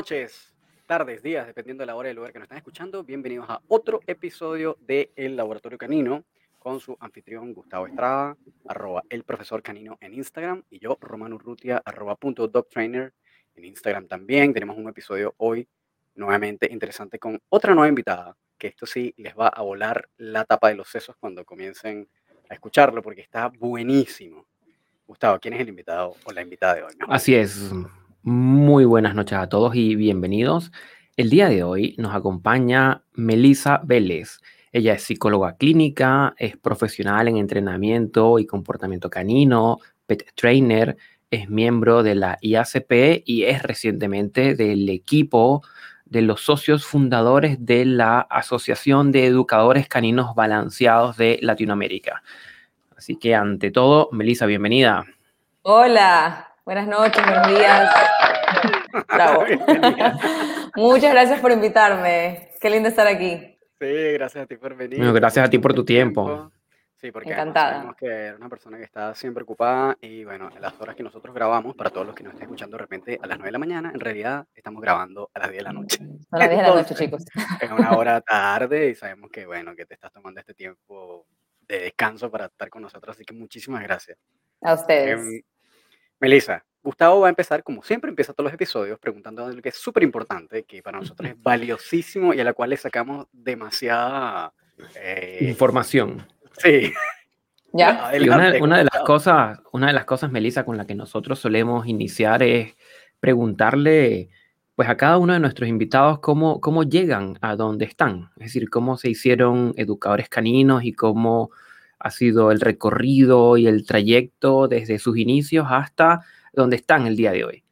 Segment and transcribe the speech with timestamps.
[0.00, 0.54] Noches,
[0.86, 3.04] tardes, días, dependiendo de la hora y el lugar que nos están escuchando.
[3.04, 6.24] Bienvenidos a otro episodio de El Laboratorio Canino
[6.58, 8.34] con su anfitrión Gustavo Estrada,
[8.66, 13.12] arroba el profesor canino en Instagram y yo, Romano Urrutia, arroba punto dogtrainer
[13.54, 14.54] en Instagram también.
[14.54, 15.68] Tenemos un episodio hoy
[16.14, 20.70] nuevamente interesante con otra nueva invitada, que esto sí les va a volar la tapa
[20.70, 22.08] de los sesos cuando comiencen
[22.48, 24.46] a escucharlo porque está buenísimo.
[25.06, 26.94] Gustavo, ¿quién es el invitado o la invitada de hoy?
[27.06, 27.70] Así es.
[28.22, 30.72] Muy buenas noches a todos y bienvenidos.
[31.16, 34.40] El día de hoy nos acompaña Melissa Vélez.
[34.72, 40.98] Ella es psicóloga clínica, es profesional en entrenamiento y comportamiento canino, pet trainer,
[41.30, 45.62] es miembro de la IACP y es recientemente del equipo
[46.04, 52.22] de los socios fundadores de la Asociación de Educadores Caninos Balanceados de Latinoamérica.
[52.94, 55.06] Así que ante todo, Melissa, bienvenida.
[55.62, 57.90] Hola, Buenas noches, buenos días.
[59.08, 59.44] Bravo.
[60.76, 62.52] Muchas gracias por invitarme.
[62.60, 63.58] Qué lindo estar aquí.
[63.80, 65.12] Sí, gracias a ti por venir.
[65.14, 66.52] gracias a ti por tu tiempo.
[66.94, 70.80] Sí, porque sabemos que eres una persona que está siempre ocupada y bueno, en las
[70.80, 73.38] horas que nosotros grabamos, para todos los que nos estén escuchando de repente a las
[73.38, 75.98] 9 de la mañana, en realidad estamos grabando a las 10 de la noche.
[76.30, 77.24] A las 10 de la noche, chicos.
[77.60, 81.26] Es una hora tarde y sabemos que bueno, que te estás tomando este tiempo
[81.62, 84.16] de descanso para estar con nosotros, así que muchísimas gracias.
[84.62, 85.18] A ustedes.
[85.18, 85.42] Em,
[86.20, 89.76] Melissa, Gustavo va a empezar, como siempre empieza todos los episodios, preguntando algo que es
[89.76, 94.52] súper importante, que para nosotros es valiosísimo y a la cual le sacamos demasiada
[94.96, 96.26] eh, información.
[96.58, 96.92] Sí.
[97.72, 98.10] ¿Ya?
[98.18, 101.86] Y una, de las cosas, una de las cosas, Melissa, con la que nosotros solemos
[101.86, 102.76] iniciar es
[103.20, 104.30] preguntarle
[104.74, 108.70] pues a cada uno de nuestros invitados cómo, cómo llegan a donde están, es decir,
[108.70, 111.50] cómo se hicieron educadores caninos y cómo
[112.00, 116.22] ha sido el recorrido y el trayecto desde sus inicios hasta
[116.52, 117.62] donde están el día de hoy.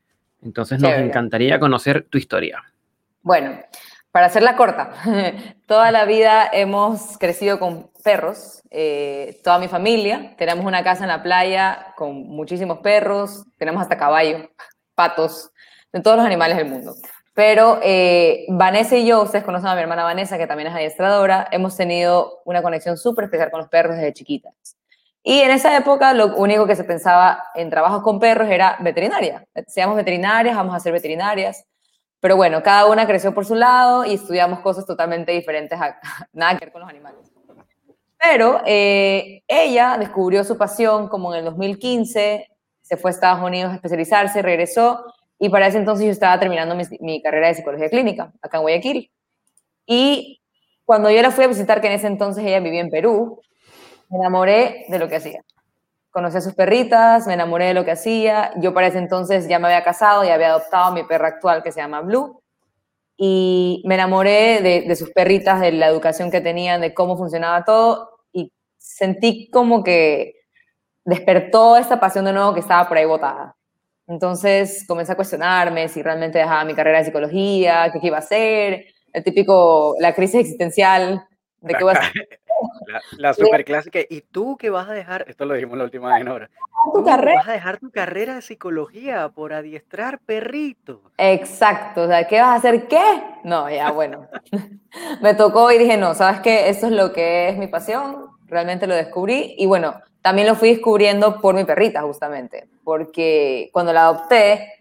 [0.43, 2.63] Entonces nos encantaría conocer tu historia.
[3.23, 3.59] Bueno,
[4.13, 4.93] para hacerla corta,
[5.67, 11.09] toda la vida hemos crecido con perros, eh, toda mi familia, tenemos una casa en
[11.09, 14.51] la playa con muchísimos perros, tenemos hasta caballo,
[14.95, 15.51] patos,
[15.93, 16.95] de todos los animales del mundo.
[17.39, 21.47] Pero eh, Vanessa y yo, ustedes conocen a mi hermana Vanessa, que también es adiestradora,
[21.53, 24.53] hemos tenido una conexión súper especial con los perros desde chiquitas.
[25.23, 29.47] Y en esa época lo único que se pensaba en trabajos con perros era veterinaria.
[29.69, 31.65] Seamos veterinarias, vamos a ser veterinarias.
[32.19, 35.97] Pero bueno, cada una creció por su lado y estudiamos cosas totalmente diferentes, a,
[36.33, 37.33] nada que ver con los animales.
[38.19, 42.51] Pero eh, ella descubrió su pasión como en el 2015,
[42.83, 45.05] se fue a Estados Unidos a especializarse, regresó
[45.39, 49.11] y para ese entonces yo estaba terminando mi, carrera de psicología clínica acá en Guayaquil.
[49.87, 50.43] Y
[50.85, 53.41] cuando yo la fui a visitar, que en ese entonces ella vivía en Perú,
[54.11, 55.45] me enamoré de lo que hacía.
[56.11, 58.51] Conocí a sus perritas, me enamoré de lo que hacía.
[58.57, 61.63] Yo para ese entonces ya me había casado y había adoptado a mi perra actual
[61.63, 62.43] que se llama Blue.
[63.17, 68.21] Y me enamoré de, sus perritas, de la educación que tenían, de cómo funcionaba todo.
[68.33, 70.35] Y sentí como que
[71.05, 73.58] despertó esta pasión de nuevo que estaba por ahí botada.
[74.09, 78.87] Entonces comencé a cuestionarme si realmente dejaba mi carrera de psicología, qué, iba a hacer,
[79.13, 81.23] el típico, la crisis existencial
[81.61, 82.01] de qué a
[82.89, 84.01] La, la super clásica.
[84.09, 85.25] ¿Y tú qué vas a dejar?
[85.29, 86.51] Esto lo dijimos la última vez ahora.
[86.93, 87.37] ¿Tu carrera?
[87.37, 91.01] vas a dejar tu carrera de psicología por adiestrar perritos.
[91.19, 92.03] Exacto.
[92.03, 92.89] O sea, ¿qué vas a hacer?
[92.89, 93.23] ¿Qué?
[93.45, 94.27] No, ya, bueno.
[95.23, 96.69] Me tocó y dije, no, ¿sabes qué?
[96.69, 98.27] Esto es lo que es mi pasión.
[98.47, 99.55] Realmente lo descubrí.
[99.59, 104.73] Y bueno, también lo fui descubriendo por mi perrita, justamente, porque cuando la adopté,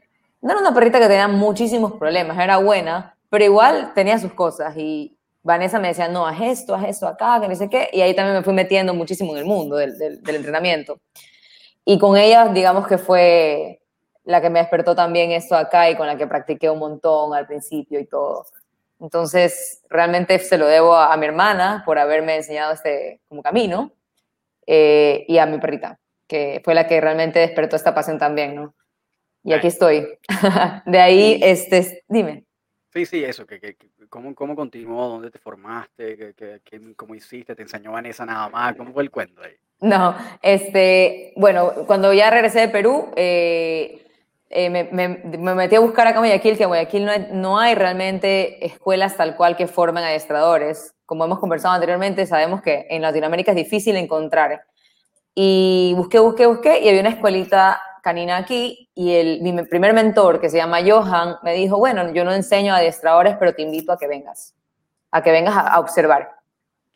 [0.42, 4.76] no era una perrita que tenía muchísimos problemas, era buena, pero igual tenía sus cosas
[4.78, 8.02] y Vanessa me decía, no, haz esto, haz esto acá, que no sé qué, y
[8.02, 9.96] ahí también me fui metiendo muchísimo en el mundo del,
[10.28, 11.00] entrenamiento.
[11.86, 13.80] Y con ella, digamos que fue
[14.26, 17.47] la que me despertó también esto acá y con la que practiqué un montón al
[17.47, 18.46] principio y todo.
[19.00, 23.94] Entonces, realmente se lo debo a, a mi hermana por haberme enseñado este como camino
[24.67, 28.75] eh, y a mi perrita, que fue la que realmente despertó esta pasión también, ¿no?
[29.43, 30.05] Y aquí estoy.
[30.85, 32.43] de ahí, este, dime.
[32.93, 33.78] Sí, sí, eso, que,
[34.09, 35.08] ¿cómo, ¿cómo continuó?
[35.08, 36.34] ¿Dónde te formaste?
[36.35, 37.55] ¿Qué, cómo hiciste?
[37.55, 38.75] ¿Te enseñó Vanessa nada más?
[38.75, 39.53] ¿Cómo fue el cuento ahí?
[39.79, 44.05] No, este, bueno, cuando ya regresé de Perú, eh,
[44.49, 47.59] eh, me, me, metí a buscar acá en Guayaquil, que en Guayaquil no hay, no
[47.59, 53.02] hay, realmente escuelas tal cual que formen adiestradores como hemos conversado anteriormente, sabemos que en
[53.02, 54.66] Latinoamérica es difícil encontrar.
[55.34, 60.42] Y busqué, busqué, busqué y había una escuelita canina aquí y el, mi primer mentor,
[60.42, 63.94] que se llama Johan, me dijo, bueno, yo no enseño a adiestradores, pero te invito
[63.94, 64.54] a que vengas,
[65.12, 66.30] a que vengas a, observar,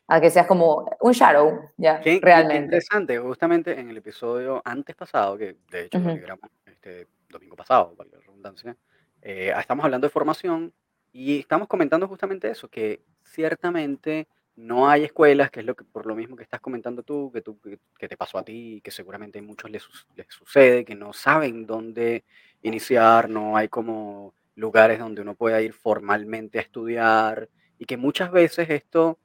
[0.08, 2.54] a que seas como un shadow, ya, realmente.
[2.54, 7.94] Qué interesante, justamente en el episodio antes pasado, que de hecho lo este domingo pasado,
[7.96, 8.76] para la redundancia,
[9.22, 10.74] eh, estamos hablando de formación
[11.14, 16.06] y estamos comentando justamente eso, que ciertamente no hay escuelas, que es lo que, por
[16.06, 17.60] lo mismo que estás comentando tú, que, tú,
[17.98, 19.84] que, te pasó a ti, que seguramente a muchos les,
[20.16, 22.24] les, sucede, que no saben dónde
[22.62, 27.50] iniciar, no hay como lugares donde uno pueda ir formalmente a estudiar
[27.80, 29.18] y que muchas veces esto,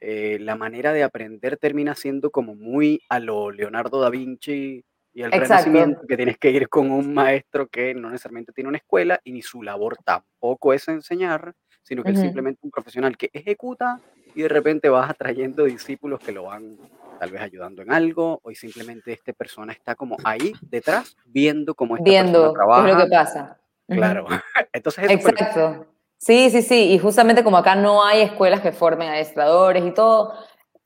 [0.00, 5.22] eh, la manera de aprender termina siendo como muy a lo Leonardo da Vinci y
[5.22, 9.20] el Renacimiento, que tienes que ir con un maestro que no necesariamente tiene una escuela
[9.24, 11.54] y ni su labor tampoco es enseñar,
[11.90, 13.98] sino que es simplemente un profesional que ejecuta
[14.36, 16.78] y de repente vas atrayendo discípulos que lo van
[17.18, 21.96] tal vez ayudando en algo, o simplemente esta persona está como ahí detrás viendo cómo
[21.96, 22.84] esta viendo trabaja.
[22.84, 23.58] Viendo es lo que pasa.
[23.88, 24.24] Claro.
[24.72, 25.86] Entonces, Exacto.
[26.16, 26.92] Sí, sí, sí.
[26.92, 30.32] Y justamente como acá no hay escuelas que formen adiestradores y todo,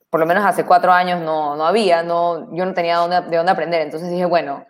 [0.09, 3.37] por lo menos hace cuatro años no, no había, no, yo no tenía dónde, de
[3.37, 3.83] dónde aprender.
[3.83, 4.65] Entonces dije, bueno,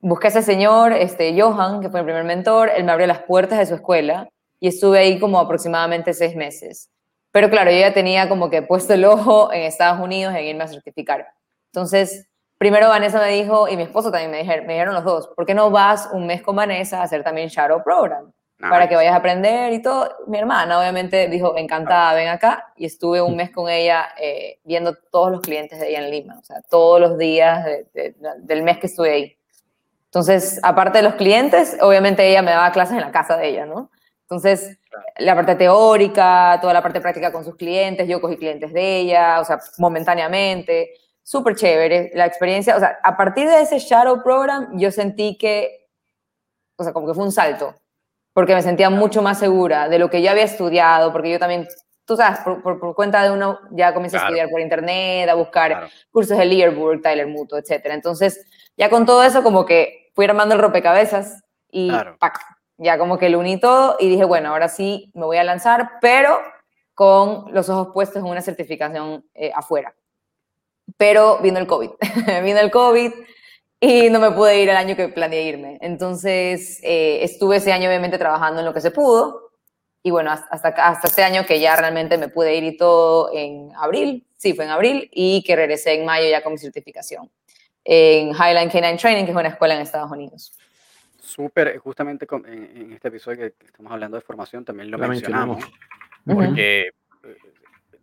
[0.00, 3.22] busqué a ese señor, este, Johan, que fue mi primer mentor, él me abrió las
[3.24, 4.30] puertas de su escuela
[4.64, 6.88] y estuve ahí como aproximadamente seis meses.
[7.32, 10.64] Pero claro, yo ya tenía como que puesto el ojo en Estados Unidos en irme
[10.64, 11.28] a certificar.
[11.70, 12.26] Entonces,
[12.56, 15.44] primero Vanessa me dijo, y mi esposo también me dijeron, me dijeron los dos, ¿por
[15.44, 18.32] qué no vas un mes con Vanessa a hacer también Shadow Program?
[18.58, 20.08] Para que vayas a aprender y todo.
[20.28, 22.72] Mi hermana obviamente dijo, encantada, ven acá.
[22.74, 26.38] Y estuve un mes con ella eh, viendo todos los clientes de ella en Lima,
[26.38, 27.66] o sea, todos los días
[28.38, 29.36] del mes que estuve ahí.
[30.06, 33.66] Entonces, aparte de los clientes, obviamente ella me daba clases en la casa de ella,
[33.66, 33.90] ¿no?
[34.34, 34.80] Entonces,
[35.18, 39.40] la parte teórica, toda la parte práctica con sus clientes, yo cogí clientes de ella,
[39.40, 40.90] o sea, momentáneamente,
[41.22, 45.88] súper chévere la experiencia, o sea, a partir de ese Shadow Program yo sentí que,
[46.76, 47.76] o sea, como que fue un salto,
[48.32, 51.68] porque me sentía mucho más segura de lo que yo había estudiado, porque yo también,
[52.04, 56.36] tú sabes, por, cuenta de uno ya comienzo a estudiar por internet, a buscar cursos
[56.36, 57.86] de Learburg, Tyler Mutuo, etc.
[57.90, 58.44] Entonces,
[58.76, 61.92] ya con todo eso como que fui armando el rompecabezas y
[62.78, 65.92] ya como que lo uní todo y dije, bueno, ahora sí me voy a lanzar,
[66.00, 66.38] pero
[66.94, 69.94] con los ojos puestos en una certificación eh, afuera.
[70.96, 71.90] Pero vino el COVID,
[72.44, 73.12] vino el COVID
[73.80, 75.78] y no me pude ir el año que planeé irme.
[75.80, 79.50] Entonces eh, estuve ese año obviamente trabajando en lo que se pudo
[80.02, 83.72] y bueno, hasta, hasta este año que ya realmente me pude ir y todo en
[83.76, 87.30] abril, sí, fue en abril y que regresé en mayo ya con mi certificación
[87.86, 90.52] en Highline Canine Training, que es una escuela en Estados Unidos
[91.34, 95.64] súper, justamente en, este episodio que estamos hablando de formación también lo, mencionamos,
[96.24, 96.92] porque
[97.22, 97.36] eh,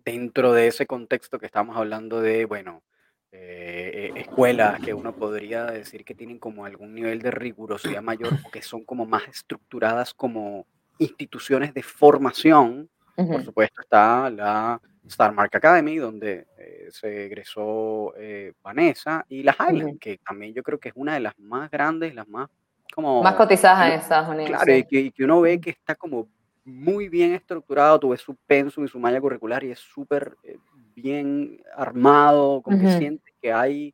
[0.03, 2.83] dentro de ese contexto que estamos hablando de, bueno,
[3.31, 8.51] eh, escuelas que uno podría decir que tienen como algún nivel de rigurosidad mayor o
[8.51, 10.67] que son como más estructuradas como
[10.97, 18.13] instituciones de formación, por supuesto está la Star Mark Academy, donde eh, se egresó
[18.61, 22.13] Vanessa, y la Highland, que también yo creo que es una de las más grandes,
[22.13, 22.49] las más
[22.97, 24.49] más cotizadas en Estados Unidos.
[24.49, 26.27] Claro, y, que, uno ve que está como
[26.63, 30.57] muy bien estructurado, tú ves su pensum y su malla curricular y es súper eh,
[30.95, 33.93] bien armado, como que sientes que hay,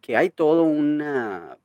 [0.00, 1.56] que hay todo una,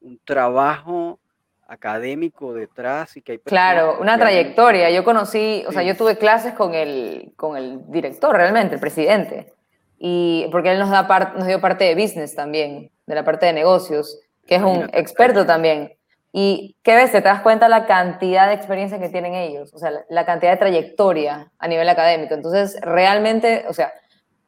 [0.00, 1.18] un trabajo
[1.66, 4.90] académico detrás y que hay claro una trayectoria.
[4.90, 9.52] Yo conocí o sea yo tuve clases con el con el director realmente el presidente
[9.98, 13.54] y porque él nos da nos dio parte de business también de la parte de
[13.54, 15.92] negocios que es un experto también.
[16.32, 19.92] Y qué ves, te das cuenta la cantidad de experiencia que tienen ellos, o sea,
[20.08, 22.34] la, cantidad de trayectoria a nivel académico.
[22.34, 23.92] Entonces, realmente, o sea,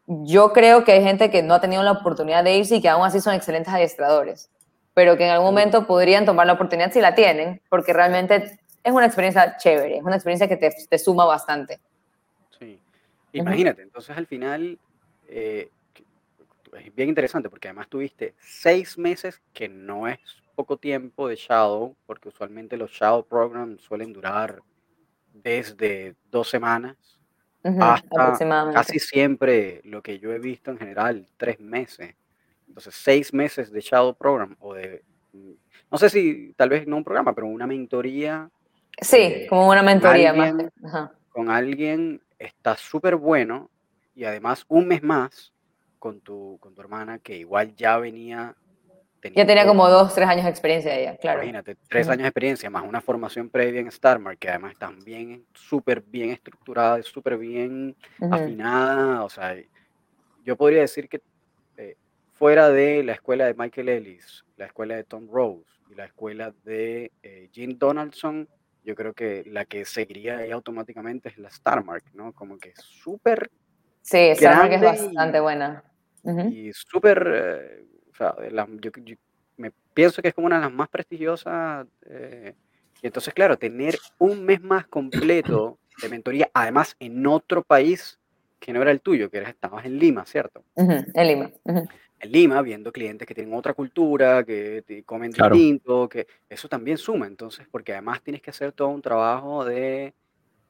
[0.07, 2.89] yo creo que hay gente que no ha tenido la oportunidad de irse y que
[2.89, 4.51] aún así son excelentes adiestradores,
[4.95, 8.93] pero que en algún momento podrían tomar la oportunidad si la tienen, porque realmente es
[8.93, 11.79] una experiencia chévere, es una experiencia que te, te suma bastante.
[12.59, 12.81] Sí.
[13.33, 14.77] Imagínate, entonces al final,
[15.29, 15.69] eh,
[16.79, 20.19] es bien interesante porque además tuviste seis meses, que no es
[20.55, 24.63] poco tiempo de Shadow, porque usualmente los Shadow Programs suelen durar
[25.33, 26.97] desde dos semanas
[27.81, 32.15] hasta casi siempre lo que yo he visto en general, tres meses.
[32.69, 35.03] Entonces, seis meses de Shadow Program o de,
[35.91, 38.51] no sé si tal vez no un programa, pero una mentoría.
[39.01, 40.55] Sí, eh, como una mentoría más.
[41.29, 43.71] Con alguien está súper bueno
[44.15, 45.53] y además un mes más
[45.99, 48.55] con tu, con tu hermana, que igual ya venía...
[49.35, 51.39] Ya tenía como dos, tres años de experiencia ella, claro.
[51.41, 56.01] Imagínate, tres años de experiencia, más una formación previa en StarMark, que además también súper
[56.01, 57.97] bien estructurada, súper bien
[58.31, 59.25] afinada.
[59.25, 59.57] O sea,
[60.45, 61.21] yo podría decir que
[61.77, 61.97] eh,
[62.35, 66.55] fuera de la escuela de Michael Ellis, la escuela de Tom Rose y la escuela
[66.63, 68.49] de eh, Jim Donaldson,
[68.85, 72.33] yo creo que la que seguiría ahí automáticamente es la StarMark, ¿no?
[72.33, 73.51] Como que súper
[74.07, 75.83] Sí, esa que es bastante buena.
[76.53, 78.37] Y súper, eh, o sea,
[78.81, 78.91] yo,
[79.57, 82.55] me pienso que es como una de las más prestigiosas eh,
[83.03, 88.19] Y entonces, claro, tener un mes más completo de mentoría, además en otro país
[88.61, 90.63] que no era el tuyo, que estabas en Lima, ¿cierto?
[90.77, 91.51] en Lima.
[91.65, 97.27] En Lima, viendo clientes que tienen otra cultura, que comen distinto, que eso también suma,
[97.27, 100.15] entonces, porque además tienes que hacer todo un trabajo de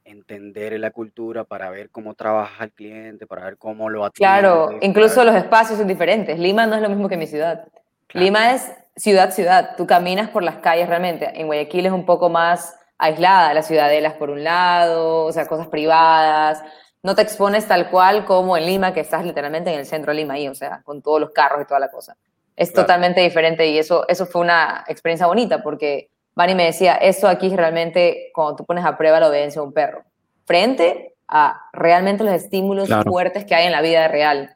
[0.06, 4.40] entender la cultura para ver cómo trabaja el cliente, para ver cómo lo atiende.
[4.40, 6.38] Claro, incluso los espacios son diferentes.
[6.38, 7.66] Lima no es lo mismo que mi ciudad.
[8.12, 9.74] Lima es ciudad, ciudad.
[9.76, 11.38] Tú caminas por las calles realmente.
[11.38, 15.66] En Guayaquil es un poco más aislada, las ciudadelas por un lado, o sea, cosas
[15.68, 16.62] privadas.
[17.02, 20.18] No te expones tal cual como en Lima, que estás literalmente en el centro de
[20.18, 22.16] Lima ahí, o sea, con todos los carros y toda la cosa.
[22.56, 27.28] Es totalmente diferente y eso, eso fue una experiencia bonita porque Vani me decía, eso
[27.28, 30.04] aquí realmente, cuando tú pones a prueba la obediencia de un perro,
[30.44, 34.54] frente a realmente los estímulos fuertes que hay en la vida real.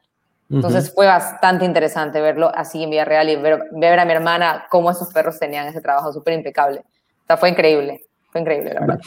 [0.50, 4.66] Entonces fue bastante interesante verlo así en vida real y ver, ver a mi hermana
[4.68, 6.80] cómo esos perros tenían ese trabajo súper impecable.
[6.80, 8.04] O sea, fue increíble.
[8.30, 9.00] Fue increíble, la verdad.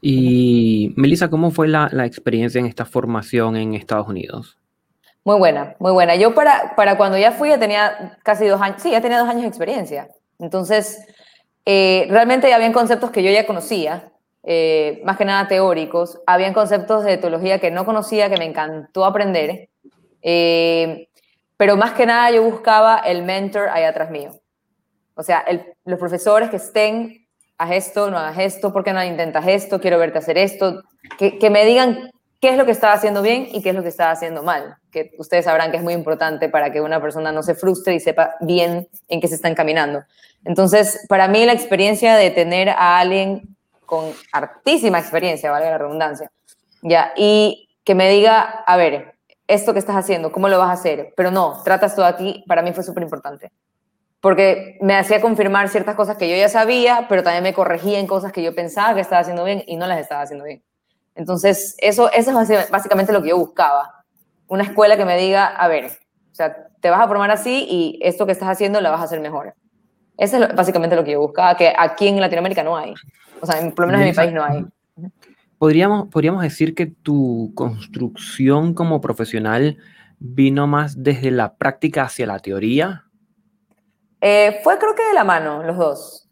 [0.00, 4.58] Y Melissa, ¿cómo fue la, la, experiencia en esta formación en Estados Unidos?
[5.24, 6.16] Muy buena, muy buena.
[6.16, 9.28] Yo para, para cuando ya fui ya tenía casi dos años, sí, ya tenía dos
[9.28, 10.08] años de experiencia.
[10.38, 11.04] Entonces,
[11.64, 14.10] eh, realmente habían conceptos que yo ya conocía,
[14.42, 16.20] eh, más que nada teóricos.
[16.26, 19.68] Habían conceptos de etología que no conocía, que me encantó aprender.
[20.22, 21.08] Eh,
[21.56, 24.30] pero más que nada yo buscaba el mentor ahí atrás mío.
[25.14, 25.44] O sea,
[25.84, 27.26] los profesores que estén
[27.58, 29.80] haz esto, no hagas esto, ¿por qué no intentas esto?
[29.80, 30.82] Quiero verte hacer esto.
[31.18, 33.82] Que, que, me digan qué es lo que estaba haciendo bien y qué es lo
[33.82, 34.76] que estaba haciendo mal.
[34.90, 38.00] Que ustedes sabrán que es muy importante para que una persona no se frustre y
[38.00, 40.04] sepa bien en qué se está encaminando.
[40.44, 43.56] Entonces, para mí la experiencia de tener a alguien
[43.86, 46.30] con hartísima experiencia, valga la redundancia,
[46.82, 49.14] ya, y que me diga, a ver,
[49.46, 51.12] esto que estás haciendo, ¿cómo lo vas a hacer?
[51.16, 53.50] Pero no, tratas todo aquí, para mí fue súper importante
[54.20, 58.06] porque me hacía confirmar ciertas cosas que yo ya sabía, pero también me corregía en
[58.06, 60.62] cosas que yo pensaba que estaba haciendo bien y no las estaba haciendo bien.
[61.14, 64.04] Entonces, eso, eso es básicamente lo que yo buscaba.
[64.46, 67.98] Una escuela que me diga, a ver, o sea, te vas a formar así y
[68.02, 69.54] esto que estás haciendo lo vas a hacer mejor.
[70.20, 72.94] Eso es básicamente lo que yo buscaba, que aquí en Latinoamérica no hay.
[73.40, 74.64] O sea, por lo menos en mi país no hay.
[75.58, 79.78] Podríamos, podríamos decir que tu construcción como profesional
[80.18, 83.04] vino más desde la práctica hacia la teoría
[84.20, 86.28] eh, fue creo que de la mano, los dos.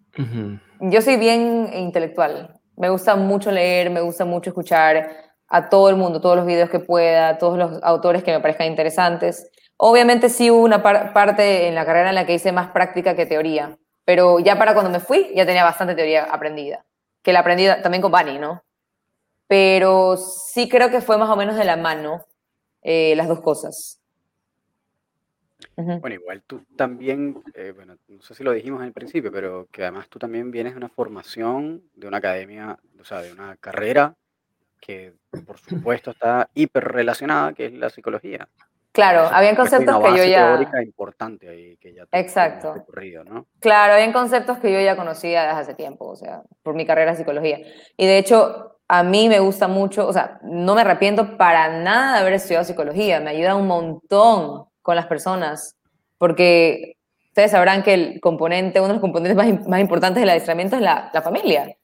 [0.80, 2.54] Yo soy bien intelectual.
[2.76, 5.10] Me gusta mucho leer, me gusta mucho escuchar
[5.48, 8.66] a todo el mundo, todos los videos que pueda, todos los autores que me parezcan
[8.66, 9.50] interesantes.
[9.80, 13.26] Obviamente sí hubo una parte en la carrera en la que hice más práctica que
[13.26, 16.84] teoría, pero ya para cuando me fui ya tenía bastante teoría aprendida,
[17.22, 18.64] que la aprendí también con Bani, ¿no?
[19.46, 22.24] Pero sí creo que fue más o menos de la mano
[22.82, 24.00] eh, las dos cosas.
[25.76, 29.68] Bueno, igual tú también, eh, bueno, no sé si lo dijimos en el principio, pero
[29.70, 33.56] que además tú también vienes de una formación, de una academia, o sea, de una
[33.56, 34.16] carrera
[34.80, 35.14] que
[35.46, 38.48] por supuesto está hiper relacionada, que es la psicología.
[38.92, 40.46] Claro, habían conceptos que yo ya...
[40.48, 42.74] teórica importante ahí, que ya Exacto.
[43.26, 43.46] ¿no?
[43.60, 47.12] Claro, habían conceptos que yo ya conocía desde hace tiempo, o sea, por mi carrera
[47.12, 47.60] de psicología.
[47.96, 52.14] Y de hecho, a mí me gusta mucho, o sea, no me arrepiento para nada
[52.14, 55.76] de haber estudiado psicología, me ayuda un montón con las personas,
[56.16, 56.96] porque
[57.28, 59.36] ustedes sabrán que el componente, uno de los componentes
[59.68, 61.76] más, importantes del adiestramiento es la, familia.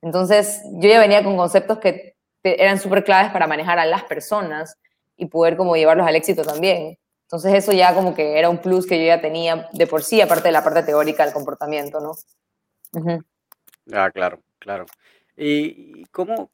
[0.00, 4.78] Entonces, yo ya venía con conceptos que eran súper claves para manejar a las personas
[5.22, 6.98] y poder como llevarlos al éxito también.
[7.22, 10.20] Entonces, eso ya como que era un plus que yo ya tenía de por sí,
[10.20, 12.12] aparte de la parte teórica del comportamiento, ¿no?
[13.92, 14.84] Ah, claro, claro.
[15.36, 16.50] ¿Y cómo?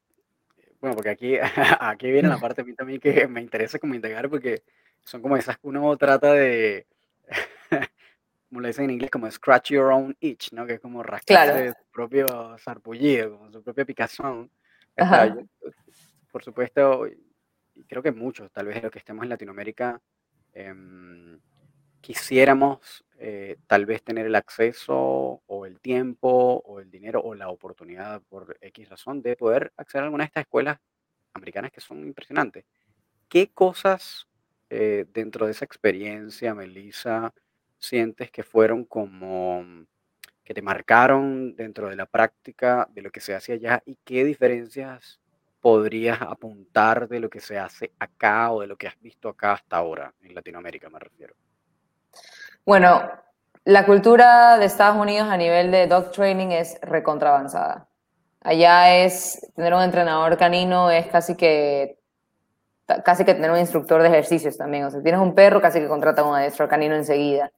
[0.81, 1.37] Bueno, porque aquí,
[1.81, 4.63] aquí viene la parte a mí también que me interesa como integrar, porque
[5.03, 6.87] son como esas que uno trata de,
[8.51, 10.67] como le dicen en inglés, como scratch your own itch, ¿no?
[10.67, 14.51] Que es como rascarse su propio sarpullido, como su propia picazón.
[16.31, 17.07] por supuesto,
[17.79, 20.01] y creo que muchos, tal vez los que estemos en Latinoamérica,
[20.53, 21.39] em,
[22.01, 27.49] quisiéramos eh, tal vez tener el acceso o el tiempo o el dinero o la
[27.49, 30.79] oportunidad por X razón de poder acceder a alguna de estas escuelas
[31.35, 32.65] americanas que son impresionantes.
[33.29, 34.29] ¿Qué cosas
[34.71, 37.33] eh, dentro de esa experiencia, Melissa,
[37.79, 39.65] sientes que fueron como
[40.45, 44.25] que te marcaron dentro de la práctica de lo que se hace allá y qué
[44.25, 45.21] diferencias
[45.69, 49.53] podrías apuntar de lo que se hace acá o de lo que has visto acá
[49.53, 51.35] hasta ahora, en Latinoamérica me refiero?
[52.65, 53.03] Bueno,
[53.65, 57.87] la cultura de Estados Unidos a nivel de dog training es recontravanzada.
[58.41, 61.99] Allá es tener un entrenador canino, es casi que
[63.05, 64.85] casi que tener un instructor de ejercicios también.
[64.85, 67.53] O sea, tienes un perro, casi que contrata un adiestrador canino enseguida.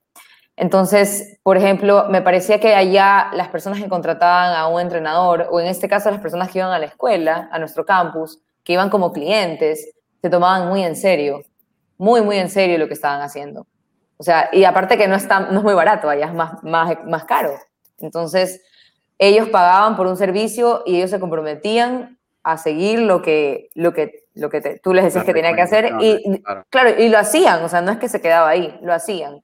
[0.57, 5.61] Entonces, por ejemplo, me parecía que allá las personas que contrataban a un entrenador, o
[5.61, 8.90] en este caso las personas que iban a la escuela, a nuestro campus, que iban
[8.90, 11.42] como clientes, se tomaban muy en serio,
[11.97, 13.66] muy, muy en serio lo que estaban haciendo.
[14.16, 16.95] O sea, y aparte que no, está, no es muy barato, allá es más, más,
[17.07, 17.54] más caro.
[17.99, 18.62] Entonces,
[19.19, 24.25] ellos pagaban por un servicio y ellos se comprometían a seguir lo que, lo que,
[24.35, 25.92] lo que tú les decías que tenía que hacer.
[26.00, 26.90] Y claro.
[26.99, 29.42] y lo hacían, o sea, no es que se quedaba ahí, lo hacían.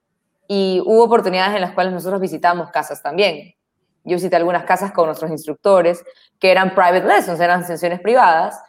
[0.48, 3.54] Y hubo oportunidades en las cuales nosotros visitamos casas también.
[4.04, 6.04] Yo visité algunas casas con nuestros instructores
[6.38, 8.60] que eran private lessons, eran sesiones privadas,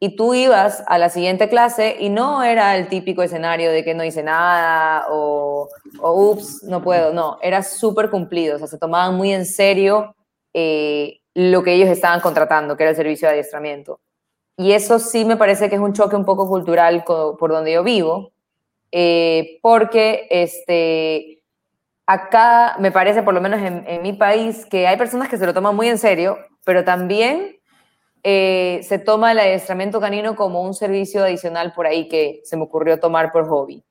[0.00, 3.94] y tú ibas a la siguiente clase y no era el típico escenario de que
[3.94, 5.68] no hice nada o,
[6.00, 10.14] o ups, no puedo, no, era súper cumplido, o sea, se tomaban muy en serio
[10.54, 14.00] eh, lo que ellos estaban contratando, que era el servicio de adiestramiento.
[14.56, 17.84] Y eso sí me parece que es un choque un poco cultural por donde yo
[17.84, 18.32] vivo,
[18.92, 21.42] eh, porque este,
[22.06, 25.54] acá me parece, por lo menos en, mi país, que hay personas que se lo
[25.54, 27.56] toman muy en serio, pero también
[28.22, 32.62] eh, se toma el adiestramiento canino como un servicio adicional por ahí que se me
[32.62, 33.82] ocurrió tomar por hobby.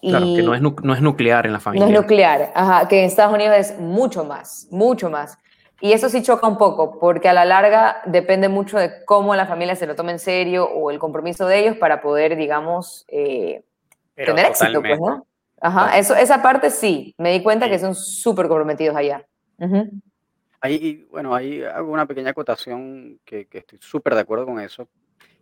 [0.00, 1.86] Claro, que no es, no es nuclear en la familia.
[1.86, 5.38] No es nuclear, ajá, que en Estados Unidos es mucho más, mucho más.
[5.80, 9.46] Y eso sí choca un poco, porque a la larga depende mucho de cómo la
[9.46, 13.64] familia se lo toma en serio o el compromiso de ellos para poder, digamos, eh,
[14.14, 15.26] tener éxito, pues, ¿no?
[15.60, 19.24] Ajá, eso, esa parte sí, me di cuenta que son súper comprometidos allá.
[20.60, 24.88] Ahí, bueno, ahí hago una pequeña acotación que, que estoy súper de acuerdo con eso.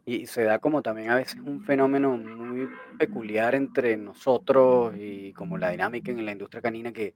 [0.04, 5.56] Y se da como también a veces un fenómeno muy peculiar entre nosotros y como
[5.58, 7.14] la dinámica en la industria canina que,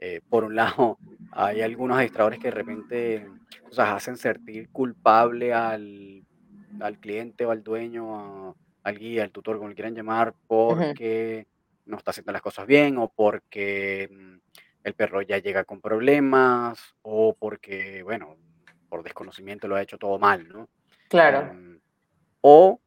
[0.00, 0.98] eh, por un lado,
[1.32, 3.28] hay algunos administradores que de repente
[3.70, 6.24] o sea, hacen sentir culpable al,
[6.80, 11.46] al cliente o al dueño, al guía, al tutor, como le quieran llamar, porque
[11.86, 14.36] no está haciendo las cosas bien o porque mm,
[14.84, 18.36] el perro ya llega con problemas o porque, bueno,
[18.88, 20.68] por desconocimiento lo ha hecho todo mal, ¿no?
[21.08, 21.50] Claro.
[21.50, 21.80] Em,
[22.42, 22.80] o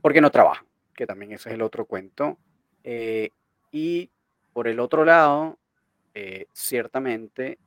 [0.00, 2.38] porque no trabaja, que también ese es el otro cuento.
[2.84, 3.30] Eh,
[3.72, 4.10] y
[4.52, 5.58] por el otro lado,
[6.14, 7.58] eh, ciertamente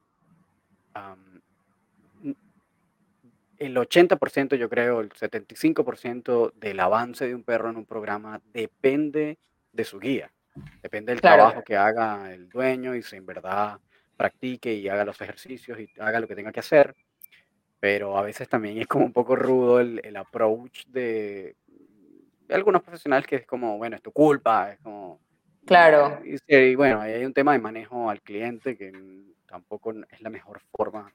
[3.65, 9.37] el 80%, yo creo, el 75% del avance de un perro en un programa depende
[9.71, 10.31] de su guía.
[10.81, 13.79] Depende del trabajo que haga el dueño y si en verdad
[14.15, 16.95] practique y haga los ejercicios y haga lo que tenga que hacer.
[17.79, 21.55] Pero a veces también es como un poco rudo el, el approach de,
[22.47, 25.19] de, algunos profesionales que es como, bueno, es tu culpa, es como...
[25.65, 26.19] Claro.
[26.23, 28.91] Y, y bueno, hay un tema de manejo al cliente que
[29.47, 31.13] tampoco es la mejor forma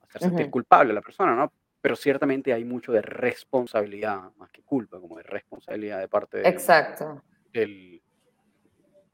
[0.00, 1.52] de hacer sentir culpable a la persona, ¿no?
[1.80, 7.22] Pero ciertamente hay mucho de responsabilidad, más que culpa, como de responsabilidad de parte Exacto.
[7.52, 8.02] del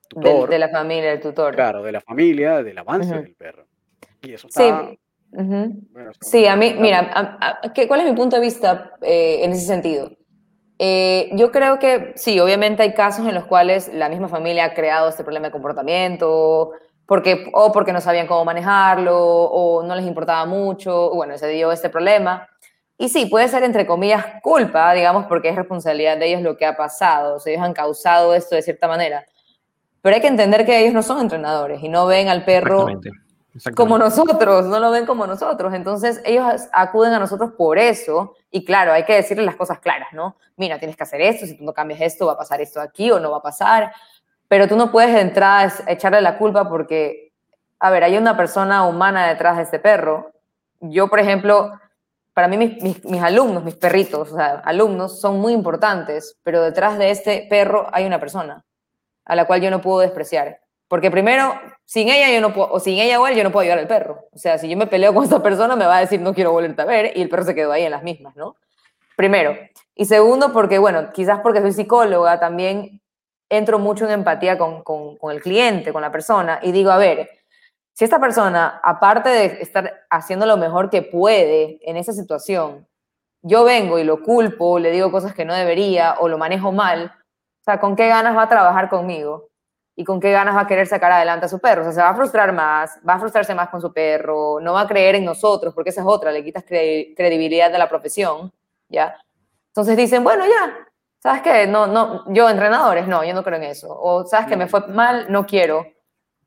[0.09, 0.49] tutor.
[0.49, 1.55] De, la familia, del tutor.
[1.55, 3.67] Claro, de la familia, del avance del perro.
[4.23, 4.89] Y eso está...
[4.89, 4.99] Sí.
[6.21, 7.39] sí, a mí, mira,
[7.89, 10.11] ¿cuál es mi punto de vista eh, en ese sentido?
[10.79, 14.75] Eh, yo creo que sí, obviamente hay casos en los cuales la misma familia ha
[14.75, 16.73] creado este problema de comportamiento,
[17.07, 21.71] porque, o porque no sabían cómo manejarlo, o no les importaba mucho, bueno, se dio
[21.71, 22.49] este problema.
[22.99, 26.67] Y sí, puede ser entre comillas culpa, digamos, porque es responsabilidad de ellos lo que
[26.67, 29.27] ha pasado, o sea, ellos han causado esto de cierta manera.
[30.03, 32.87] Pero hay que entender que ellos no son entrenadores y no ven al perro
[33.77, 35.75] como nosotros, no lo ven como nosotros.
[35.75, 38.35] Entonces ellos acuden a nosotros por eso.
[38.51, 40.37] Y claro, hay que decirles las cosas claras, ¿no?
[40.57, 43.11] Mira, tienes que hacer esto, si tú no cambias esto, va a pasar esto aquí
[43.11, 43.93] o no va a pasar.
[44.49, 47.33] Pero tú no puedes entrar a echarle la culpa porque,
[47.79, 50.33] a ver, hay una persona humana detrás de este perro.
[50.81, 51.73] Yo, por ejemplo,
[52.35, 57.11] para mí mis, alumnos, mis perritos, o sea, alumnos son muy importantes, pero detrás de
[57.11, 58.65] este perro hay una persona
[59.25, 60.61] a la cual yo no puedo despreciar.
[60.89, 63.79] Porque primero, sin ella yo no puedo, o sin ella o yo no puedo ayudar
[63.79, 64.27] al perro.
[64.33, 66.53] O sea, si yo me peleo con esta persona me va a decir no quiero
[66.53, 68.57] volverte a ver y el perro se quedó ahí en las mismas, ¿no?
[69.17, 69.57] Primero.
[69.95, 73.01] Y segundo, porque, bueno, quizás porque soy psicóloga, también
[73.49, 76.97] entro mucho en empatía con, con, con el cliente, con la persona, y digo, a
[76.97, 77.29] ver,
[77.95, 82.87] si esta persona, aparte de estar haciendo lo mejor que puede en esa situación,
[83.43, 87.13] yo vengo y lo culpo, le digo cosas que no debería o lo manejo mal,
[87.61, 89.51] o sea, ¿con qué ganas va a trabajar conmigo?
[89.95, 91.83] ¿Y con qué ganas va a querer sacar adelante a su perro?
[91.83, 94.73] O sea, se va a frustrar más, va a frustrarse más con su perro, no
[94.73, 98.51] va a creer en nosotros, porque esa es otra, le quitas credibilidad de la profesión,
[98.89, 99.15] ¿ya?
[99.69, 101.67] Entonces dicen, bueno, ya, ¿sabes qué?
[101.67, 103.89] No, no, yo entrenadores, no, yo no creo en eso.
[103.91, 105.87] O, ¿sabes que Me fue mal, no quiero.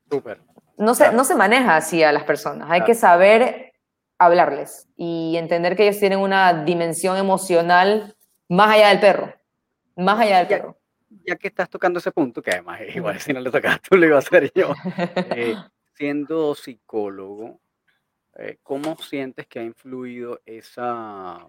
[0.09, 0.44] Súper
[0.77, 2.69] no se, no se maneja así a las personas.
[2.69, 3.73] Hay que saber
[4.17, 8.15] hablarles y entender que ellos tienen una dimensión emocional
[8.47, 9.33] más allá del perro.
[9.95, 10.77] Más allá del perro.
[11.25, 14.05] ya que estás tocando ese punto, que además igual si no le tocas tú, lo
[14.05, 14.73] iba a hacer yo,
[15.35, 15.55] eh,
[15.93, 17.59] siendo psicólogo,
[18.37, 21.47] eh, ¿cómo sientes que ha influido esa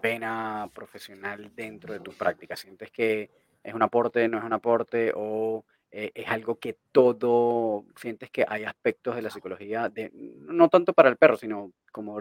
[0.00, 2.56] pena profesional dentro de tu práctica?
[2.56, 3.30] ¿Sientes que
[3.62, 8.46] es un aporte, no es un aporte o eh, es algo que todo, sientes que
[8.48, 12.18] hay aspectos de la psicología, de, no tanto para el perro, sino como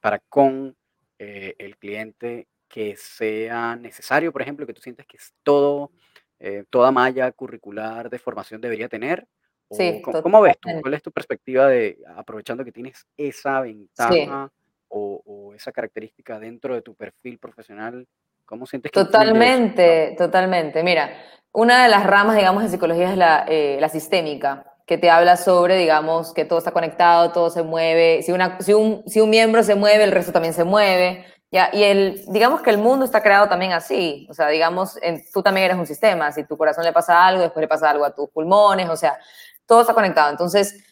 [0.00, 0.76] para con
[1.18, 5.90] eh, el cliente que sea necesario, por ejemplo, que tú sientes que es todo,
[6.38, 9.26] eh, toda malla curricular de formación debería tener?
[9.68, 10.70] Sí, ¿O cómo, ves tú?
[10.80, 13.72] ¿Cuál es tu perspectiva de, aprovechando que tienes esa Sí.
[13.72, 14.52] ventaja
[14.86, 18.06] o, o esa característica dentro de tu perfil profesional?
[18.44, 19.00] ¿Cómo sientes que?
[19.00, 20.84] Totalmente, totalmente.
[20.84, 21.10] Mira,
[21.56, 25.38] una de las ramas, digamos, de psicología es la, eh, la sistémica, que te habla
[25.38, 28.22] sobre, digamos, que todo está conectado, todo se mueve.
[28.22, 31.24] Si, una, si, un, si un miembro se mueve, el resto también se mueve.
[31.50, 31.70] ¿ya?
[31.72, 34.26] Y el, digamos que el mundo está creado también así.
[34.30, 36.30] O sea, digamos, en- tú también eres un sistema.
[36.30, 38.90] Si tu corazón le pasa algo, después le pasa algo a tus pulmones.
[38.90, 39.18] O sea,
[39.66, 40.30] todo está conectado.
[40.30, 40.84] Entonces,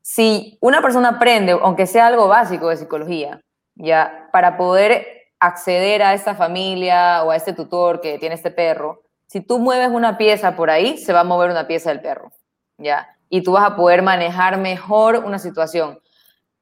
[0.00, 3.40] si una persona aprende, aunque sea algo básico de psicología,
[3.74, 5.06] ya para poder
[5.38, 9.01] acceder a esta familia o a este tutor que tiene este perro,
[9.32, 12.32] si tú mueves una pieza por ahí, se va a mover una pieza del perro,
[12.76, 16.00] ya, y tú vas a poder manejar mejor una situación.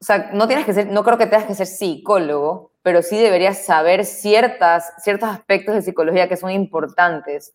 [0.00, 3.18] O sea, no tienes que ser, no creo que tengas que ser psicólogo, pero sí
[3.18, 7.54] deberías saber ciertas, ciertos aspectos de psicología que son importantes.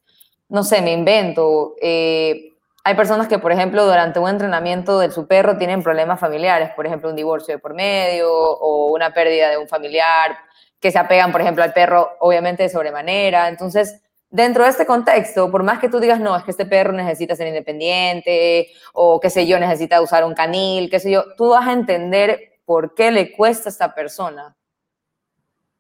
[0.49, 1.75] No sé, me invento.
[1.81, 2.51] eh,
[2.83, 6.85] hay personas que, por ejemplo, durante un entrenamiento de su perro tienen problemas familiares, por
[6.85, 10.37] ejemplo, un divorcio de por medio o una pérdida de un familiar,
[10.81, 13.47] que se apegan, por ejemplo, al perro, obviamente de sobremanera.
[13.47, 14.01] Entonces,
[14.35, 17.37] dentro de este contexto, por más que tú digas, no, es que este perro necesita
[17.37, 21.65] ser independiente o qué sé yo, necesita usar un canil, qué sé yo, tú vas
[21.67, 24.57] a entender por qué le cuesta a esta persona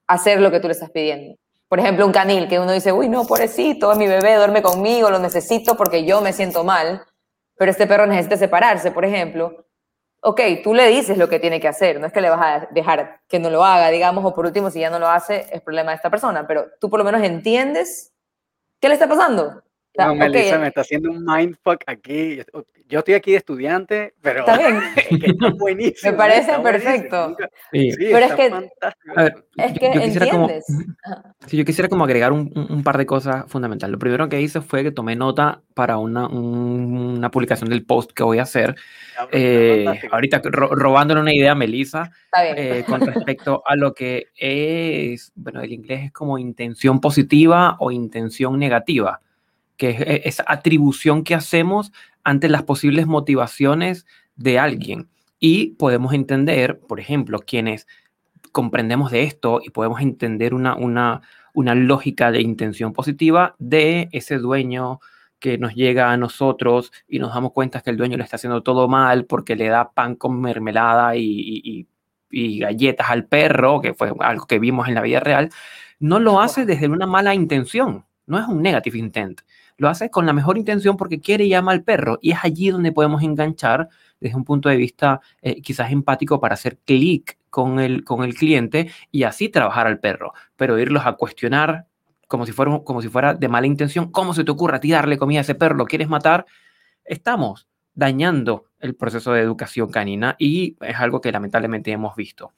[0.07, 1.35] hacer lo que tú le estás pidiendo.
[1.67, 5.19] Por ejemplo, un canil, que uno dice, uy, no, pobrecito, mi bebé duerme conmigo, lo
[5.19, 7.01] necesito porque yo me siento mal,
[7.57, 9.65] pero este perro necesita separarse, por ejemplo.
[10.21, 12.67] Ok, tú le dices lo que tiene que hacer, no es que le vas a
[12.71, 15.61] dejar que no lo haga, digamos, o por último, si ya no lo hace, es
[15.61, 18.14] problema de esta persona, pero tú por lo menos entiendes
[18.85, 19.64] qué le está pasando.
[19.97, 22.39] No, ok, Melissa me está haciendo un mindfuck aquí.
[22.87, 24.79] Yo- estoy aquí de estudiante, pero está bien,
[25.09, 26.11] está buenísimo.
[26.11, 27.35] me parece está perfecto.
[27.71, 27.91] Sí.
[27.91, 29.11] Sí, Pero es está que-.
[29.15, 30.65] A ver, Es yo- que yo quisiera como, entiendes.
[31.03, 31.35] Ajá.
[31.47, 33.91] sí, yo quisiera como agregar un, un- par de cosas fundamentales.
[33.91, 38.11] Lo primero que hice fue que tomé nota para una, un- una publicación del post
[38.11, 38.75] que voy a hacer.
[39.13, 42.55] Está eh, ahorita ro- robándole una idea a Melissa Está bien.
[42.57, 47.89] eh, con respecto a lo que es, bueno, el inglés es como intención positiva o
[47.91, 49.21] intención negativa,
[49.77, 51.91] que es e- esa atribución que hacemos
[52.23, 55.09] ante las posibles motivaciones de alguien.
[55.39, 57.87] Y podemos entender, por ejemplo, quienes
[58.51, 61.21] comprendemos de esto y podemos entender una, una,
[61.53, 64.99] una lógica de intención positiva de ese dueño
[65.39, 68.63] que nos llega a nosotros y nos damos cuenta que el dueño le está haciendo
[68.63, 71.87] todo mal porque le da pan con mermelada y, y- y-
[72.31, 75.49] y galletas al perro, que fue algo que vimos en la vida real,
[75.99, 79.41] no lo hace desde una mala intención, no es un negative intent,
[79.77, 82.69] lo hace con la mejor intención porque quiere y ama al perro y es allí
[82.69, 87.79] donde podemos enganchar desde un punto de vista eh, quizás empático para hacer clic con
[87.79, 91.87] el, con el cliente y así trabajar al perro, pero irlos a cuestionar
[92.27, 94.91] como si, fuera, como si fuera de mala intención, ¿cómo se te ocurre a ti
[94.91, 95.75] darle comida a ese perro?
[95.75, 96.45] ¿Lo quieres matar?
[97.03, 102.53] Estamos dañando el proceso de educación canina y es algo que lamentablemente hemos visto.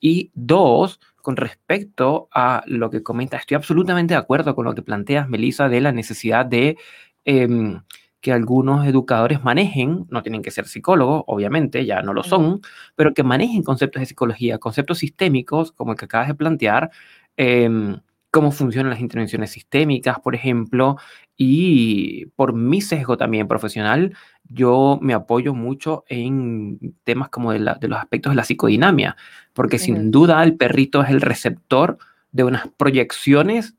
[0.00, 4.82] Y dos, con respecto a lo que comenta, estoy absolutamente de acuerdo con lo que
[4.82, 6.76] planteas, Melissa, de la necesidad de
[7.24, 7.80] em,
[8.20, 12.60] que algunos educadores manejen, no tienen que ser psicólogos, obviamente, ya no lo son,
[12.96, 16.90] pero que manejen conceptos de psicología, conceptos sistémicos, como el que acabas de plantear,
[17.36, 20.96] em, cómo funcionan las intervenciones sistémicas, por ejemplo,
[21.36, 24.14] y por mi sesgo también profesional,
[24.48, 29.16] yo me apoyo mucho en temas como de, la- de los aspectos de la psicodinamia,
[29.52, 31.98] porque sin duda el perrito es el receptor
[32.32, 33.74] de unas proyecciones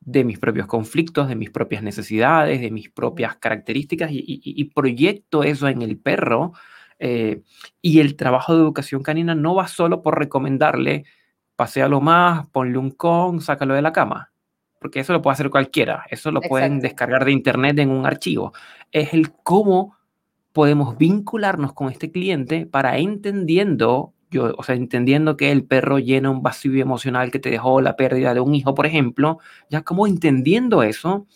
[0.00, 4.64] de mis propios conflictos, de mis propias necesidades, de mis propias características y, y- y
[4.64, 6.52] proyecto eso en el perro.
[7.02, 7.42] eh,
[7.80, 11.04] y el trabajo de educación canina no va solo por recomendarle,
[11.56, 14.30] paséalo más, ponle un con, sácalo de la cama,
[14.80, 16.88] porque eso lo puede hacer cualquiera, eso lo pueden Exacto.
[16.88, 18.52] descargar de internet en un archivo.
[18.90, 19.96] Es el cómo
[20.52, 26.30] podemos vincularnos con este cliente para entendiendo, yo, o sea, entendiendo que el perro llena
[26.30, 29.38] un vacío emocional que te dejó la pérdida de un hijo, por ejemplo,
[29.68, 31.26] ya como entendiendo eso,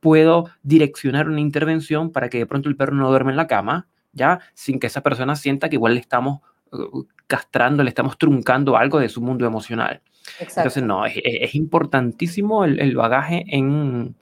[0.00, 3.88] puedo direccionar una intervención para que de pronto el perro no duerme en la cama,
[4.12, 8.76] ya, sin que esa persona sienta que igual le estamos uh, castrando, le estamos truncando
[8.76, 10.02] algo de su mundo emocional.
[10.40, 10.60] Exacto.
[10.60, 14.14] Entonces, no, es, es- es importantísimo el, el bagaje en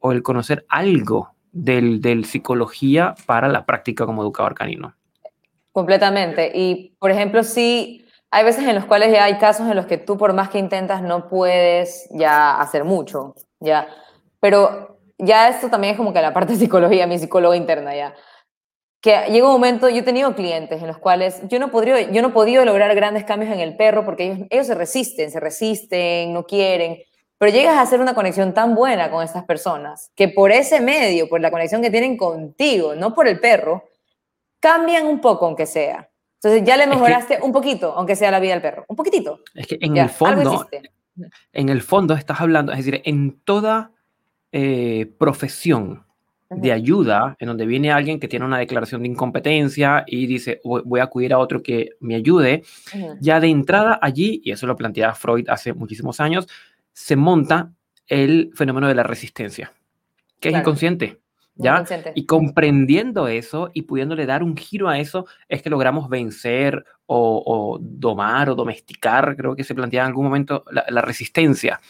[0.00, 4.94] o el conocer algo del, del psicología para la práctica como educador canino.
[5.72, 6.52] Completamente.
[6.54, 9.96] Y, por ejemplo, sí, hay veces en los cuales ya hay casos en los que
[9.98, 13.88] tú, por más que intentas, no puedes ya hacer mucho, ¿ya?
[14.40, 18.14] Pero ya esto también es como que la parte de psicología, mi psicóloga interna, ya.
[19.04, 22.22] Que llega un momento, yo he tenido clientes en los cuales yo no, podría, yo
[22.22, 25.40] no he podido lograr grandes cambios en el perro porque ellos, ellos se resisten, se
[25.40, 26.96] resisten, no quieren.
[27.36, 31.28] Pero llegas a hacer una conexión tan buena con estas personas que por ese medio,
[31.28, 33.84] por la conexión que tienen contigo, no por el perro,
[34.58, 36.08] cambian un poco, aunque sea.
[36.36, 38.86] Entonces ya le mejoraste un poquito, aunque sea la vida del perro.
[38.88, 39.40] Un poquitito.
[39.54, 40.66] Es que en el fondo,
[41.52, 43.90] en el fondo estás hablando, es decir, en toda
[44.50, 46.03] eh, profesión
[46.56, 51.00] de ayuda, en donde viene alguien que tiene una declaración de incompetencia y dice, voy,
[51.00, 52.62] a acudir a otro que me ayude,
[53.20, 56.46] ya de entrada allí, y eso lo planteaba Freud hace muchísimos años,
[56.92, 57.72] se monta
[58.06, 59.72] el fenómeno de la resistencia,
[60.40, 61.20] que es inconsciente.
[61.56, 61.84] ¿Ya?
[62.16, 67.78] Y comprendiendo eso y pudiéndole dar un giro a eso, es que logramos vencer o,
[67.80, 71.80] domar o domesticar, creo que se plantea en algún momento, la, resistencia.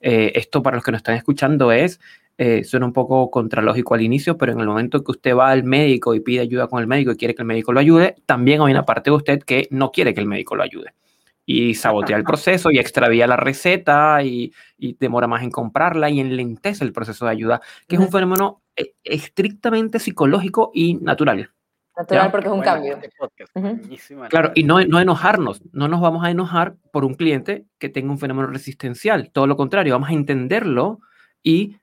[0.00, 2.00] Eh, esto para los que nos están escuchando es,
[2.36, 5.62] eh, suena un poco contralógico al inicio, pero en el momento que usted va al
[5.62, 8.60] médico y pide ayuda con el médico y quiere que el médico lo ayude, también
[8.60, 10.94] hay una parte de usted que no quiere que el médico lo ayude.
[11.46, 14.52] Y sabotea el proceso y extravía la receta y,
[14.98, 18.94] demora más en comprarla y enlentece el proceso de ayuda, que es un fenómeno eh,
[19.04, 21.50] estrictamente psicológico y natural.
[21.96, 22.98] Natural porque es un cambio.
[23.00, 27.88] Este claro, y no, no enojarnos, no nos vamos a enojar por un cliente que
[27.88, 30.98] tenga un fenómeno resistencial, todo lo contrario, vamos a entenderlo
[31.44, 31.76] y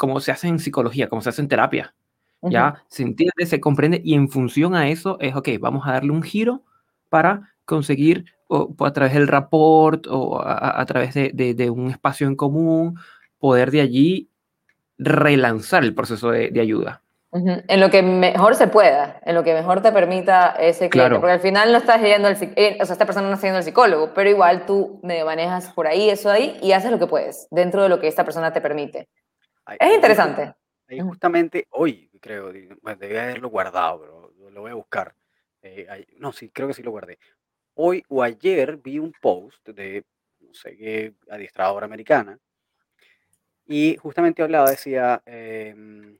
[0.00, 1.94] como se hace en psicología, como se hace en terapia,
[2.40, 6.10] ya se entiende, se comprende y en función a eso es, ok, vamos a darle
[6.10, 6.62] un giro
[7.10, 12.98] para conseguir o, a través del rapport o a, través de, un espacio en común,
[13.38, 14.30] poder de allí
[14.96, 17.02] relanzar el proceso de, ayuda.
[17.32, 21.34] En lo que mejor se pueda, en lo que mejor te permita ese cliente, porque
[21.34, 23.64] al final no estás yendo al eh, o sea, esta persona no está yendo al
[23.64, 27.82] psicólogo, pero igual tú manejas por ahí, eso ahí, y haces lo que puedes, dentro
[27.82, 29.06] de lo que esta persona te permite.
[29.78, 30.54] Es interesante.
[30.88, 35.14] Ahí justamente hoy, creo, debía haberlo guardado, pero lo voy a buscar.
[35.62, 37.18] Eh, no, sí, creo que sí lo guardé
[37.82, 40.04] hoy o ayer vi un post de,
[40.40, 42.38] no sé qué, adiestradora americana,
[43.66, 46.18] y justamente hablaba, decía, em,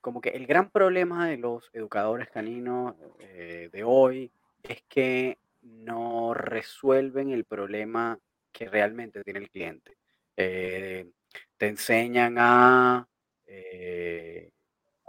[0.00, 4.32] como que el gran problema de los educadores caninos eh, de hoy
[4.62, 8.18] es que no resuelven el problema
[8.50, 9.96] que realmente tiene el cliente.
[10.36, 11.10] Eh,
[11.56, 13.06] te enseñan a,
[13.46, 14.50] eh,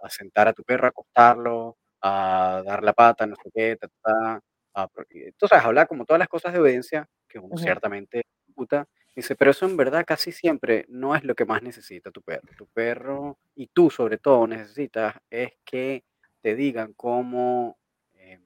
[0.03, 4.41] a sentar a tu perro, a acostarlo, a dar la pata, no sé qué, ta,
[4.79, 8.87] Ah, entonces, habla como todas las cosas de obediencia que uno ciertamente ejecuta.
[9.15, 12.47] Dice, pero eso en verdad casi siempre no es lo que más necesita tu perro.
[12.55, 16.03] Tu perro y tú sobre todo necesitas es que
[16.41, 17.79] te digan cómo
[18.13, 18.39] em,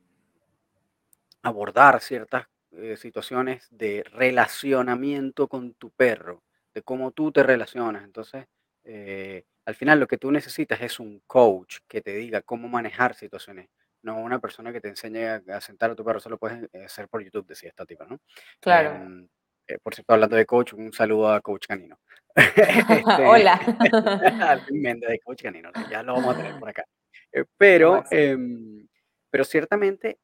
[1.44, 8.04] abordar ciertas eh, situaciones de relacionamiento con tu perro, de cómo tú te relacionas.
[8.04, 8.46] Entonces,
[8.84, 13.16] eh, al final lo que tú necesitas es un coach que te diga cómo manejar
[13.16, 13.70] situaciones
[14.04, 16.86] no una persona que te enseñe a, sentar a tu perro, eso lo puedes eh,
[16.86, 18.20] hacer por YouTube, decía esta tipa, ¿no?
[18.60, 18.96] Claro.
[18.96, 19.28] Em,
[19.68, 22.00] eh, por cierto, hablando de coach, un saludo a Coach Canino.
[22.36, 23.60] Este, Hola.
[24.70, 26.86] de Coach Canino, ya lo vamos a tener por acá.
[27.32, 28.88] Eh, pero, em,
[29.30, 30.20] pero ciertamente,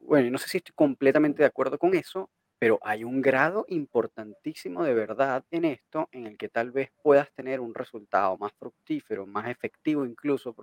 [0.00, 4.84] bueno, no sé si estoy completamente de acuerdo con eso, pero hay un grado importantísimo
[4.84, 9.26] de verdad en esto en el que tal vez puedas tener un resultado más fructífero,
[9.26, 10.54] más efectivo incluso,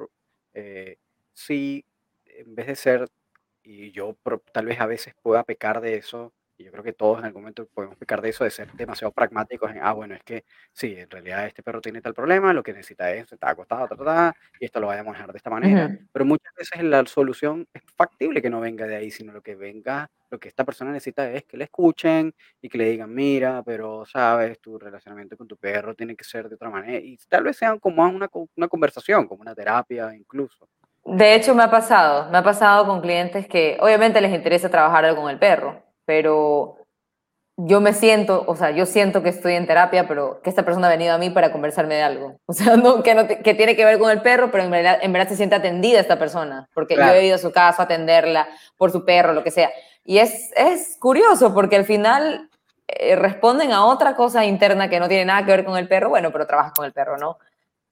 [1.34, 1.86] si
[2.26, 3.10] en vez de ser,
[3.64, 4.16] y yo
[4.54, 7.42] tal vez a veces pueda pecar de eso, y yo creo que todos en algún
[7.42, 10.96] momento podemos pecar de eso, de ser demasiado pragmáticos en, ah, bueno, es que sí,
[10.98, 13.88] en realidad este perro tiene tal problema, lo que necesita es, está acostado,
[14.60, 15.98] y esto lo vamos a manejar de esta manera.
[16.12, 19.56] Pero muchas veces la solución es factible que no venga de ahí, sino lo que
[19.56, 23.62] venga, lo que esta persona necesita es que le escuchen y que le digan, mira,
[23.64, 27.00] pero sabes, tu relacionamiento con tu perro tiene que ser de otra manera.
[27.00, 30.68] Y tal vez sean como una, una conversación, como una terapia incluso.
[31.06, 35.16] De hecho, me ha pasado, me ha pasado con clientes que obviamente les interesa trabajar
[35.16, 36.78] con el perro, pero
[37.58, 40.88] yo me siento, o sea, yo siento que estoy en terapia, pero que esta persona
[40.88, 42.40] ha venido a mí para conversarme de algo.
[42.48, 45.00] O sea, no, que, no que tiene que ver con el perro, pero en verdad,
[45.02, 47.86] en verdad se siente atendida esta persona, porque yo he ido a su casa a
[47.86, 49.72] atenderla por su perro, lo que sea.
[50.04, 52.50] Y es, es curioso, porque al final
[52.88, 56.10] eh, responden a otra cosa interna que no tiene nada que ver con el perro,
[56.10, 57.38] bueno, pero trabajas con el perro, ¿no?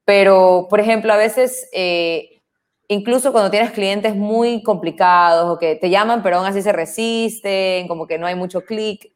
[0.06, 1.69] Pero, por ejemplo, a veces...
[1.71, 2.33] Eh,
[2.94, 7.88] incluso cuando tienes clientes muy complicados o que te llaman pero aún así se resisten,
[7.88, 9.12] como que no hay mucho clic,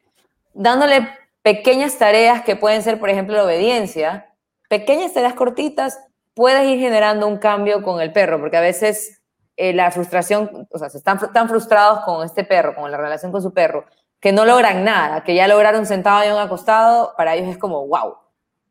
[0.54, 1.08] dándole
[1.42, 4.34] pequeñas tareas que pueden ser, por ejemplo, la obediencia,
[4.68, 5.98] pequeñas tareas cortitas,
[6.34, 9.22] puedes ir generando un cambio con el perro, porque a veces
[9.56, 13.32] eh, la frustración, o sea, se están tan frustrados con este perro, con la relación
[13.32, 13.86] con su perro,
[14.20, 17.86] que no logran nada, que ya lograron sentado y un acostado, para ellos es como,
[17.86, 18.16] wow.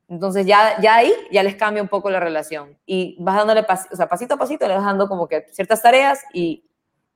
[0.10, 3.96] Entonces ya, ya ahí ya les cambia un poco la relación y vas dándole, o
[3.96, 6.64] sea, pasito a pasito, le vas dando como que ciertas tareas y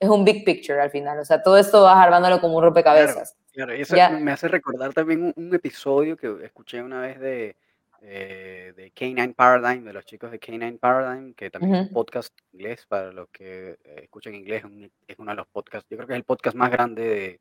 [0.02, 1.20] es un big picture al final.
[1.20, 3.38] O sea, todo esto vas armándolo como un rompecabezas.
[3.54, 7.56] Claro, y eso me hace recordar también un, episodio que escuché una vez de,
[8.02, 12.34] eh, de K9 Paradigm, de los chicos de K9 Paradigm, que también es un podcast
[12.52, 14.64] inglés, para los que eh, escuchan inglés,
[15.08, 17.40] es uno de los podcasts, yo creo que es el podcast más grande de,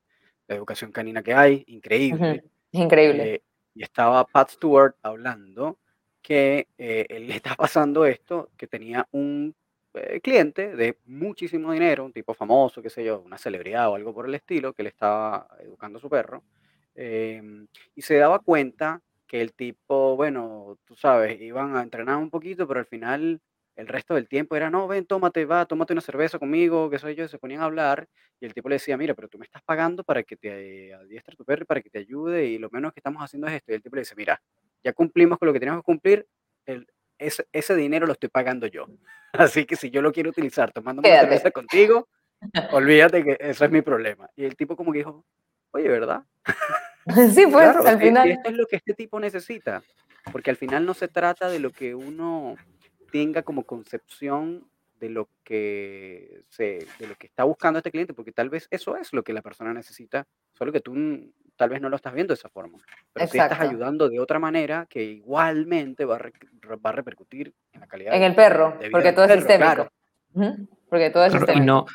[0.48, 2.42] educación canina que hay, increíble.
[2.72, 3.34] Increíble.
[3.34, 3.42] Eh,
[3.74, 5.78] y estaba Pat Stewart hablando
[6.22, 9.54] que él le está pasando esto, que tenía un
[9.94, 14.14] eh, cliente de muchísimo dinero, un tipo famoso, qué sé yo, una celebridad o algo
[14.14, 16.44] por el estilo, que le estaba educando a su perro,
[16.94, 22.30] em, y se daba cuenta que el tipo, bueno, tú sabes, iban a entrenar un
[22.30, 23.40] poquito, pero al final
[23.80, 27.14] el resto del tiempo era, no, ven, tómate, va, tómate una cerveza conmigo, qué sé
[27.14, 29.62] yo, se ponían a hablar, y el tipo le decía, mira, pero tú me estás
[29.62, 33.00] pagando para que te adiestre tu perro para que te ayude, y lo menos que
[33.00, 34.40] estamos haciendo es esto, y el tipo le dice, mira,
[34.84, 36.26] ya cumplimos con lo que tenemos que cumplir,
[36.66, 36.86] el,
[37.18, 38.86] ese, ese dinero lo estoy pagando yo.
[39.32, 42.08] Así que si yo lo quiero utilizar tomando una cerveza contigo,
[42.72, 44.28] olvídate que eso es mi problema.
[44.36, 45.24] Y el tipo como que dijo,
[45.72, 46.22] oye, ¿verdad?
[47.34, 48.30] Sí, pues al final.
[48.30, 49.82] esto es lo que este tipo necesita,
[50.30, 52.56] porque al final no se trata de lo que uno
[53.10, 54.68] tenga como concepción
[54.98, 58.96] de lo que se, de lo que está buscando este cliente, porque tal vez eso
[58.96, 60.94] es lo que la persona necesita, solo que tú
[61.56, 62.78] tal vez no lo estás viendo de esa forma,
[63.12, 67.80] pero si estás ayudando de otra manera que igualmente va a, va a repercutir en
[67.80, 68.14] la calidad.
[68.14, 69.90] En el perro, porque todo es sistémico.
[70.88, 71.86] Porque todo es Y no,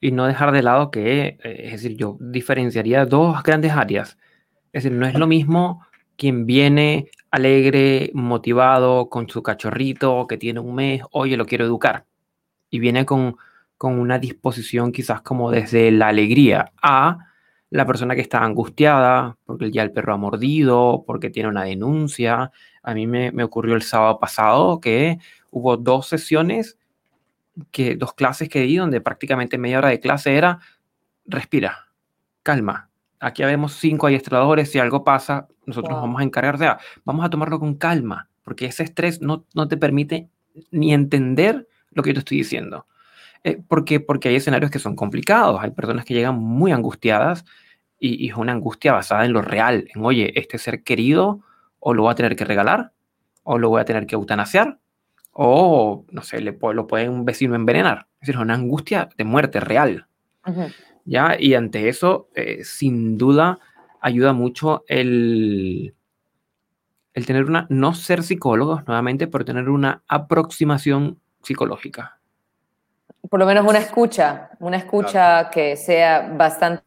[0.00, 4.18] y no dejar de lado que, eh, es decir, yo diferenciaría dos grandes áreas.
[4.72, 10.60] Es decir, no es lo mismo quien viene alegre, motivado, con su cachorrito que tiene
[10.60, 12.06] un mes, oye, lo quiero educar.
[12.70, 13.36] Y viene con,
[13.78, 17.18] con una disposición quizás como desde la alegría a
[17.70, 22.52] la persona que está angustiada porque ya el perro ha mordido, porque tiene una denuncia.
[22.82, 25.18] A mí me, ocurrió el sábado pasado que
[25.50, 26.78] hubo dos sesiones,
[27.70, 30.60] que, dos clases que di donde prácticamente media hora de clase era
[31.26, 31.88] respira,
[32.42, 32.90] calma.
[33.26, 36.72] Aquí vemos cinco adiestradores, si algo pasa, nosotros nos vamos a encargar de,
[37.04, 40.28] vamos a tomarlo con calma, porque ese estrés no, no te permite
[40.70, 42.86] ni entender lo que yo te estoy diciendo.
[43.42, 47.44] Eh, porque, porque hay escenarios que son complicados, hay personas que llegan muy angustiadas
[47.98, 51.40] y, es una angustia basada en lo real, en, oye, este ser querido
[51.80, 52.92] o lo voy a tener que regalar,
[53.42, 54.78] o lo voy a tener que eutanasiar,
[55.32, 58.06] o, no sé, le, lo puede un vecino envenenar.
[58.20, 60.06] Es decir, una angustia de muerte real.
[61.06, 61.36] ¿Ya?
[61.38, 63.58] Y ante eso, eh, sin duda,
[64.00, 65.94] ayuda mucho el,
[67.14, 72.18] el tener una, no ser psicólogos nuevamente, pero tener una aproximación psicológica.
[73.30, 76.82] Por lo menos una escucha, una escucha que sea bastante,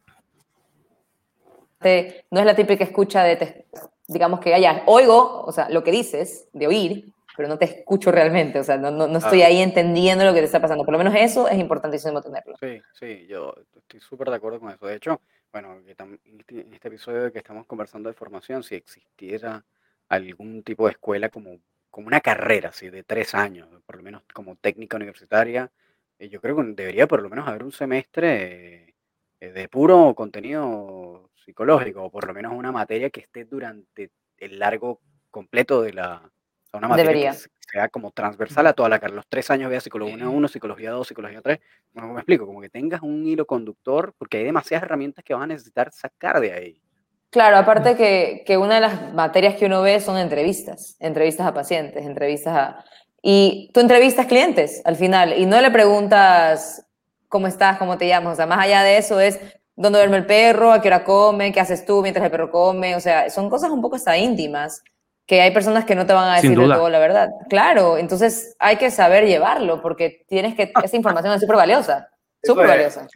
[2.30, 3.66] no es la típica escucha de,
[4.06, 8.12] digamos que haya, oigo, o sea, lo que dices, de oír, pero no te escucho
[8.12, 10.84] realmente, o sea, no, no, estoy ahí entendiendo lo que te está pasando.
[10.84, 12.54] Por lo menos eso es importantísimo tenerlo.
[12.60, 14.84] Sí, sí, yo estoy súper de acuerdo con eso.
[14.86, 19.64] De hecho, bueno, este, en este episodio de que estamos conversando de formación, si existiera
[20.10, 21.56] algún tipo de escuela como,
[21.88, 25.72] como una carrera, así, de tres años, por lo menos como técnica universitaria,
[26.18, 28.96] eh, yo creo que debería por lo menos haber un semestre
[29.40, 34.58] eh, de puro contenido psicológico, o por lo menos una materia que esté durante el
[34.58, 35.00] largo
[35.30, 36.30] completo de la...
[36.78, 37.38] una materia que
[37.72, 39.16] sea como transversal a toda la carrera.
[39.16, 41.58] Los tres años vea psicología 1, psicología 2, psicología 3.
[41.92, 45.42] Bueno, me explico, como que tengas un hilo conductor, porque hay demasiadas herramientas que vas
[45.42, 46.82] a necesitar sacar de ahí.
[47.30, 51.54] Claro, aparte que, que, una de las materias que uno ve son entrevistas, entrevistas a
[51.54, 52.84] pacientes, entrevistas a,
[53.22, 56.84] y tú entrevistas clientes al final y no le preguntas
[57.28, 58.34] cómo estás, cómo te llamas.
[58.34, 59.38] O sea, más allá de eso es
[59.76, 62.96] dónde duerme el perro, a qué hora come, qué haces tú mientras el perro come.
[62.96, 64.82] O sea, son cosas un poco hasta íntimas
[65.26, 67.30] que hay personas que no te van a decir todo la verdad.
[67.48, 72.08] Claro, entonces hay que saber llevarlo porque tienes que, esa información es súper valiosa.
[72.42, 73.06] Súper valiosa.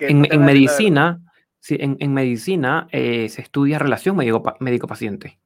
[0.00, 1.20] En, medicina,
[1.60, 5.38] sí, en, medicina eh, se estudia relación médico-paciente.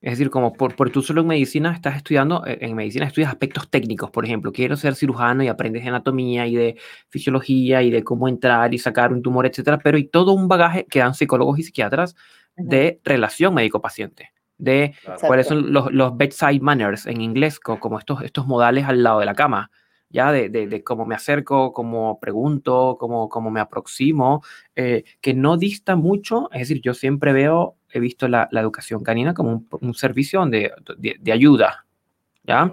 [0.00, 3.28] Es decir, como por, por tú solo en medicina estás estudiando, eh, en medicina estudias
[3.28, 6.76] aspectos técnicos, por ejemplo, quiero ser cirujano y aprendes de anatomía y de
[7.10, 10.86] fisiología y de cómo entrar y sacar un tumor, etcétera, pero hay todo un bagaje
[10.86, 12.16] que dan psicólogos y psiquiatras
[12.56, 14.94] de relación médico-paciente, de
[15.26, 19.26] cuáles son los, los, bedside manners en inglés, como, estos, estos modales al lado de
[19.26, 19.70] la cama,
[20.08, 24.42] ya de, de, cómo me acerco, cómo pregunto, cómo, cómo me aproximo,
[24.74, 29.34] eh, que no dista mucho, es decir, yo siempre veo he visto la, educación canina
[29.34, 31.86] como un, servicio de, de, ayuda,
[32.44, 32.72] ¿ya?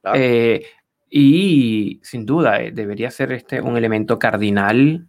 [0.00, 0.18] Claro.
[0.18, 0.64] Eh,
[1.10, 5.07] y sin duda eh, debería ser este un elemento cardinal.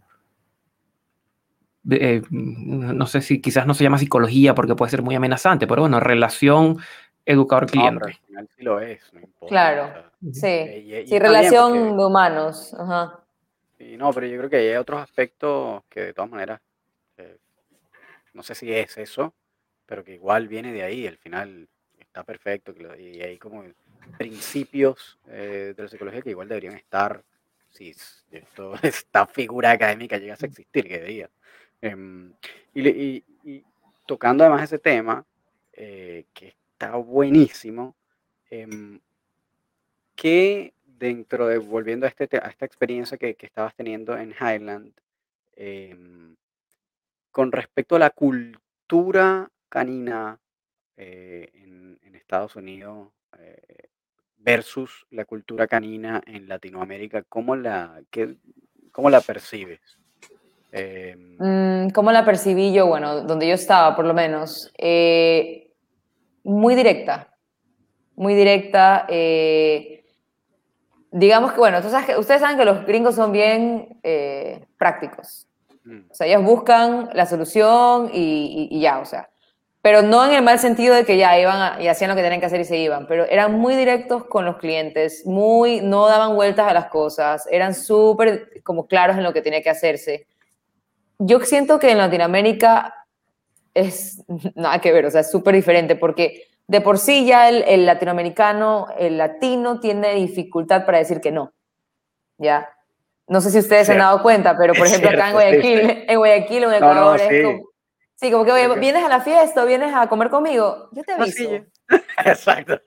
[1.82, 5.66] De- eh, no sé si quizás no se llama psicología porque puede ser muy amenazante,
[5.66, 6.78] pero bueno, relación
[7.24, 8.04] educador-cliente.
[8.04, 9.48] al final sí lo es, no importa.
[9.48, 10.10] Claro.
[10.32, 12.74] Sí, y- y sí, relación porque- de humanos.
[12.74, 13.20] Ajá.
[13.78, 16.60] Sí, no, pero yo creo que hay otros aspectos que de todas maneras,
[17.16, 17.38] eh,
[18.34, 19.32] no sé si es eso,
[19.86, 21.66] pero que igual viene de ahí, al final
[21.98, 23.64] está perfecto, y hay como
[24.18, 27.22] principios eh, de la psicología que igual deberían estar,
[27.70, 27.94] si
[28.30, 31.30] esto, esta figura académica llegase a existir, que debería.
[31.82, 32.32] Em,
[32.74, 33.64] y, y- y
[34.06, 35.24] tocando además ese tema,
[35.72, 37.96] eh, que está buenísimo,
[38.50, 39.00] em,
[40.14, 44.32] que dentro de, volviendo a, este, te- a esta experiencia que, que estabas teniendo en
[44.38, 44.92] Highland,
[45.56, 46.36] em,
[47.32, 50.40] con respecto a la cultura canina
[50.98, 53.88] eh, en, en Estados Unidos eh,
[54.38, 58.36] versus la cultura canina en Latinoamérica, ¿cómo la, qué-
[58.92, 59.99] cómo la percibes?
[61.38, 62.86] Mm, ¿Cómo la percibí yo?
[62.86, 64.72] Bueno, donde yo estaba, por lo menos.
[64.78, 65.70] eh,
[66.44, 67.28] muy directa.
[68.16, 69.06] Muy directa.
[69.08, 70.04] eh,
[71.12, 75.46] digamos que, bueno, que, ustedes saben que los gringos son bien eh, prácticos.
[75.84, 79.28] mm, O sea, ellos buscan la solución y, y- y ya, o sea.
[79.82, 82.22] Pero no en el mal sentido de que ya iban a- y hacían lo que
[82.22, 86.06] tenían que hacer y se iban, pero eran muy directos con los clientes, muy, no
[86.06, 90.26] daban vueltas a las cosas, eran súper como claros en lo que tenía que hacerse.
[91.22, 92.94] Yo siento que en Latinoamérica
[93.74, 97.62] es nada que ver, o sea, es súper diferente porque de por sí ya el,
[97.66, 101.52] el latinoamericano, el latino tiene dificultad para decir que no,
[102.38, 102.68] ¿ya?
[103.28, 104.10] No sé si ustedes se han Cierto.
[104.12, 106.04] dado cuenta, pero por Es ejemplo acá en cierto, Guayaquil, sí.
[106.08, 107.42] en Guayaquil o en No, no, Ecuador es sí.
[107.42, 107.70] como...
[108.16, 111.38] Sí, como que, oye, vienes a la fiesta vienes a comer conmigo, yo te aviso.
[111.38, 111.62] sí,
[112.24, 112.80] Exacto.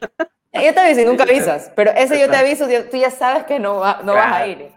[0.53, 3.59] Yo te aviso y nunca avisas, pero ese yo te aviso, tú- ya sabes que
[3.59, 4.71] no, va- no vas a ir.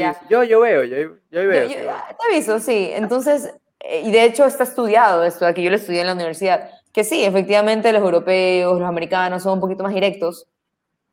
[0.00, 0.16] Ya.
[0.30, 1.62] Yo, yo veo, yo, yo Yo- veo.
[1.64, 1.94] yo- sí, veo.
[2.18, 2.90] te aviso, sí.
[2.94, 6.70] Entonces, eh, y de hecho está estudiado esto, aquí yo lo estudié en la universidad,
[6.92, 10.46] que sí, efectivamente los europeos, los americanos son un poquito más directos,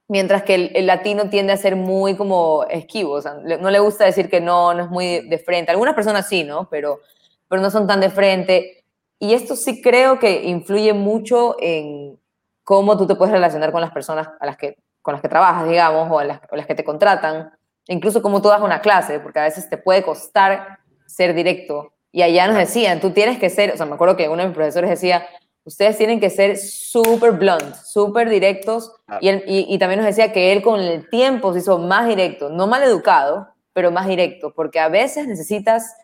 [0.08, 3.80] mientras que el, el latino tiende a ser muy como esquivo, o sea, no le
[3.80, 5.72] gusta decir que no, no es muy de, frente.
[5.72, 6.68] Algunas personas sí, ¿no?
[6.70, 7.00] Pero,
[7.48, 8.84] pero no son tan de frente.
[9.20, 12.20] Y esto sí creo que influye mucho en
[12.64, 15.68] cómo tú te puedes relacionar con las personas a las que, con las que trabajas,
[15.68, 17.52] digamos, o a las, o las que te contratan,
[17.94, 21.92] incluso cómo tú das una clase, porque a veces te puede costar ser directo.
[22.12, 24.48] Y allá nos decían, tú tienes que ser, o sea, me acuerdo que uno de
[24.48, 25.28] mis profesores decía,
[25.64, 29.20] ustedes tienen que ser súper blunt, súper directos, Claro.
[29.22, 32.08] y, él- y, y también nos decía que él con el tiempo se hizo más
[32.08, 35.96] directo, no mal educado, pero más directo, porque a veces necesitas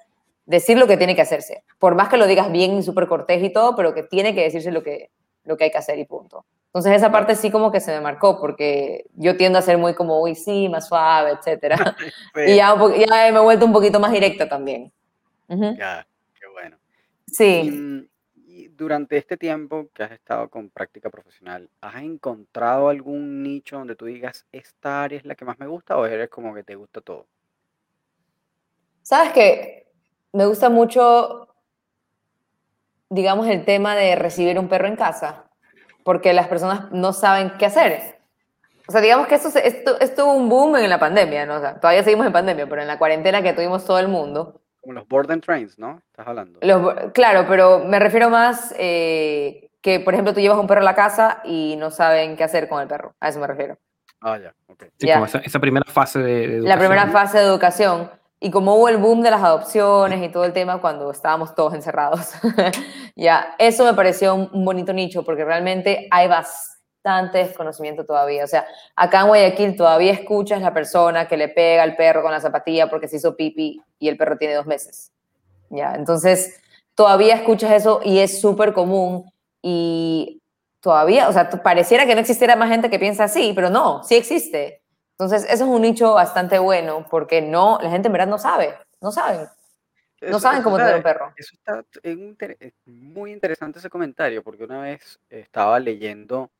[0.45, 3.43] decir lo que tiene que hacerse, por más que lo digas bien y súper cortés
[3.43, 5.09] y todo, pero que tiene que decirse lo que,
[5.45, 6.45] lo que hay que hacer y punto.
[6.67, 9.93] Entonces esa parte sí como que se me marcó, porque yo tiendo a ser muy
[9.93, 11.77] como, uy, sí, más suave, etcétera.
[12.35, 14.91] y ya, ya me he vuelto un poquito más directa también.
[15.47, 15.75] Ujú.
[15.77, 16.05] ya,
[16.39, 16.77] qué bueno.
[17.27, 17.71] Y, Sí.
[17.71, 23.77] mm, y durante este tiempo que has estado con práctica profesional, ¿has encontrado algún nicho
[23.77, 26.63] donde tú digas, esta área es la que más me gusta o eres como que
[26.63, 27.25] te gusta todo?
[29.01, 29.87] ¿Sabes qué?
[30.33, 31.54] Me gusta mucho,
[33.15, 35.45] digamos, el tema de recibir un perro en casa,
[36.03, 38.19] porque las personas no saben qué hacer.
[38.87, 41.55] O sea, digamos que esto, se- esto, esto tuvo un boom en la pandemia, ¿no?
[41.55, 44.61] O sea, todavía seguimos en pandemia, pero en la cuarentena que tuvimos todo el mundo.
[44.81, 45.99] Como los board and trains, ¿no?
[46.11, 46.59] Estás hablando.
[46.61, 50.83] Los- claro, pero me refiero más eh, que, por ejemplo, tú llevas un perro a
[50.83, 53.15] la casa y no saben qué hacer con el perro.
[53.19, 53.77] A eso me refiero.
[54.21, 54.83] Ah, ya, ok.
[54.99, 55.15] Sí, Ya.
[55.15, 57.11] como esa, esa primera fase de, de La primera educación.
[57.27, 58.11] fase de educación.
[58.45, 61.73] Y como hubo el boom de las adopciones y todo el tema cuando estábamos todos
[61.73, 62.29] encerrados,
[63.15, 68.43] ya, eso me pareció un, bonito nicho porque realmente hay bastante desconocimiento todavía.
[68.43, 72.31] O sea, acá en Guayaquil todavía escuchas la persona que le pega al perro con
[72.31, 75.11] la zapatilla porque se hizo pipi y el perro tiene dos meses.
[75.71, 76.61] Ya, entonces
[76.93, 79.25] todavía escuchas eso y es súper común
[79.63, 80.39] y
[80.81, 84.13] todavía, o sea, pareciera que no existiera más gente que piensa así, pero no, sí
[84.13, 84.83] existe.
[85.17, 88.75] Entonces, eso es un nicho bastante bueno porque no, la gente en verdad no sabe,
[89.01, 89.47] no saben,
[90.21, 91.33] no saben cómo tener un perro.
[91.37, 96.51] Eso está en inter- es muy interesante ese comentario, porque una vez estaba leyendo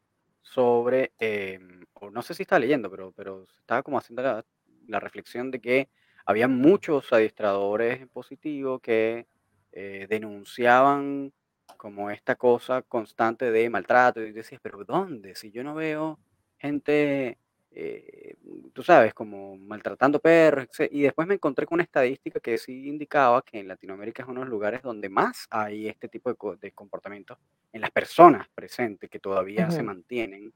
[0.41, 4.45] sobre, em, o no sé si estaba leyendo, pero, pero estaba como haciendo la,
[4.87, 5.89] la reflexión de que
[6.25, 9.27] había muchos adiestradores positivos que
[9.73, 11.33] eh, denunciaban
[11.77, 15.35] como esta cosa constante de maltrato, y decías, pero ¿dónde?
[15.35, 16.19] Si yo no veo
[16.57, 17.37] gente,
[17.75, 18.35] eh,
[18.73, 20.89] tú sabes, como maltratando perros, etc.
[20.91, 24.41] Y después me encontré con una estadística que sí indicaba que en Latinoamérica es uno
[24.41, 27.37] de los lugares donde más hay este tipo de, co- de comportamientos
[27.73, 30.53] en las personas presentes que todavía se mantienen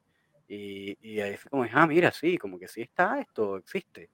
[0.48, 4.10] Y, y ahí fue como, ah, mira, sí, como que sí está esto, existe.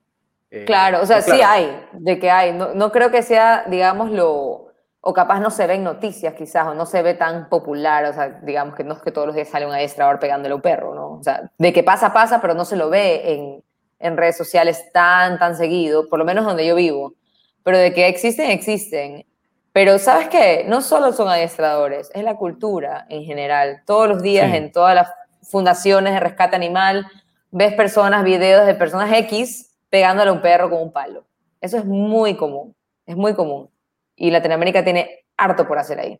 [0.51, 2.53] Eh, Claro, o sea, sí hay, de que hay.
[2.53, 4.74] No, no creo que sea, digamos, lo,
[5.08, 8.14] o capaz no se ve en noticias quizás, o no se ve tan popular, o
[8.14, 10.64] sea, digamos que no es que todos los días sale un adiestrador pegándole a un
[10.64, 11.12] perro, ¿no?
[11.20, 13.64] O sea, de que pasa, pasa, pero no se lo ve en,
[13.99, 17.14] en redes sociales tan, tan seguido, por lo menos donde yo vivo.
[17.62, 19.28] Pero de que existen, existen.
[19.74, 20.66] Pero ¿sabes qué?
[20.68, 23.84] No solo son adiestradores, es la cultura en general.
[23.86, 24.58] Todos los días Sí.
[24.58, 25.10] en todas las
[25.43, 27.06] fundaciones de rescate animal
[27.51, 31.26] ves personas, videos de personas X pegándole a un perro con un palo.
[31.62, 32.76] Eso es muy común,
[33.06, 33.70] es muy común.
[34.16, 36.20] Y Latinoamérica tiene harto por hacer ahí.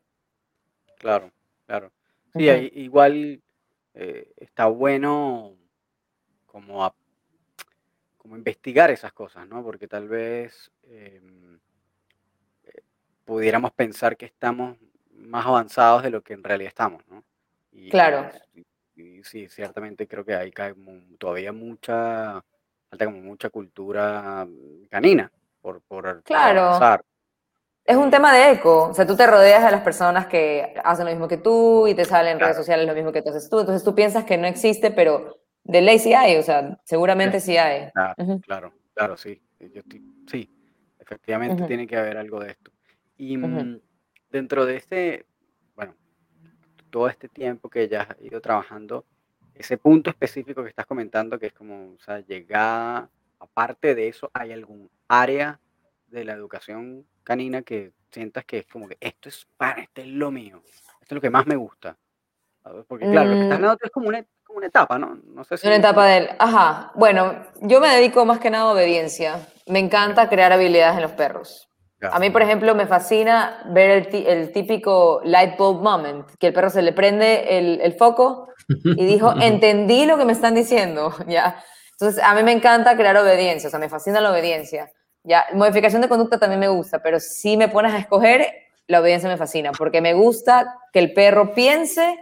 [1.00, 1.32] claro,
[1.66, 1.92] claro.
[2.34, 2.44] Sí,
[2.74, 3.42] igual
[3.94, 5.56] eh, está bueno
[6.46, 6.96] como, a-
[8.18, 9.64] como investigar esas cosas, ¿no?
[9.64, 11.58] Porque tal vez em,
[12.66, 12.82] eh,
[13.24, 14.78] pudiéramos pensar que estamos
[15.12, 17.24] más avanzados de lo que en realidad estamos, ¿no?
[17.72, 18.30] Y, Claro.
[18.54, 18.66] y-
[19.02, 22.44] y sí, ciertamente creo que ahí cae mu- todavía mucha,
[22.90, 24.46] falta como mucha cultura
[24.90, 25.32] canina
[25.62, 26.62] por, por, por Claro.
[26.62, 27.06] avanzar.
[27.86, 31.06] Es un tema de eco, o sea, tú te rodeas de las personas que hacen
[31.06, 33.48] lo mismo que tú y te salen en redes sociales lo mismo que tú haces
[33.48, 37.40] tú, entonces tú piensas que no existe, pero de ley sí hay, o sea, seguramente
[37.40, 37.58] sí.
[37.58, 37.92] hay.
[37.92, 39.40] Claro, claro, claro, sí.
[39.60, 40.50] Yo estoy- sí,
[41.00, 42.72] efectivamente tiene que haber algo de esto.
[43.18, 43.80] Y mm,
[44.32, 45.26] dentro de este,
[45.76, 45.94] bueno,
[46.90, 49.06] todo este tiempo que ya has ido trabajando,
[49.54, 53.10] ese punto específico que estás comentando, que es como, o sea, llegada,
[53.40, 55.60] aparte de eso, ¿hay algún área
[56.08, 60.08] de la educación canina que sientas que es como que esto es para, esto es
[60.08, 60.62] lo mío,
[61.02, 61.98] esto es lo que más me gusta?
[62.88, 65.20] Porque claro, lo que estás Mm, tú es como una, como una etapa, ¿no?
[65.26, 69.48] No sé Una etapa del, ajá, bueno, yo me dedico más que nada a obediencia,
[69.68, 71.70] me encanta crear habilidades en los perros.
[72.12, 76.54] A mí, por ejemplo, me fascina ver el, el típico light bulb moment, que el
[76.54, 81.14] perro se le prende el, el foco y dijo, entendí lo que me están diciendo,
[81.28, 81.64] ¿ya?
[81.94, 84.92] Entonces, a mí me encanta crear obediencia, o sea, me fascina la obediencia,
[85.26, 85.46] ¿ya?
[85.54, 88.48] Modificación de conducta también me gusta, pero si me pones a escoger,
[88.88, 92.18] la obediencia me fascina, porque me gusta que el perro piense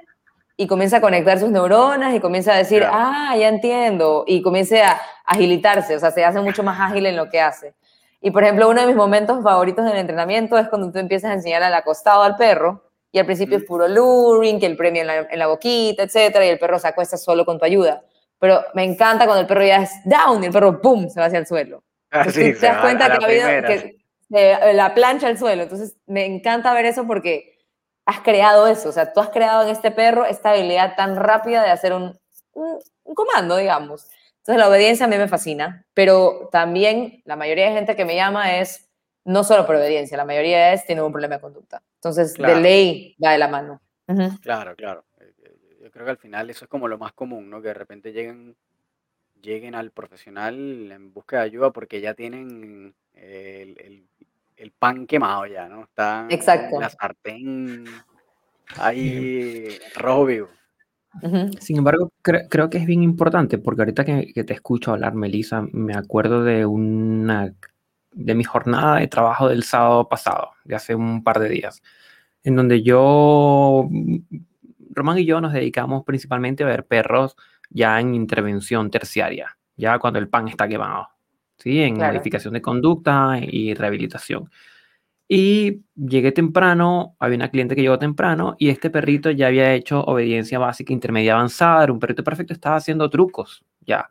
[0.55, 2.93] y comience a conectar sus neuronas y comience a decir, Claro.
[2.97, 7.15] ah, ya entiendo, y comience a agilitarse, o sea, se hace mucho más ágil en
[7.17, 7.73] lo que hace.
[8.21, 11.33] Y por ejemplo, uno de mis momentos favoritos del entrenamiento es cuando tú empiezas a
[11.33, 15.07] enseñar al acostado al perro y al principio es puro luring, que el premio en
[15.07, 18.01] la, en la boquita, etcétera, y el perro se acuesta solo con tu ayuda.
[18.39, 21.09] Pero me encanta cuando el perro ya es down y el perro ¡pum!
[21.09, 21.83] se va hacia el suelo.
[22.13, 23.97] Ah, sí, te das cuenta la que ha habido que
[24.29, 25.63] se- la plancha al suelo.
[25.63, 27.57] Entonces me encanta ver eso porque
[28.05, 28.89] has creado eso.
[28.89, 32.17] O sea, tú has creado en este perro esta habilidad tan rápida de hacer un,
[32.53, 34.09] un, un comando, digamos.
[34.37, 38.15] Entonces la obediencia a mí me fascina, pero también la mayoría de gente que me
[38.15, 38.89] llama es
[39.25, 41.81] no solo por obediencia, la mayoría es tiene un problema de conducta.
[41.95, 42.55] Entonces, Claro.
[42.55, 43.81] de ley va de la mano.
[44.07, 44.37] Ujú.
[44.41, 45.05] Claro, claro.
[45.21, 47.61] Eh, eh, Yo creo que al final eso es como lo más común, ¿no?
[47.61, 48.57] Que de repente lleguen,
[49.43, 54.07] lleguen al profesional en busca de ayuda porque ya tienen el, el-
[54.55, 55.83] el pan quemado ya, ¿no?
[55.83, 56.79] Están Exacto.
[56.79, 57.85] la sartén
[58.77, 60.47] ahí rojo vivo.
[61.59, 65.13] Sin embargo, cre- creo que es bien importante, porque ahorita que, que te escucho hablar,
[65.15, 67.53] Melissa, me acuerdo de una
[68.11, 71.81] de mi jornada de trabajo del sábado pasado, de hace un par de días,
[72.43, 73.89] en donde yo,
[74.91, 77.35] Román y yo nos dedicamos principalmente a ver perros
[77.73, 81.09] ya en intervención terciaria, ya cuando el pan está quemado,
[81.57, 81.81] ¿sí?
[81.81, 82.13] En Claro.
[82.13, 84.49] modificación de conducta y rehabilitación.
[85.27, 90.01] Y llegué temprano, había una cliente que llegó temprano y este perrito ya había hecho
[90.03, 94.09] obediencia básica intermedia avanzada, era un perrito perfecto, estaba haciendo trucos, ya.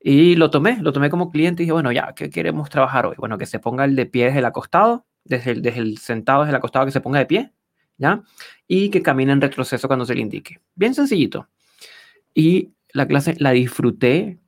[0.00, 3.16] Y lo tomé, lo tomé como cliente y dije, bueno, ya, ¿qué queremos trabajar hoy?
[3.18, 6.42] Bueno, que se ponga el de pie desde el acostado, desde el, desde el sentado,
[6.42, 7.52] desde el acostado, que se ponga de pie,
[7.98, 8.22] ¿ya?
[8.68, 10.60] Y que camine en retroceso cuando se le indique.
[10.76, 11.48] Bien sencillito.
[12.34, 14.38] Y la clase la disfruté,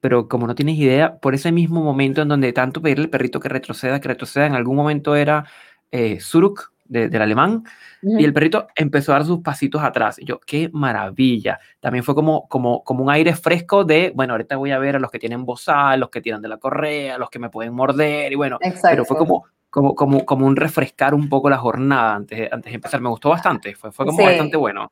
[0.00, 3.40] pero como no tienes idea, por ese mismo momento en donde tanto pedirle al perrito
[3.40, 5.44] que retroceda, que retroceda, en algún momento era
[5.90, 7.64] eh, Zuruk, de- del alemán,
[8.02, 10.18] y el perrito empezó a dar sus pasitos atrás.
[10.18, 11.58] Y yo, qué maravilla.
[11.80, 14.98] También fue como, como, como un aire fresco de, bueno, ahorita voy a ver a
[14.98, 18.32] los que tienen bozal, los que tiran de la correa, los que me pueden morder,
[18.32, 18.88] y bueno, Exacto.
[18.90, 22.70] pero fue como, como, como, como un refrescar un poco la jornada antes, de- antes
[22.70, 23.00] de empezar.
[23.00, 24.24] Me gustó bastante, fue, fue como Sí.
[24.24, 24.90] bastante bueno.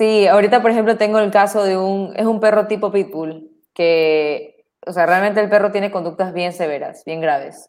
[0.00, 4.64] Sí, ahorita por ejemplo tengo el caso de un, es un perro tipo pitbull, que,
[4.86, 7.68] o sea, realmente el perro tiene conductas bien severas, bien graves.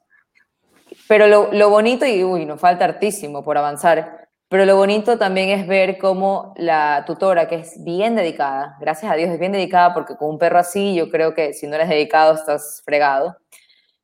[1.10, 5.50] Pero lo, lo bonito, y uy, nos falta hartísimo por avanzar, pero lo bonito también
[5.50, 9.94] es ver cómo la tutora, que es bien dedicada, gracias a Dios es bien dedicada,
[9.94, 13.36] porque con un perro así yo creo que si no eres dedicado estás fregado.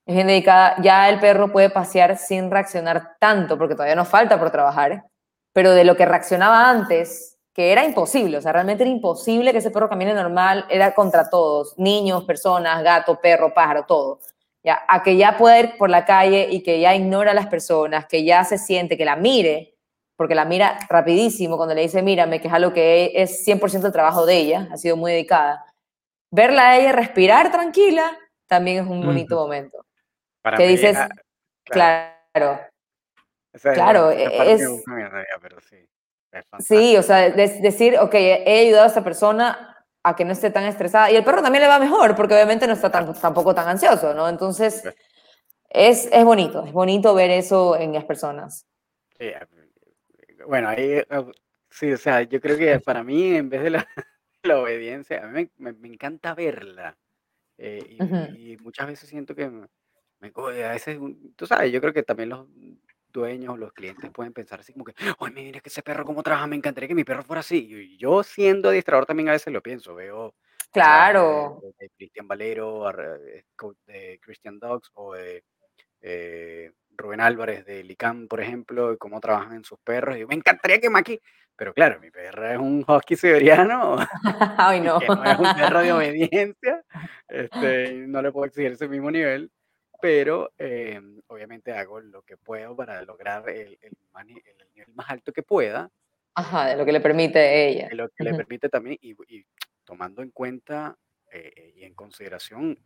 [0.05, 4.37] Es bien dedicada, ya el perro puede pasear sin reaccionar tanto, porque todavía nos falta
[4.37, 5.05] por trabajar,
[5.53, 9.57] pero de lo que reaccionaba antes, que era imposible, o sea, realmente era imposible que
[9.57, 14.19] ese perro camine normal, era contra todos, niños, personas, gato, perro, pájaro, todo.
[14.63, 17.47] Ya, a que ya pueda ir por la calle y que ya ignora a las
[17.47, 19.73] personas, que ya se siente, que la mire,
[20.15, 23.93] porque la mira rapidísimo cuando le dice, mírame, que es algo que es 100% el
[23.93, 25.65] trabajo de ella, ha sido muy dedicada.
[26.29, 29.83] Verla a ella respirar tranquila también es un bonito momento.
[30.43, 31.09] Para que mí, dices, ah,
[31.63, 32.59] claro,
[33.73, 34.61] claro, esa parte es-
[35.41, 35.77] pero sí.
[36.59, 40.49] Sí, o sea, de- decir, ok, he ayudado a esta persona a que no esté
[40.49, 41.11] tan estresada.
[41.11, 44.13] Y el perro también le va mejor, porque obviamente no está tan, tampoco tan ansioso,
[44.13, 44.27] ¿no?
[44.29, 44.83] Entonces,
[45.69, 48.65] es, es bonito, es bonito ver eso en las personas.
[49.19, 49.31] Sí,
[50.47, 51.05] bueno, ahí, eh,
[51.69, 53.87] sí, o sea, yo creo que para mí, en vez de la,
[54.43, 56.97] la obediencia, a mí me, me- encanta verla.
[57.57, 58.15] eh, y, Ujú.
[58.35, 59.67] y muchas veces siento que me,
[60.19, 60.31] me
[60.65, 60.99] a veces,
[61.35, 62.47] tú sabes, yo creo que también los
[63.17, 66.47] dueños los clientes pueden pensar así como que, oye, mira que ese perro cómo trabaja,
[66.47, 67.67] me encantaría que mi perro fuera así.
[67.69, 70.33] Y yo siendo adiestrador también a veces lo pienso, veo
[70.71, 73.43] trabajo Claro, de, de- de Cristian Valero, eh,
[73.87, 75.43] de Christian Dogs o de
[76.01, 80.15] eh, Rubén Álvarez de Licam, por ejemplo, y cómo trabajan en sus perros.
[80.17, 81.19] Y yo, me encantaría que Maki,
[81.55, 83.97] pero claro, mi perra es un husky siberiano,
[84.57, 84.99] ay no.
[84.99, 86.83] que no es un perro de obediencia,
[87.27, 89.51] este, no le puedo exigir ese mismo nivel,
[90.01, 95.31] pero eh, obviamente hago lo que puedo para lograr el, el el nivel más alto
[95.33, 95.89] que pueda,
[96.35, 97.87] Ajá, de lo que le permite ella.
[97.89, 98.37] de lo que le Ujú.
[98.37, 99.45] permite también, y, y
[99.85, 100.97] tomando en cuenta
[101.31, 102.77] eh, y en consideración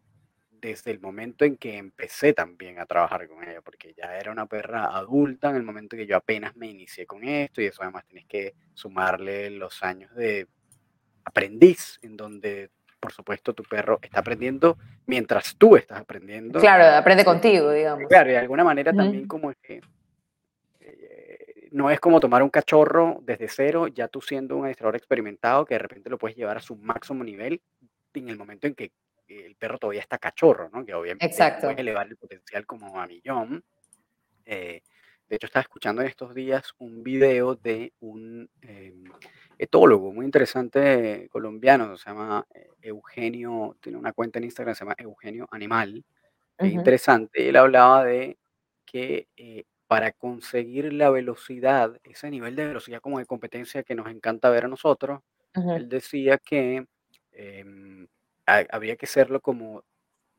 [0.51, 4.45] desde el momento en que empecé también a trabajar con ella, porque ya era una
[4.45, 8.05] perra adulta en el momento que yo apenas me inicié con esto, y eso además
[8.07, 10.47] tienes que sumarle los años de
[11.25, 12.71] aprendiz, en donde
[13.01, 14.77] por supuesto tu perro está aprendiendo
[15.07, 16.59] mientras tú estás aprendiendo.
[16.59, 18.07] Claro, aprende contigo, digamos.
[18.07, 19.81] Claro, y de alguna manera también como que
[20.79, 25.65] eh, no es como tomar un cachorro desde cero, ya tú siendo un adiestrador experimentado,
[25.65, 27.59] que de repente lo puedes llevar a su máximo nivel
[28.13, 28.91] en el momento en que
[29.27, 30.85] el perro todavía está cachorro, ¿no?
[30.85, 31.61] Que obviamente Exacto.
[31.63, 33.63] puedes elevar el potencial como a millón.
[34.45, 34.81] Eh,
[35.31, 38.93] de hecho, estaba escuchando en estos días un video de un eh,
[39.57, 44.95] etólogo muy interesante colombiano, se llama eh, Eugenio, tiene una cuenta en Instagram, se llama
[44.97, 46.03] Eugenio Animal,
[46.61, 47.49] es Ujú, interesante.
[47.49, 48.39] Él hablaba de
[48.85, 54.09] que eh, para conseguir la velocidad, ese nivel de velocidad como de competencia que nos
[54.09, 55.21] encanta ver a nosotros,
[55.73, 56.85] él decía que
[58.45, 59.83] habría que hacerlo como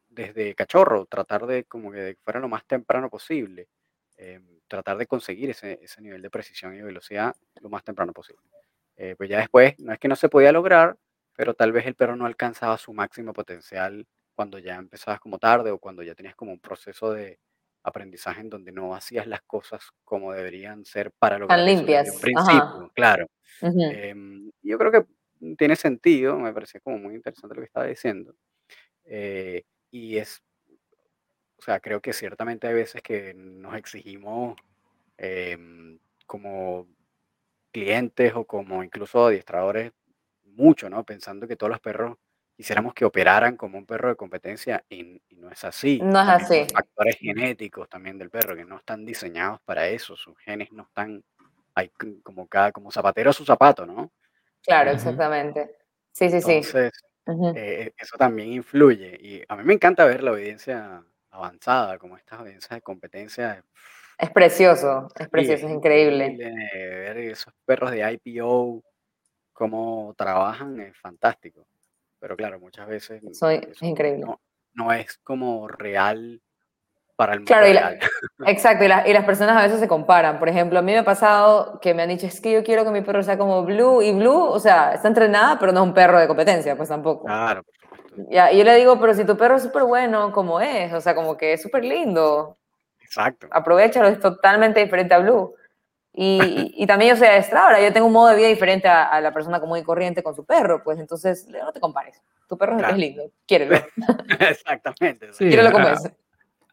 [0.09, 3.68] desde cachorro, tratar de como que fuera lo más temprano posible,
[4.16, 8.42] em, tratar de conseguir ese, ese nivel de precisión y velocidad lo más temprano posible.
[8.96, 10.96] Eh, pues ya después, no es que no se podía lograr,
[11.36, 15.70] pero tal vez el perro no alcanzaba su máximo potencial cuando ya empezabas como tarde
[15.70, 17.38] o cuando ya tenías como un proceso de
[17.82, 21.76] aprendizaje en donde no hacías las cosas como deberían ser para Tan lograr desde un
[21.76, 22.08] limpias.
[22.08, 22.20] Ajá.
[22.22, 23.26] principio, claro.
[23.60, 25.04] Em, yo creo que
[25.58, 28.34] tiene sentido, me parecía como muy interesante lo que estaba diciendo.
[29.04, 30.40] eh, y es,
[31.62, 34.56] o sea, creo que ciertamente hay veces que nos exigimos
[35.16, 35.96] em,
[36.26, 36.88] como
[37.70, 39.92] clientes o como incluso adiestradores
[40.42, 41.04] mucho, ¿no?
[41.04, 42.18] Pensando que todos los perros
[42.56, 46.00] quisiéramos que operaran como un perro de competencia y, y no es así.
[46.02, 46.72] No es También así.
[46.74, 51.22] factores genéticos también del perro, que no están diseñados para eso, sus genes no están,
[51.76, 51.92] hay
[52.24, 54.10] como cada, como zapatero a su zapato, ¿no?
[54.64, 55.76] Claro, exactamente.
[56.10, 56.50] Sí, sí, sí.
[56.54, 56.90] entonces,
[57.24, 57.52] Ujú.
[57.54, 59.16] eh, eso también influye.
[59.20, 63.64] Y a mí me encanta ver la obediencia avanzada, como estas obediencias de competencia.
[64.18, 66.26] Es precioso, es precioso, es es increíble.
[66.26, 68.83] increíble ver esos perros de IPO,
[69.53, 71.66] cómo trabajan, es fantástico.
[72.20, 74.24] Pero claro, muchas veces Soy, es increíble.
[74.26, 74.41] no,
[74.74, 76.41] no es como real
[77.16, 77.99] para el mundo Claro, y la- real.
[78.47, 80.39] exacto, y, la- y las personas a veces se comparan.
[80.39, 82.85] Por ejemplo, a mí me ha pasado que me han dicho, es que yo quiero
[82.85, 85.89] que mi perro sea como Blue, y Blue, o sea, está entrenada, pero no es
[85.89, 87.24] un perro de competencia, pues tampoco.
[87.26, 87.74] Claro, por.
[88.30, 91.00] Ya, y yo le digo, pero si tu perro es súper bueno, como es, o
[91.00, 92.58] sea, como que es súper lindo,
[93.00, 93.46] Exacto.
[93.50, 95.54] aprovechalo, es totalmente diferente a Blue.
[96.14, 99.04] Y, y, y también yo soy adiestradora, yo tengo un modo de vida diferente a,
[99.04, 102.22] a la persona común y corriente con su perro, pues entonces no te compares.
[102.48, 102.92] Tu perro Claro.
[102.94, 103.76] es lindo, quiérelo,
[104.40, 105.28] Exactamente.
[105.32, 106.10] Sí, quiérelo como es.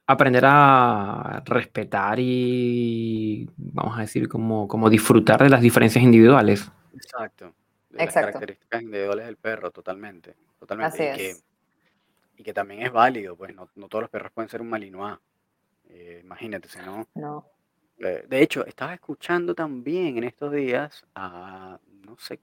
[0.07, 6.69] aprender a respetar y, vamos a decir, como, como disfrutar de las diferencias individuales.
[6.93, 7.53] Exacto.
[7.89, 8.27] De las Exacto.
[8.33, 10.35] características individuales del perro, totalmente.
[10.59, 10.93] Totalmente.
[10.93, 11.43] Así y, que, es.
[12.37, 15.17] y que también es válido, pues no, no todos los perros pueden ser un malinois.
[15.89, 17.07] Eh, imagínate, si no.
[17.15, 17.45] No.
[17.99, 22.39] eh, de hecho, estaba escuchando también en estos días a, no sé,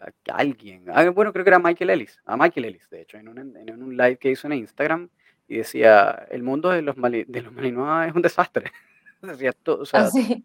[0.00, 3.26] a alguien, ah, bueno, creo que era Michael Ellis, a Michael Ellis, de hecho, en
[3.28, 5.08] un, en un live que hizo en Instagram
[5.48, 8.70] y decía, el mundo de los, mali- de los malinois es un desastre.
[9.22, 10.44] decía, todo, o sea, Así.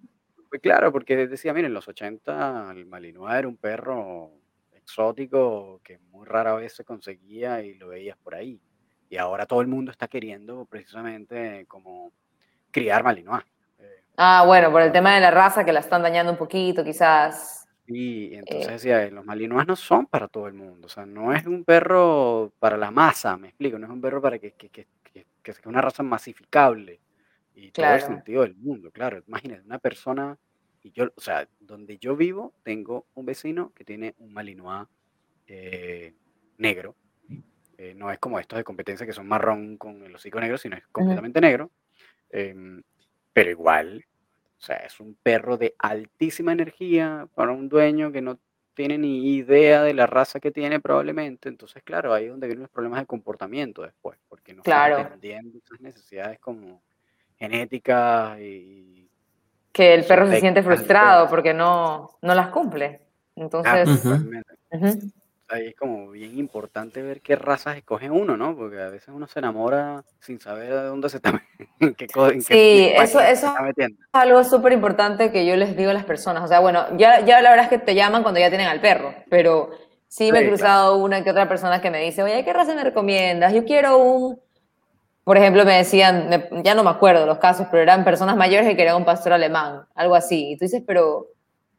[0.54, 4.30] Pues claro, porque decía, miren, en los 80 el Malinois era un perro
[4.72, 8.62] exótico que muy rara vez se conseguía y lo veías por ahí.
[9.10, 12.14] Y ahora todo el mundo está queriendo precisamente como
[12.70, 13.44] criar Malinois.
[13.80, 16.84] Eh, Ah, bueno, por el tema de la raza que la están dañando un poquito,
[16.84, 17.68] quizás.
[17.88, 20.86] y entonces Eh, decía, los Malinois no son para todo el mundo.
[20.86, 23.80] O sea, no es un perro para la masa, me explico.
[23.80, 27.00] No es un perro para que, que, que, que, que sea una raza masificable.
[27.56, 28.08] Y todo el claro.
[28.08, 29.24] sentido del mundo, claro.
[29.28, 30.38] Imagínate, una persona,
[30.82, 34.88] y yo, o sea, donde yo vivo, tengo un vecino que tiene un Malinois
[35.48, 36.14] eh,
[36.58, 36.96] negro.
[37.78, 40.76] Eh, no es como estos de competencia que son marrón con el hocico negro, sino
[40.78, 41.72] es completamente negro.
[42.30, 42.82] Em,
[43.34, 44.06] pero igual,
[44.58, 48.40] o sea, es un perro de altísima energía para un dueño que no
[48.74, 51.50] tiene ni idea de la raza que tiene probablemente.
[51.50, 54.98] Entonces, claro, ahí es donde vienen los problemas de comportamiento después, porque no Claro.
[54.98, 56.82] atendiendo esas necesidades como
[57.38, 59.10] genéticas y
[59.72, 63.02] Que el perro se siente frustrado porque no, no las cumple.
[63.36, 63.90] Claro, Entonces.
[65.50, 68.56] Ahí es como bien importante ver qué razas escoge uno, ¿no?
[68.56, 71.44] Porque a veces uno se enamora sin saber de dónde se está,
[71.80, 73.98] en qué, co- en qué Sí, eso, eso está metiendo.
[74.02, 76.44] es algo súper importante que yo les digo a las personas.
[76.44, 78.82] O sea, bueno, ya, ya la verdad es que te llaman cuando ya tienen al
[78.82, 79.70] perro, pero
[80.08, 80.50] sí me he Sí, claro.
[80.50, 83.54] cruzado una que otra persona que me dice, oye, ¿qué raza me recomiendas?
[83.54, 84.40] Yo quiero un...
[85.24, 88.68] Por ejemplo, me decían, me- ya no me acuerdo los casos, pero eran personas mayores
[88.68, 90.52] que querían un pastor alemán, algo así.
[90.52, 91.28] Y tú dices, pero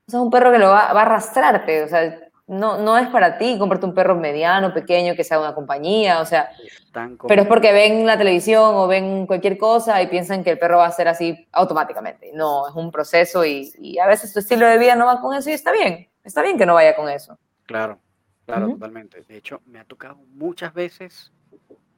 [0.07, 3.39] es un perro que lo va, va a arrastrarte, o sea, no, no es para
[3.39, 6.83] ti, cómprate un perro mediano, pequeño, que sea una compañía, o sea, Es
[7.27, 10.77] pero es porque ven la televisión o ven cualquier cosa y piensan que el perro
[10.79, 12.33] va a ser así automáticamente.
[12.35, 15.35] No, es un proceso y, y a veces tu estilo de vida no va con
[15.35, 17.39] eso y está bien, está bien que no vaya con eso.
[17.67, 17.99] Claro,
[18.47, 18.75] claro, Ujú.
[18.75, 19.23] totalmente.
[19.23, 21.33] De hecho, me ha tocado muchas veces,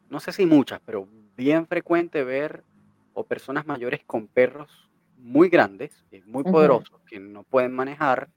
[0.08, 2.64] no sé si muchas, pero bien frecuente ver
[3.12, 4.70] o personas mayores con perros
[5.16, 6.52] muy grandes y muy Ujú.
[6.52, 8.28] poderosos que no pueden manejar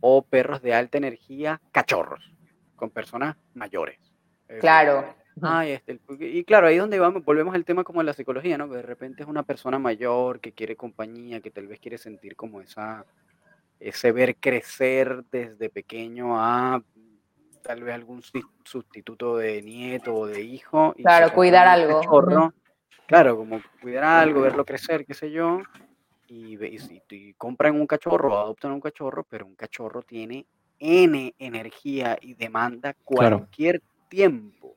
[0.00, 2.34] o perros de alta energía, cachorros,
[2.76, 3.98] con personas mayores.
[4.42, 5.14] Es decir, Claro.
[5.42, 8.56] Ay, este, y claro, ahí es donde vamos, volvemos al tema como de la psicología,
[8.56, 8.68] ¿no?
[8.68, 12.36] Que de repente es una persona mayor que quiere compañía, que tal vez quiere sentir
[12.36, 13.04] como esa,
[13.80, 16.82] ese ver crecer desde pequeño a
[17.64, 18.22] tal vez algún
[18.62, 21.98] sustituto de nieto o de hijo y Claro, cuidar un algo.
[21.98, 22.00] Ujú.
[22.02, 22.54] cachorro,
[23.06, 25.60] claro, como cuidar algo, verlo crecer, qué sé yo,
[26.28, 30.46] y, y, compran un cachorro o adoptan un cachorro, pero un cachorro tiene
[30.78, 33.38] N energía y demanda Claro.
[33.38, 34.76] cualquier tiempo.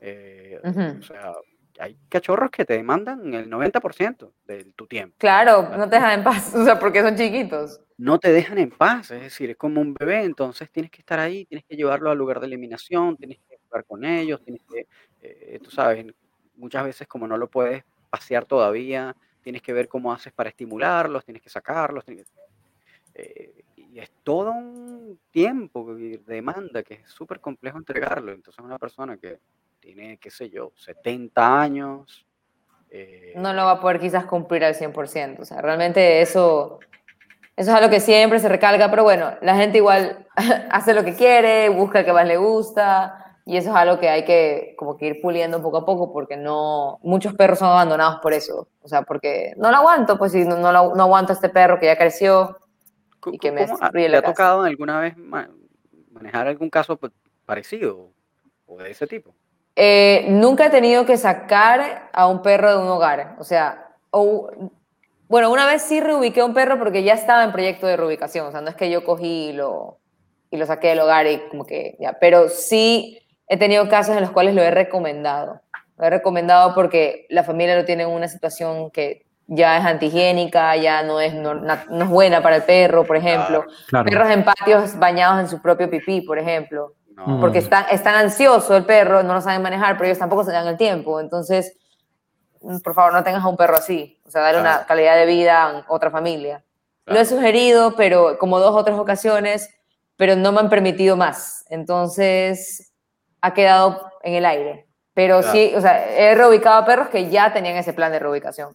[0.00, 1.34] Eh, o sea,
[1.82, 5.16] hay cachorros que te demandan el 90% de tu tiempo.
[5.18, 7.80] Claro, no te dejan en paz, o sea, porque son chiquitos.
[7.98, 11.18] No te dejan en paz, es decir, es como un bebé, entonces tienes que estar
[11.18, 14.86] ahí, tienes que llevarlo al lugar de eliminación, tienes que jugar con ellos, tienes que,
[15.20, 16.06] eh, tú sabes,
[16.56, 21.24] muchas veces como no lo puedes pasear todavía, tienes que ver cómo haces para estimularlos,
[21.24, 27.10] tienes que sacarlos, tienes que- eh, y es todo un tiempo y demanda que es
[27.10, 28.32] súper complejo entregarlo.
[28.32, 29.38] Entonces una persona que
[29.82, 32.24] tiene, qué sé yo, 70 años,
[32.88, 35.42] eh, No lo va a poder quizás cumplir al 100%.
[35.42, 36.78] O sea, realmente eso,
[37.56, 40.26] eso es algo que siempre se recalca, pero bueno, la gente igual
[40.70, 44.08] hace lo que quiere, busca el que más le gusta, y eso es algo que
[44.08, 48.20] hay que como que ir puliendo poco a poco, porque no, muchos perros son abandonados
[48.22, 48.68] por eso.
[48.82, 51.48] O sea, porque no lo aguanto, pues si no, no, lo- no aguanto a este
[51.48, 52.56] perro que ya creció
[53.18, 55.50] ¿Cómo- y que me destruye ¿Te ha tocado alguna vez ma-
[56.12, 57.10] manejar algún caso pa-
[57.46, 58.12] parecido
[58.66, 59.34] o de ese tipo?
[59.74, 63.36] Eh, nunca he tenido que sacar a un perro de un hogar.
[63.38, 64.50] O sea, o,
[65.28, 68.46] bueno, una vez sí reubiqué a un perro porque ya estaba en proyecto de reubicación.
[68.46, 69.98] O sea, no es que yo cogí y lo,
[70.50, 72.14] y lo saqué del hogar y como que ya.
[72.20, 73.18] Pero sí
[73.48, 75.60] he tenido casos en los cuales lo he recomendado.
[75.96, 80.76] Lo he recomendado porque la familia lo tiene en una situación que ya es antihigiénica,
[80.76, 83.64] ya no es, no, no es buena para el perro, por ejemplo.
[83.88, 84.08] Claro.
[84.08, 86.94] Perros en patios bañados en su propio pipí, por ejemplo
[87.26, 90.52] No, porque están, están ansioso el perro, no lo saben manejar, pero ellos tampoco se
[90.52, 91.20] dan el tiempo.
[91.20, 91.76] Entonces,
[92.60, 94.20] mm, por favor, no tengas a un perro así.
[94.26, 94.86] O sea, darle una Claro.
[94.88, 96.64] calidad de vida a otra familia.
[97.06, 97.26] Lo he Claro.
[97.36, 99.68] sugerido, pero como dos o tres ocasiones,
[100.16, 101.64] pero no me han permitido más.
[101.68, 102.92] Entonces,
[103.40, 104.86] ha quedado en el aire.
[105.14, 105.52] Pero Claro.
[105.52, 108.74] sí, o sea, he reubicado a perros que ya tenían ese plan de reubicación.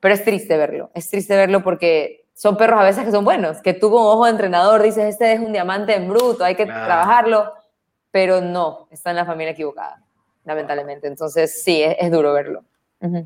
[0.00, 3.60] Pero es triste verlo, es triste verlo porque son perros a veces que son buenos,
[3.62, 6.64] que tú como ojo de entrenador dices, este es un diamante en bruto, hay que
[6.66, 6.84] Claro.
[6.86, 7.52] trabajarlo,
[8.10, 10.02] pero no, está en la familia equivocada,
[10.44, 11.06] lamentablemente.
[11.06, 12.64] Entonces, sí, es, es duro verlo.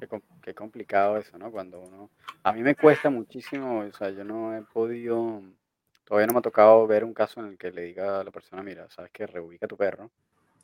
[0.01, 0.09] Qué,
[0.43, 1.51] qué complicado eso, ¿no?
[1.51, 2.11] Cuando uno...
[2.43, 5.41] A mí me cuesta muchísimo, o sea, yo no he podido,
[6.05, 8.31] todavía no me ha tocado ver un caso en el que le diga a la
[8.31, 10.11] persona, mira, sabes que reubica a tu perro,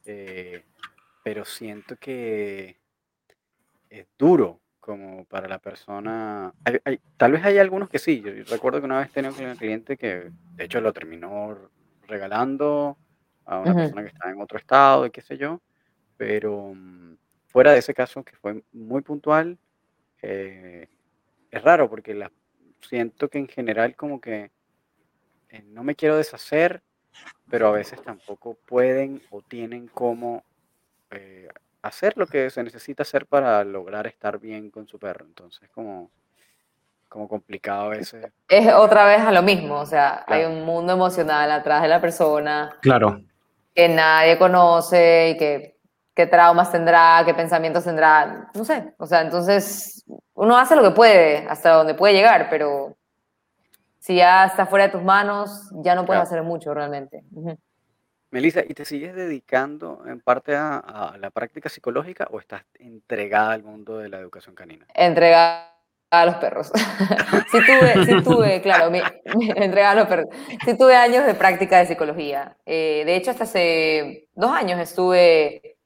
[0.05, 0.65] eh,
[1.23, 2.77] pero siento que
[3.91, 6.53] es duro como para la persona.
[6.65, 8.21] hay- hay- tal vez hay algunos que sí.
[8.23, 11.57] Yo recuerdo que una vez tenía un cliente que, de hecho, lo terminó
[12.07, 12.97] regalando
[13.49, 15.61] a una persona que estaba en otro estado y qué sé yo.
[16.17, 19.59] Pero mm, fuera de ese caso, que fue muy puntual,
[20.23, 20.87] eh,
[21.51, 22.31] es raro porque la,
[22.83, 24.51] siento que en general como que
[25.49, 26.83] eh, no me quiero deshacer,
[27.49, 30.45] pero a veces tampoco pueden o tienen cómo
[31.11, 31.49] eh,
[31.81, 35.25] hacer lo que se necesita hacer para lograr estar bien con su perro.
[35.25, 36.11] Entonces, como,
[37.09, 38.31] como complicado a veces.
[38.47, 42.01] Es otra vez a lo mismo, o sea, hay un mundo emocional atrás de la
[42.01, 43.23] persona Claro.
[43.75, 45.77] Que nadie conoce y que
[46.15, 50.05] qué traumas tendrá, qué pensamientos tendrá, no sé, o sea, entonces
[50.35, 52.97] uno hace lo que puede, hasta donde puede llegar, pero
[54.01, 56.29] si ya está fuera de tus manos, ya no puedes Claro.
[56.29, 57.23] hacer mucho realmente.
[57.33, 57.57] Ujú.
[58.31, 63.53] Melissa, ¿y te sigues dedicando en parte a, a la práctica psicológica o estás entregada
[63.53, 64.87] al mundo de la educación canina?
[64.95, 65.78] Entregar
[66.11, 66.71] a los perros.
[67.51, 69.01] sí tuve, sí tuve, claro, mi,
[69.35, 70.27] mi- entregar a los perros.
[70.65, 72.57] Sí tuve años de práctica de psicología.
[72.67, 75.77] Eh, de hecho, hasta hace dos años estuve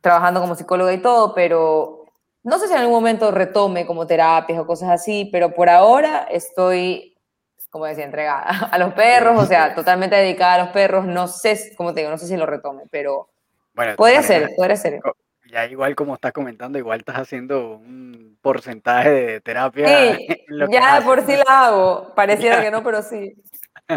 [0.00, 2.04] trabajando como psicóloga y todo, pero
[2.42, 6.26] no sé si en algún momento retome como terapias o cosas así, pero por ahora
[6.30, 7.16] estoy,
[7.70, 11.06] como decía, entregada a los perros, o sea, totalmente dedicada a los perros.
[11.06, 13.28] No sé, como te digo, no sé si lo retome, pero
[13.74, 15.00] Bueno, podría ser, podría ser.
[15.50, 19.86] Ya igual como estás comentando, igual estás haciendo un porcentaje de terapia
[20.16, 20.26] Sí,
[20.70, 22.12] ya haces, por sí la hago.
[22.16, 23.34] Pareciera que no, pero sí.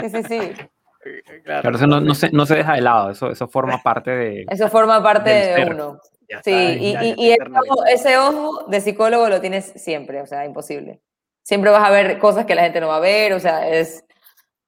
[0.01, 0.39] Sí, sí, sí.
[1.05, 4.09] Eh, Claro, Claro, eso no, se, no se deja de lado, eso, eso forma parte
[4.11, 5.73] de, Eso forma parte de ser.
[5.73, 5.99] uno.
[6.29, 10.21] ya Sí, está, y, ya, y- ese, ojo, ese ojo de psicólogo lo tienes siempre,
[10.21, 11.01] o sea, imposible.
[11.43, 14.05] Siempre vas a ver cosas que la gente no va a ver, o sea, es,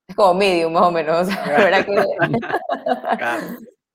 [0.10, 1.22] es como medium más o menos.
[1.22, 3.42] o sea, la verdad que- Claro.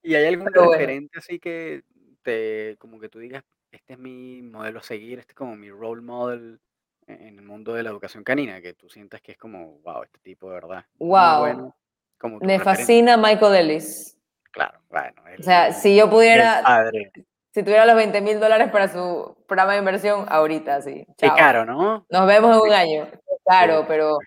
[0.03, 0.78] ¿Y hay algún Pero bueno.
[0.78, 1.82] referente así que
[2.22, 5.70] te, como que tú digas, este es mi modelo a seguir, este es como mi
[5.70, 6.60] role model
[7.06, 10.02] en en el mundo de la educación canina, que tú sientas que es como, wow,
[10.04, 11.38] este tipo de verdad, muy Wow.
[11.40, 11.76] bueno,
[12.18, 12.64] como Me referente.
[12.64, 14.16] fascina Michael Ellis.
[14.52, 17.10] Claro, bueno, O sea, si yo pudiera, padre.
[17.52, 21.04] si tuviera los 20 mil dólares para su programa de inversión, ahorita sí.
[21.18, 22.06] Qué caro, ¿no?
[22.10, 23.08] Nos vemos en Sí, un año.
[23.44, 24.18] Claro, sí, pero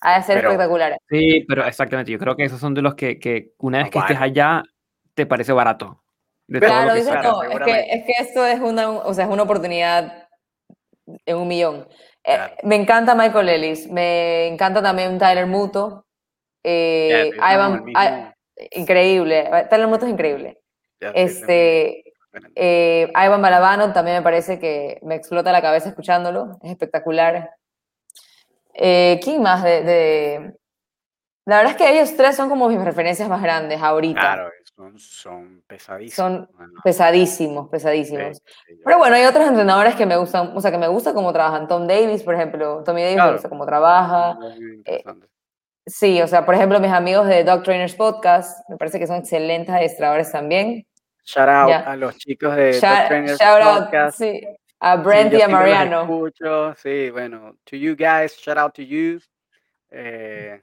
[0.00, 0.98] ha de ser Pero- espectacular.
[1.08, 3.98] Sí, pero exactamente, yo creo que esos son de los que, que una vez que
[4.00, 4.62] estés allá,
[5.14, 6.01] te parece barato.
[6.52, 9.24] De todo Claro, lo que no, es que, es que esto es una, o sea,
[9.24, 10.28] es una oportunidad
[11.26, 11.88] en un millón.
[12.24, 16.06] Eh, me encanta Michael Ellis, me encanta también Tyler Muto.
[16.64, 18.34] eh, Ivan-
[18.72, 20.60] increíble, Tyler Muto es increíble.
[21.14, 22.04] Este,
[22.54, 27.50] eh, Ivan Balabano también me parece que me explota la cabeza escuchándolo, es espectacular.
[28.74, 29.62] Eh, ¿Quién más?
[29.64, 30.54] De, de-
[31.44, 34.20] La verdad es que ellos tres son como mis referencias más grandes ahorita.
[34.20, 36.14] Claro, son, son pesadísimos.
[36.14, 36.48] Son
[36.82, 38.38] Pesadísimos, pesadísimos.
[38.66, 41.32] sí, Pero bueno, hay otros entrenadores que me gustan, o sea, que me gusta cómo
[41.32, 41.68] trabajan.
[41.68, 42.82] Tom Davis, por ejemplo.
[42.84, 43.32] Tommy Davis me Claro.
[43.34, 44.38] gusta cómo trabaja.
[44.58, 45.28] interesante.
[45.84, 49.16] Sí, o sea, por ejemplo, mis amigos de Dog Trainers Podcast, me parece que son
[49.16, 50.86] excelentes adiestradores también.
[51.24, 54.18] Shout out a los chicos de Dog Shout, Trainers shout out, Podcast.
[54.18, 54.40] sí,
[54.80, 56.02] a Brent y a Mariano.
[56.02, 56.74] escucho.
[56.76, 59.18] Sí, bueno, to you guys, shout out to you.
[59.90, 60.60] Eh,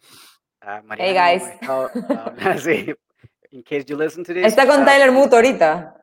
[0.61, 1.43] a Mariano, guys.
[1.47, 1.89] estado
[2.59, 2.93] sí,
[3.51, 4.45] in case you listen to this.
[4.45, 5.11] Está con out Tyler.
[5.11, 5.95] Muto ahorita.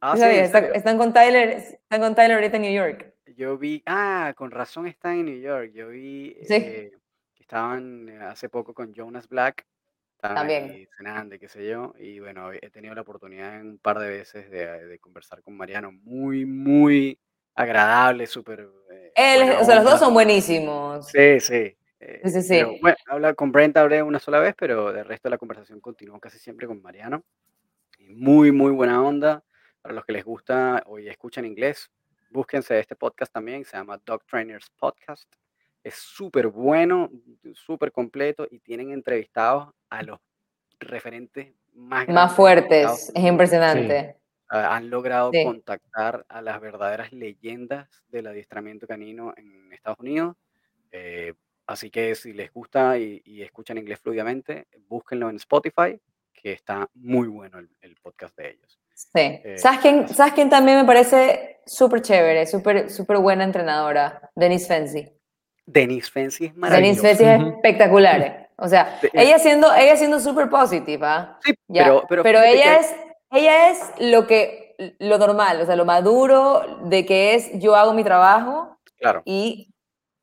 [0.00, 0.22] Ah, ¿Sí.
[0.22, 3.12] Está- están, con Tyler, están con Tyler ahorita en New York.
[3.36, 5.72] Yo vi, ah, con razón está en New York.
[5.72, 6.54] Yo vi Sí.
[6.54, 6.92] eh,
[7.34, 9.66] que estaban eh, hace poco con Jonas Black.
[10.20, 10.88] También.
[10.96, 11.94] cenando, qué sé yo.
[11.96, 15.92] Y bueno, he tenido la oportunidad un par de veces de, de conversar con Mariano.
[15.92, 17.16] Muy, muy
[17.54, 18.68] agradable, súper.
[18.90, 21.06] eh, Él, o sea, los dos son buenísimos.
[21.08, 21.76] Sí, sí.
[22.00, 22.48] Eh, Sí, sí, sí.
[22.50, 25.80] pero, bueno, hablar con Brent hablé una sola vez, pero del resto de la conversación
[25.80, 27.24] continuó casi siempre con Mariano.
[28.00, 29.42] Muy, muy buena onda.
[29.82, 31.90] Para los que les gusta o escuchan inglés,
[32.30, 33.64] búsquense este podcast también.
[33.64, 35.32] Se llama Dog Trainers Podcast.
[35.84, 37.10] Es súper bueno,
[37.54, 40.18] súper completo y tienen entrevistados a los
[40.80, 44.16] referentes más Más de fuertes, es impresionante.
[44.50, 45.44] Ah, han logrado Sí.
[45.44, 50.36] contactar a las verdaderas leyendas del adiestramiento canino en Estados Unidos.
[50.90, 51.34] Eh,
[51.68, 56.00] así que si les gusta y, y escuchan inglés fluidamente, búsquenlo en Spotify,
[56.32, 58.80] que está muy bueno el, el podcast de ellos.
[58.94, 59.10] Sí.
[59.14, 64.28] Eh, ¿Sabes quién, ¿Sabes quién también me parece súper chévere, súper súper buena entrenadora?
[64.34, 65.08] Denise Fancy.
[65.66, 67.02] Denise Fancy es Denise maravilloso.
[67.02, 68.20] Fancy es espectacular.
[68.22, 68.48] eh.
[68.56, 72.78] O sea, De- ella siendo, ella siendo súper positiva, Sí, ya, pero, pero, pero ella
[72.80, 72.96] es,
[73.30, 77.92] ella es lo que, lo normal, o sea, lo maduro de que es yo hago
[77.92, 79.22] mi trabajo claro.
[79.24, 79.72] y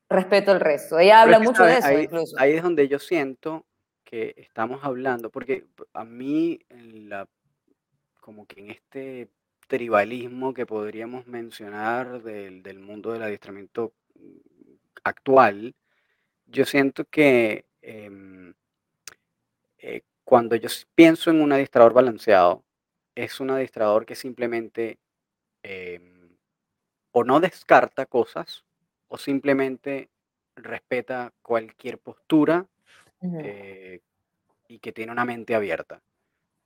[0.08, 0.98] respeto el resto.
[0.98, 2.36] Ella habla mucho de eso ahí, incluso.
[2.38, 3.66] ahí es donde yo siento
[4.04, 7.28] que estamos hablando, porque a mí en la,
[8.20, 9.28] como que en este
[9.66, 15.74] tribalismo que podríamos mencionar del, del mundo del adiestramiento mm, actual,
[16.46, 18.54] yo siento que em,
[19.78, 22.64] eh, cuando yo pienso en un adiestrador balanceado,
[23.14, 24.98] es un adiestrador que simplemente
[25.62, 26.36] em,
[27.12, 28.65] o no descarta cosas
[29.08, 30.10] o simplemente
[30.56, 32.66] respeta cualquier postura
[33.20, 34.00] Ujú, eh,
[34.68, 36.02] y que tiene una mente abierta.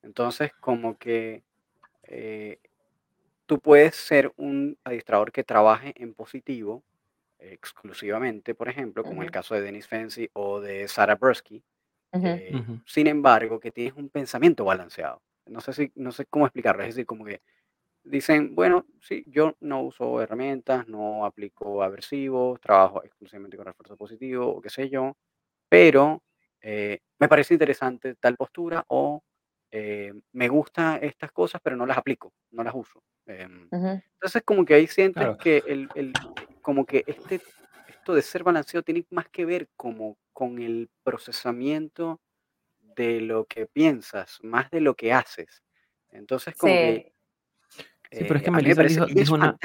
[0.03, 1.45] Entonces, como que
[2.05, 2.61] eh,
[3.47, 6.85] tú puedes ser un adiestrador que trabaje en positivo
[7.39, 11.65] exclusivamente, por ejemplo, como el ujú, caso de Dennis Fancy o de Sarah Bursky.
[12.13, 12.75] ujú, eh, Ujú.
[12.87, 15.23] sin embargo, que tienes un pensamiento balanceado.
[15.47, 16.83] No sé si, no sé cómo explicarlo.
[16.83, 17.43] Es decir, como que
[18.05, 24.49] dicen, bueno, sí, yo no uso herramientas, no aplico aversivos, trabajo exclusivamente con refuerzo positivo
[24.49, 25.17] o qué sé yo,
[25.69, 26.23] pero
[26.63, 29.23] eh, me parece interesante tal postura o
[29.71, 33.03] eh, me gustan estas cosas, pero no las aplico, no las uso.
[33.27, 34.01] Em, ujú.
[34.15, 37.43] entonces, como que ahí sientes Claro, que el, el- eh, como que este,
[37.87, 42.21] esto de ser balanceado tiene más que ver como con el procesamiento
[42.81, 45.63] de lo que piensas, más de lo que haces.
[46.11, 47.13] Entonces, como que
[48.13, 49.57] Sí, pero es eh, que me Melissa dijo, una.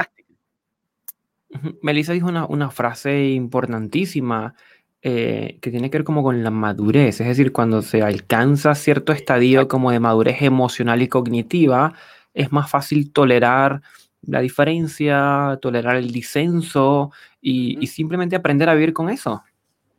[1.82, 4.56] Melissa dijo una, una frase importantísima
[5.02, 9.14] eh, que tiene que ver como con la madurez, es decir, cuando se alcanza cierto
[9.14, 11.94] estadio como de madurez emocional y cognitiva,
[12.34, 13.82] es más fácil tolerar
[14.24, 19.44] la diferencia, tolerar el disenso y, y simplemente aprender a vivir con eso,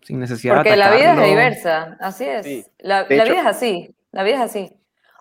[0.02, 2.58] sin necesidad de porque la vida es diversa, así Sí.
[2.58, 2.70] es.
[2.80, 4.72] La, De la hecho, vida es así, la vida es así.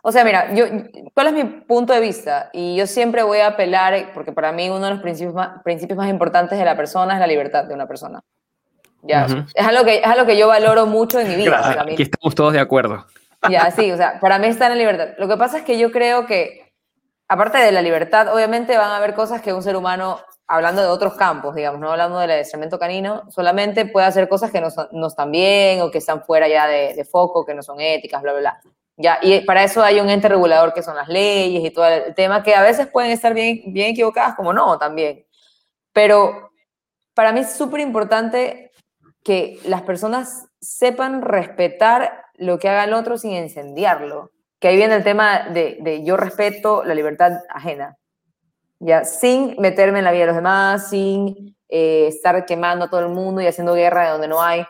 [0.07, 0.65] O sea, mira, yo,
[1.15, 2.51] ¿cuál es mi punto de vista?
[2.53, 5.97] Y yo siempre voy a apelar, porque para mí uno de los principios más, principios
[5.97, 8.21] más importantes de la persona es la libertad de una persona.
[9.01, 9.33] Ya, Ujú.
[9.37, 9.51] gracias.
[9.55, 11.49] es algo que, es algo que yo valoro mucho en mi vida.
[11.49, 11.73] O Gracias.
[11.73, 13.03] sea, a mí- Aquí estamos todos de acuerdo.
[13.49, 15.07] Ya, sí, o sea, para mí está en la libertad.
[15.17, 16.71] Lo que pasa es que yo creo que,
[17.27, 20.87] aparte de la libertad, obviamente van a haber cosas que un ser humano, hablando de
[20.87, 24.87] otros campos, digamos, no hablando del adiestramiento canino, solamente puede hacer cosas que no, son-
[24.91, 28.21] no están bien o que están fuera ya de, de foco, que no son éticas,
[28.21, 28.61] bla, bla, bla.
[28.97, 32.15] Ya, y para eso hay un ente regulador que son las leyes y todo el
[32.15, 35.25] tema, que a veces pueden estar bien, bien equivocadas, como no, también.
[35.91, 36.51] Pero
[37.13, 38.71] para mí es súper importante
[39.23, 44.31] que las personas sepan respetar lo que haga el otro sin incendiarlo.
[44.59, 47.97] Que ahí viene el tema de, de yo respeto la libertad ajena.
[48.79, 53.01] Ya, sin meterme en la vida de los demás, sin eh, estar quemando a todo
[53.01, 54.65] el mundo y haciendo guerra de donde no hay.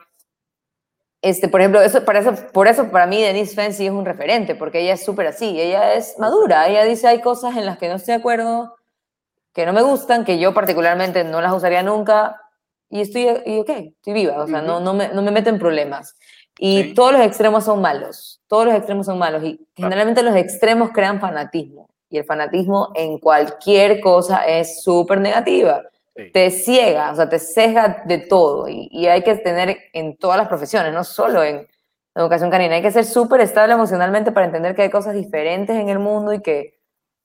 [1.26, 4.54] Este, por ejemplo, eso, para eso, por eso para mí Denise Fancy es un referente,
[4.54, 7.90] porque ella es súper así, ella es madura, ella dice hay cosas en las que
[7.90, 8.76] no estoy de acuerdo,
[9.52, 12.40] que no me gustan, que yo particularmente no las usaría nunca,
[12.92, 15.58] y estoy, y ok, estoy viva, o sea, no, no, me, no me meto en
[15.58, 16.16] problemas.
[16.60, 16.94] Y Sí.
[16.94, 21.20] todos los extremos son malos, todos los extremos son malos, y generalmente los extremos crean
[21.20, 25.82] fanatismo, y el fanatismo en cualquier cosa es súper negativa
[26.16, 26.32] Sí.
[26.32, 30.38] te ciega, o sea, te ceja de todo y, y hay que tener en todas
[30.38, 31.68] las profesiones, no solo en
[32.16, 35.90] educación canina, hay que ser súper estable emocionalmente para entender que hay cosas diferentes en
[35.90, 36.80] el mundo y que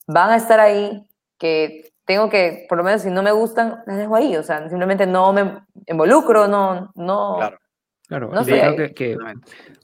[0.09, 1.07] van a estar ahí,
[1.38, 4.68] que tengo que, por lo menos si no me gustan, las dejo ahí, o sea,
[4.68, 7.59] simplemente no me involucro, no, no, Claro.
[8.09, 9.16] Claro, no yo creo que, que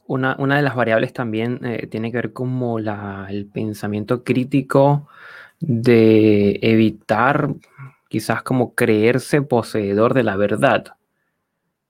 [0.05, 5.07] una, una de las variables también eh, tiene que ver como la, el pensamiento crítico
[5.61, 7.47] de evitar
[8.09, 10.95] quizás como creerse poseedor de la verdad.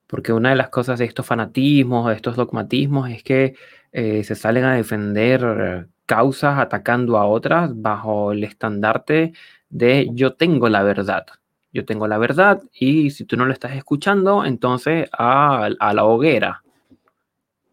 [0.06, 3.54] Porque una de las cosas de estos fanatismos, de estos dogmatismos, es que
[3.92, 9.34] eh, se salen a defender causas atacando a otras bajo el estandarte
[9.68, 11.26] de yo tengo la verdad.
[11.72, 16.04] Yo tengo la verdad y si tú no lo estás escuchando, entonces a, a la
[16.04, 16.62] hoguera.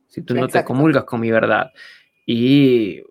[0.08, 1.72] Si tú no te comulgas con mi verdad.
[2.26, 3.02] Y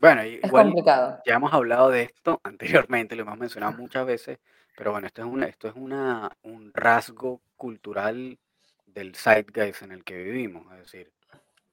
[0.00, 1.20] Bueno, es igual complicado.
[1.26, 4.38] ya hemos hablado de esto anteriormente, lo hemos mencionado muchas veces,
[4.76, 8.38] pero bueno, esto es una, esto es una, un rasgo cultural
[8.86, 10.72] del zeitgeist en el que vivimos.
[10.74, 11.12] Es decir,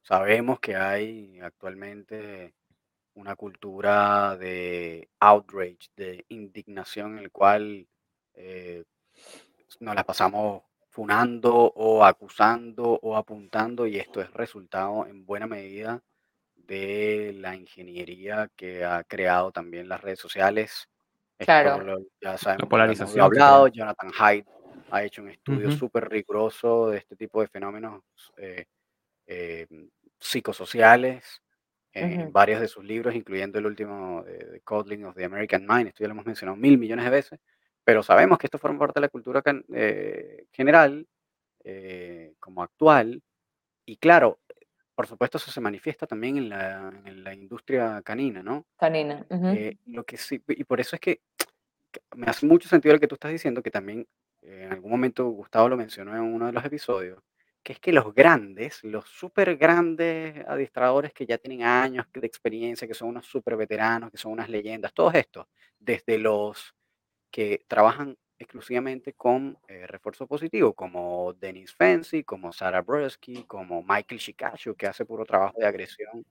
[0.02, 2.56] sabemos que hay actualmente
[3.14, 7.88] una cultura de outrage, de indignación, en el cual
[8.34, 8.84] eh,
[9.80, 16.02] nos la pasamos funando o acusando o apuntando, y esto es resultado en buena medida
[16.68, 20.88] de la ingeniería que ha creado también las redes sociales.
[21.38, 21.84] Claro.
[21.84, 23.68] lo- ya la sabemos, hemos polarización hablado.
[23.68, 24.48] Jonathan Haidt
[24.90, 25.78] ha hecho un estudio Ujú.
[25.78, 28.04] súper riguroso de este tipo de fenómenos
[28.38, 28.66] eh,
[29.28, 29.68] eh,
[30.20, 31.42] psicosociales
[31.94, 32.32] en Ujú.
[32.32, 35.88] varios de sus libros, incluyendo el último de, de Coddling of the American Mind.
[35.88, 37.40] Esto ya lo hemos mencionado mil millones de veces,
[37.84, 41.06] pero sabemos que esto forma parte de la cultura can- eh, general,
[41.64, 43.22] eh, como actual,
[43.86, 44.40] y claro,
[44.96, 48.66] por supuesto, eso se manifiesta también en la, en la industria canina, ¿no?
[48.78, 49.26] Canina.
[49.30, 49.48] ujú.
[49.48, 51.22] Eh, lo que sí, y por eso es que
[51.96, 54.08] que me hace mucho sentido lo que tú estás diciendo, que también
[54.42, 57.20] eh, en algún momento Gustavo lo mencionó en uno de los episodios,
[57.64, 62.88] que es que los grandes, los súper grandes adiestradores que ya tienen años de experiencia,
[62.88, 65.48] que son unos súper veteranos, que son unas leyendas, todos estos,
[65.80, 66.76] desde los
[67.32, 74.20] que trabajan exclusivamente con eh, refuerzo positivo, como Dennis Fancy, como Sarah Brusky, como Michael
[74.22, 76.26] Shikashu, que hace puro trabajo de agresión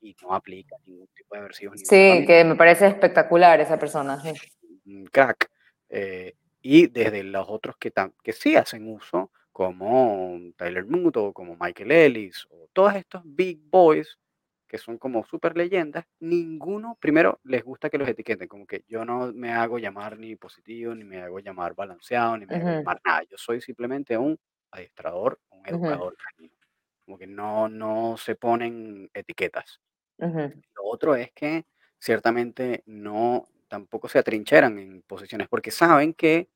[0.00, 4.20] y no aplica ningún tipo de aversivos ni Sí, que me parece espectacular esa persona.
[4.20, 5.04] sí.
[5.12, 5.50] crack.
[5.90, 12.46] eh, y desde los otros que sí hacen uso, como Tyler Muto, como Michael Ellis,
[12.50, 14.18] o todos estos big boys
[14.68, 19.04] que son como super leyendas, ninguno, primero, les gusta que los etiqueten, como que yo
[19.04, 22.74] no me hago llamar ni positivo, ni me hago llamar balanceado, ni me hago Ujú,
[22.74, 23.22] llamar nada.
[23.24, 24.38] Yo soy simplemente un
[24.70, 26.54] adiestrador, un educador canino.
[27.04, 29.80] Como que no, no se ponen etiquetas.
[30.18, 30.52] ujú.
[30.76, 31.66] Lo otro es que
[31.98, 36.50] ciertamente no, tampoco se atrincheran en posiciones porque saben que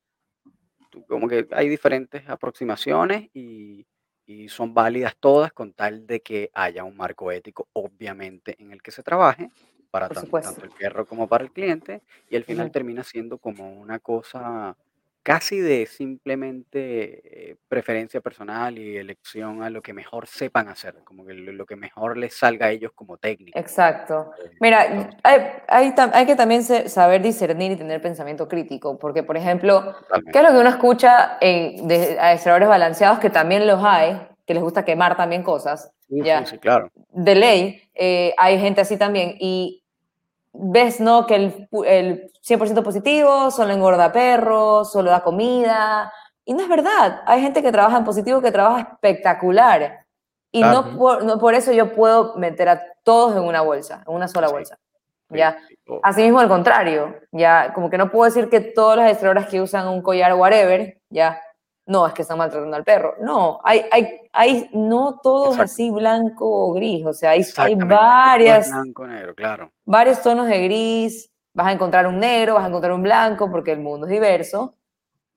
[1.09, 3.87] como que hay diferentes aproximaciones y,
[4.27, 8.83] y son válidas todas con tal de que haya un marco ético, obviamente, en el
[8.83, 9.51] que se trabaje
[9.91, 13.73] para Por tanto el perro como para el cliente y al final termina siendo como
[13.81, 14.77] una cosa
[15.23, 21.25] casi de simplemente eh, preferencia personal y elección a lo que mejor sepan hacer, como
[21.25, 23.59] que lo, lo que mejor les salga a ellos como técnico.
[23.59, 24.33] Exacto.
[24.45, 29.95] Eh, Mira, hay, hay que también saber discernir y tener pensamiento crítico, porque, por ejemplo,
[30.33, 34.55] ¿qué es lo que uno escucha en, de adiestradores balanceados, que también los hay, que
[34.55, 36.91] les gusta quemar también cosas, Sí, sí, ya, sí, claro.
[37.11, 39.82] de ley, eh, hay gente así también, y
[40.53, 41.27] ves, ¿no?
[41.27, 46.13] Que el, el 100% positivo solo engorda perros, solo da comida,
[46.45, 50.05] y no es verdad, hay gente que trabaja en positivo que trabaja espectacular,
[50.51, 54.15] y no por, no por eso yo puedo meter a todos en una bolsa, en
[54.15, 54.79] una sola Sí, bolsa,
[55.31, 55.57] ¿ya?
[55.69, 59.47] sí, o- Asimismo, al contrario, ya, como que no puedo decir que todas las extradoras
[59.47, 61.41] que usan un collar whatever, ya,
[61.87, 63.15] no, es que están maltratando al perro.
[63.21, 65.73] No, hay, hay, hay, no todo es Exacto.
[65.73, 67.45] así blanco o gris, o sea, hay,
[67.77, 69.71] varias, blanco, negro, claro.
[69.85, 73.73] varios tonos de gris, vas a encontrar un negro, vas a encontrar un blanco, porque
[73.73, 74.75] el mundo es diverso.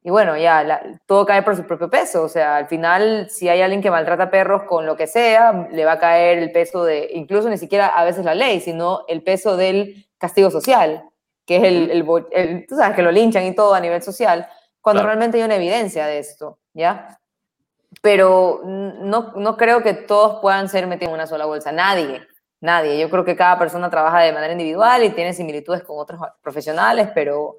[0.04, 2.22] Y bueno, ya, la- todo cae por su propio peso.
[2.22, 5.84] O sea, al final, si hay alguien que maltrata perros con lo que sea, le
[5.84, 9.24] va a caer el peso de, incluso ni siquiera a veces la ley, sino el
[9.24, 11.10] peso del castigo social,
[11.48, 14.48] que es el, el el- tú sabes, que lo linchan y todo a nivel social,
[14.86, 15.07] cuando Claro.
[15.07, 17.17] realmente hay una evidencia de esto, ¿ya?
[18.03, 21.71] Pero no, no creo que todos puedan ser metidos en una sola bolsa.
[21.71, 22.27] Nadie,
[22.61, 22.99] nadie.
[22.99, 27.09] Yo creo que cada persona trabaja de manera individual y tiene similitudes con otros profesionales,
[27.15, 27.57] pero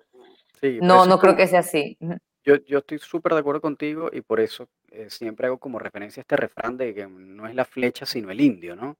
[0.61, 1.99] Sí, no, no creo que sea así.
[2.45, 6.21] Yo, yo estoy súper de acuerdo contigo y por eso eh, siempre hago como referencia
[6.21, 8.97] a este refrán de que no es la flecha sino el indio, ¿no?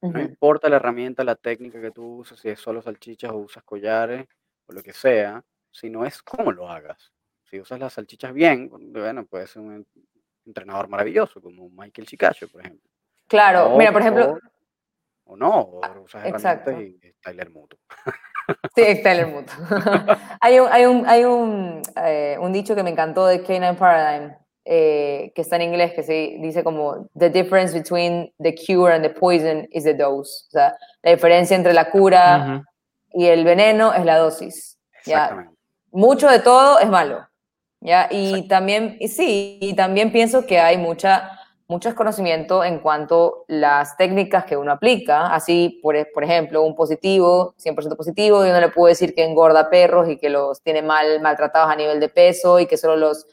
[0.00, 0.18] No Ujú.
[0.18, 4.26] importa la herramienta, la técnica que tú uses, si es solo salchichas o usas collares
[4.66, 7.12] o lo que sea, sino es cómo lo hagas.
[7.50, 9.86] Si usas las salchichas bien, bueno, puedes ser un
[10.44, 12.88] entrenador maravilloso como Michael Chicacho, por ejemplo.
[13.26, 14.38] Claro, O, mira, por ejemplo,
[15.24, 16.80] o, o no, o usas herramientas exacto.
[16.80, 17.78] y es Tyler Muto.
[18.74, 19.52] Sí, el mundo.
[20.40, 24.34] hay un, hay un, hay un, eh, un dicho que me encantó de Canine Paradigm,
[24.64, 29.02] eh, que está en inglés, que se dice como, the difference between the cure and
[29.04, 30.46] the poison is the dose.
[30.48, 32.62] O sea, la diferencia entre la cura
[33.12, 33.22] Ujú.
[33.22, 34.78] y el veneno es la dosis.
[35.04, 35.24] ¿ya?
[35.24, 35.54] Exactamente.
[35.90, 37.26] Mucho de todo es malo.
[37.80, 38.08] ¿Ya?
[38.10, 38.48] Y Exacto.
[38.48, 41.30] también, y sí, y también pienso que hay mucha,
[41.68, 45.26] mucho desconocimiento en cuanto a las técnicas que uno aplica.
[45.34, 49.24] Así, por, e- por ejemplo, un positivo, 100% positivo, yo no le puedo decir que
[49.24, 52.96] engorda perros y que los tiene mal, maltratados a nivel de peso y que solo
[52.96, 53.26] los,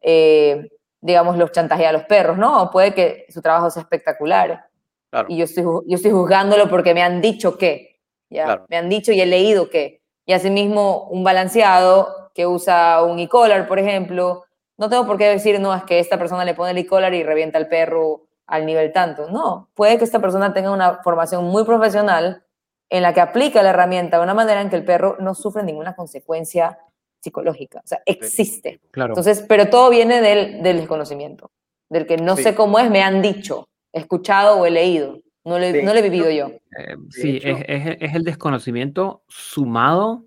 [0.00, 0.68] eh,
[1.00, 2.38] digamos, los chantajea a los perros.
[2.38, 4.66] No, puede que su trabajo sea espectacular
[5.10, 8.00] Claro, y yo estoy, yo estoy juzgándolo porque me han dicho que,
[8.30, 8.44] ¿ya?
[8.44, 8.66] Claro.
[8.68, 10.00] Me han dicho y he leído que.
[10.24, 14.44] Y asimismo, un balanceado que usa un e-collar, por ejemplo,
[14.78, 17.22] no tengo por qué decir, no, es que esta persona le pone el e-collar y
[17.22, 19.30] revienta al perro al nivel tanto.
[19.30, 22.42] No, puede que esta persona tenga una formación muy profesional
[22.90, 25.62] en la que aplica la herramienta de una manera en que el perro no sufre
[25.62, 26.78] ninguna consecuencia
[27.20, 27.78] psicológica.
[27.84, 28.80] O sea, existe.
[28.90, 29.12] Claro.
[29.12, 31.50] Entonces, pero todo viene del, del desconocimiento,
[31.88, 32.42] del que no Sí.
[32.42, 35.92] sé cómo es, me han dicho, he escuchado o he leído, no lo he, no
[35.92, 36.48] lo he vivido yo.
[36.48, 40.24] Eh, De sí, es, es- es el desconocimiento sumado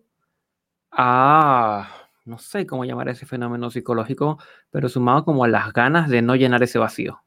[0.95, 1.87] a,
[2.25, 4.39] no sé cómo llamar ese fenómeno psicológico,
[4.71, 7.21] pero sumado como a las ganas de no llenar ese vacío.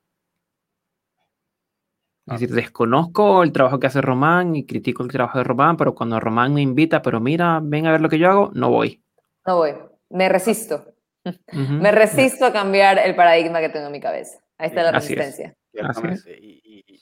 [2.27, 5.95] Es decir, desconozco el trabajo que hace Román y critico el trabajo de Román, pero
[5.95, 9.03] cuando Román me invita, pero mira, ven a ver lo que yo hago, no voy.
[9.47, 9.73] No voy,
[10.11, 10.93] me resisto.
[11.25, 11.73] Ujú.
[11.73, 14.41] Me resisto a cambiar el paradigma que tengo en mi cabeza.
[14.59, 15.19] Ahí está Sí, la así es.
[15.19, 15.57] resistencia.
[15.73, 16.39] Ciertamente.
[16.39, 17.01] Y, y- y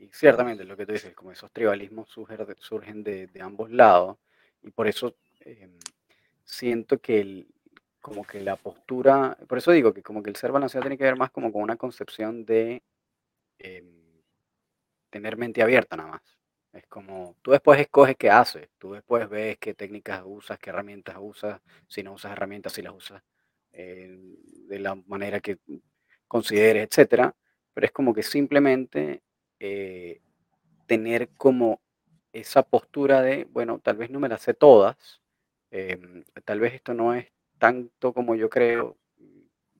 [0.00, 4.16] y ciertamente lo que tú dices, como esos tribalismos surgen de, de, ambos lados,
[4.62, 5.72] y por eso em,
[6.48, 7.46] siento que el,
[8.00, 11.04] como que la postura, por eso digo que como que el ser balanceado tiene que
[11.04, 12.82] ver más como con una concepción de
[13.58, 13.86] em,
[15.10, 16.22] tener mente abierta nada más.
[16.72, 21.16] Es como, tú después escoges qué haces, tú después ves qué técnicas usas, qué herramientas
[21.20, 23.22] usas, si no usas herramientas, si las usas
[23.72, 24.18] eh,
[24.68, 25.58] de la manera que
[26.26, 27.34] consideres, etcétera.
[27.74, 29.22] Pero es como que simplemente
[29.60, 30.20] eh,
[30.86, 31.80] tener como
[32.32, 34.96] esa postura de, bueno, tal vez no me las sé todas,
[35.70, 37.26] em, tal vez esto no es
[37.58, 38.96] tanto como yo creo,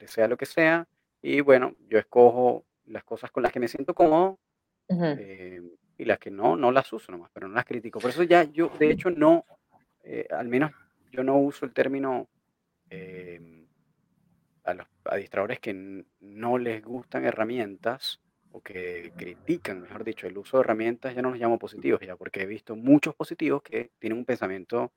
[0.06, 0.88] sea lo que sea,
[1.22, 4.38] y bueno, yo escojo las cosas con las que me siento cómodo
[5.98, 7.98] y las que no, no las uso nomás, pero no las critico.
[7.98, 9.44] Por eso ya yo, de hecho, no,
[10.02, 10.70] eh, al menos
[11.10, 12.28] yo no uso el término
[12.88, 13.66] em,
[14.64, 18.20] a los adiestradores que no les gustan herramientas
[18.52, 22.16] o que critican, mejor dicho, el uso de herramientas, ya no los llamo positivos, ya
[22.16, 24.92] porque he visto muchos positivos que tienen un pensamiento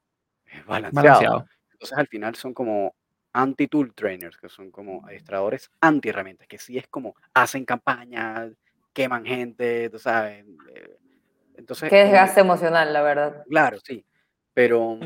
[0.51, 1.45] eh, balanceado.
[1.73, 2.93] Entonces al final son como
[3.33, 8.51] anti-tool trainers, que son como adiestradores anti-herramientas, que sí es como hacen campañas,
[8.93, 10.45] queman gente, tú sabes.
[10.73, 10.97] Eh,
[11.55, 13.43] entonces, Qué desgaste emocional, la verdad.
[13.47, 14.05] Claro, sí.
[14.53, 14.97] Pero,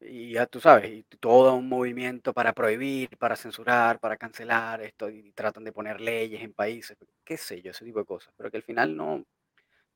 [0.00, 5.10] y ya tú sabes, y todo un movimiento para prohibir, para censurar, para cancelar esto,
[5.10, 8.50] y tratan de poner leyes en países, qué sé yo, ese tipo de cosas, pero
[8.50, 9.26] que al final no, no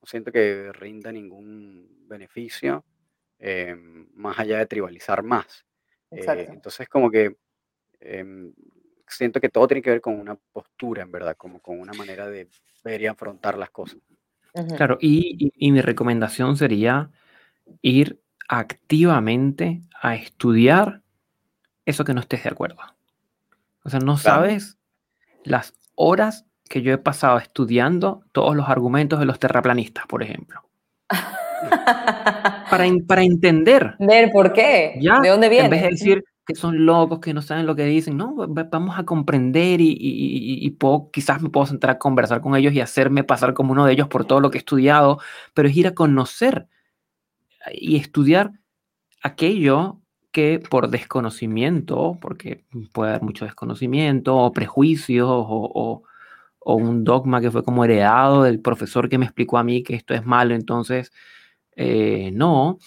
[0.02, 2.84] siento que rinda ningún beneficio,
[3.38, 5.64] em, más allá de tribalizar más.
[6.10, 7.36] Eh, entonces, como que
[8.00, 8.52] em,
[9.08, 12.28] siento que todo tiene que ver con una postura, en verdad, como con una manera
[12.28, 12.48] de
[12.84, 13.98] ver y afrontar las cosas.
[14.76, 17.10] Claro, y, mi recomendación sería
[17.82, 21.02] ir activamente a estudiar
[21.84, 22.78] eso que no estés de acuerdo.
[23.82, 24.78] O sea, no sabes
[25.44, 30.62] las horas que yo he pasado estudiando todos los argumentos de los terraplanistas, por ejemplo.
[32.76, 33.94] para, para entender.
[33.98, 34.98] Ver por qué.
[35.00, 35.64] ¿De dónde viene?
[35.64, 38.16] En vez de decir, que son locos, que no saben lo que dicen.
[38.16, 42.72] No, vamos a comprender y, y, puedo, quizás me puedo sentar a conversar con ellos
[42.72, 45.18] y hacerme pasar como uno de ellos por todo lo que he estudiado,
[45.54, 46.68] pero es ir a conocer
[47.72, 48.52] y estudiar
[49.22, 50.00] aquello
[50.30, 56.02] que por desconocimiento, porque puede haber mucho desconocimiento o prejuicios o,
[56.60, 59.94] o, un dogma que fue como heredado del profesor que me explicó a mí que
[59.94, 61.12] esto es malo, entonces
[61.76, 62.78] eh, no,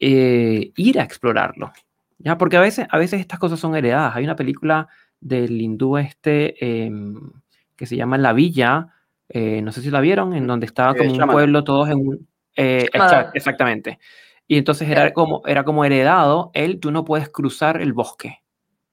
[0.00, 1.72] eh, ir a explorarlo,
[2.18, 2.36] ¿ya?
[2.38, 4.16] Porque a veces, a veces estas cosas son heredadas.
[4.16, 4.88] Hay una película
[5.20, 7.30] del hindú este em,
[7.76, 8.88] que se llama La Villa,
[9.28, 12.28] eh, no sé si la vieron, en donde estaba como un pueblo todos en un...
[12.56, 13.98] Exactamente.
[14.46, 18.42] Y entonces era como, era como heredado, él, tú no puedes cruzar el bosque.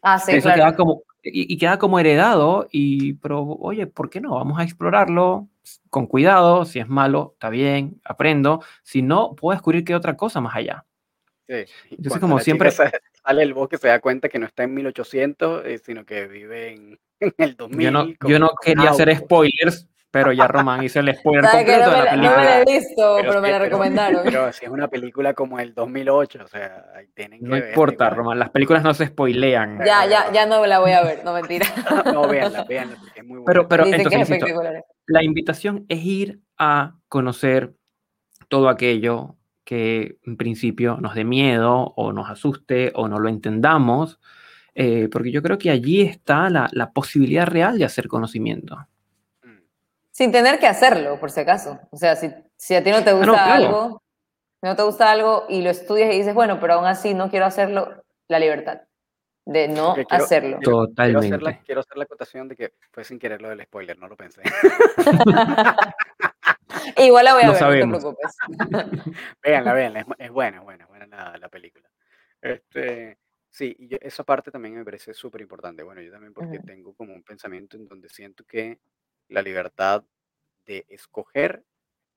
[0.02, 4.32] Ah, sí, Eso queda como, y, queda como heredado, y, pero oye, ¿por qué no?
[4.32, 5.50] Vamos a explorarlo
[5.90, 10.18] con cuidado, si es malo, está bien, aprendo, si no, puedo descubrir que hay otra
[10.18, 10.86] cosa más allá.
[11.48, 11.66] Sí.
[11.92, 12.72] Entonces, como siempre
[13.26, 16.74] sale el bosque se da cuenta que no está en 1800, eh, sino que vive
[16.74, 17.00] en,
[17.38, 17.86] el 2000.
[17.86, 21.92] Yo no, yo no quería hacer spoilers, pero ya Román hizo el spoiler completo no
[21.92, 22.32] de la película.
[22.32, 24.22] No me la he visto, pero, me la recomendaron.
[24.24, 28.10] Pero, si es una película como el 2008, o sea, ahí tienen que No importa,
[28.10, 29.80] Román, las películas no se spoilean.
[29.86, 31.66] Ya, ya, ya no la voy a ver, no mentira.
[32.14, 33.46] no, véanla, véanla, porque es muy buena.
[33.46, 34.40] Pero, pero entonces,
[35.08, 37.74] la invitación es ir a conocer
[38.50, 44.20] todo aquello que en principio nos dé miedo o nos asuste o no lo entendamos,
[44.76, 48.78] eh, porque yo creo que allí está la, la, posibilidad real de hacer conocimiento.
[50.12, 51.80] Sin tener que hacerlo, por si acaso.
[51.90, 54.04] O sea, si, si a ti no te gusta algo,
[54.62, 57.46] no te gusta algo y lo estudias y dices, bueno, pero aún así no quiero
[57.46, 58.82] hacerlo, la libertad
[59.46, 60.60] de no hacerlo.
[60.62, 61.28] Totalmente.
[61.28, 63.98] Quiero hacer, la, quiero hacer la acotación de que fue sin querer lo del spoiler,
[63.98, 64.42] no lo pensé.
[66.98, 68.38] Igual la voy a ver, no te preocupes.
[69.44, 71.90] véanla, véanla, es, es, buena, buena, buena la, la película.
[72.42, 73.18] Este,
[73.50, 75.84] sí, y esa parte también me parece súper importante.
[75.84, 78.80] Bueno, yo también porque tengo como un pensamiento en donde siento que
[79.32, 80.04] la libertad
[80.66, 81.64] de escoger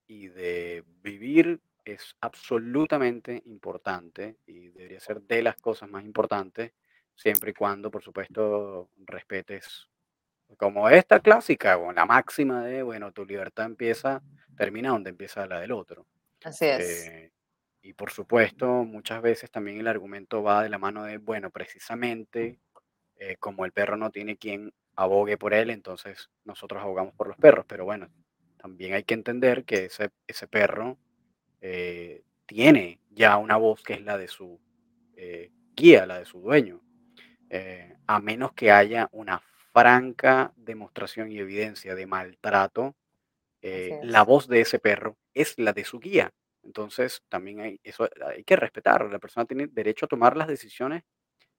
[0.07, 6.73] y de vivir es absolutamente importante y debería ser de las cosas más importantes,
[7.15, 9.89] siempre y cuando, por supuesto, respetes
[10.57, 14.23] como esta clásica, o la máxima de, bueno, tu libertad empieza,
[14.57, 16.07] termina donde empieza la del otro.
[16.43, 17.07] Así es.
[17.07, 17.33] Eh,
[17.83, 22.59] y por supuesto, muchas veces también el argumento va de la mano de, bueno, precisamente
[23.17, 27.37] eh, como el perro no tiene quien abogue por él, entonces nosotros abogamos por los
[27.37, 27.65] perros.
[27.69, 28.09] Pero bueno,
[28.57, 30.99] también hay que entender que ese, ese perro
[31.61, 34.61] eh, tiene ya una voz que es la de su
[35.77, 36.81] guía, la de su dueño.
[38.07, 39.41] a menos que haya una
[39.73, 42.95] franca demostración y evidencia de maltrato
[43.67, 46.31] eh, la voz de ese perro es la de su guía.
[46.63, 49.11] Entonces, también hay, eso hay que respetar.
[49.11, 51.03] La persona tiene derecho a tomar las decisiones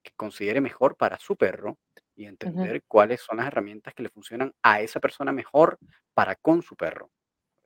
[0.04, 1.78] que considere mejor para su perro
[2.16, 5.78] y entender cuáles son las herramientas que le funcionan a esa persona mejor
[6.14, 7.10] para con su perro.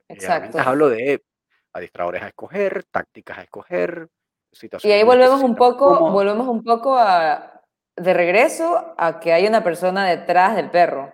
[0.08, 0.58] Exacto.
[0.58, 1.22] hablo de
[1.72, 4.08] adiestradores a escoger, tácticas a escoger,
[4.50, 4.96] situaciones.
[4.96, 7.62] Y ahí volvemos un poco, volvemos un poco a,
[7.96, 11.12] de regreso a que hay una persona detrás del perro.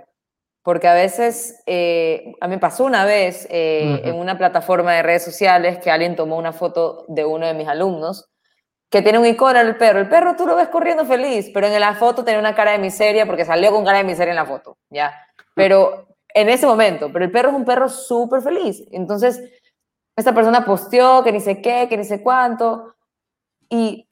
[0.62, 5.24] Porque a veces, eh, a mí pasó una vez eh, en una plataforma de redes
[5.24, 8.28] sociales que alguien tomó una foto de uno de mis alumnos
[8.90, 9.98] que tiene un icono el perro.
[10.00, 12.78] El perro tú lo ves corriendo feliz, pero en la foto tiene una cara de
[12.78, 15.12] miseria porque salió con cara de miseria en la foto, ¿ya?
[15.54, 18.82] Pero en ese momento, pero el perro es un perro súper feliz.
[18.90, 19.40] Entonces,
[20.16, 22.94] esta persona posteó que ni sé qué, que ni sé cuánto,
[23.68, 24.08] y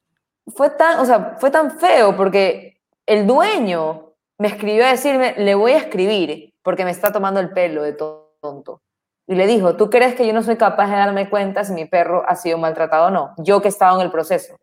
[0.46, 5.55] fue tan, o sea, fue tan feo porque el dueño me escribió a decirme, le
[5.55, 8.82] voy a escribir porque me está tomando el pelo de tonto.
[9.26, 11.86] Y le dijo, ¿tú crees que yo no soy capaz de darme cuenta si mi
[11.86, 13.34] perro ha sido maltratado o no?
[13.38, 14.56] Yo que he estado en el proceso.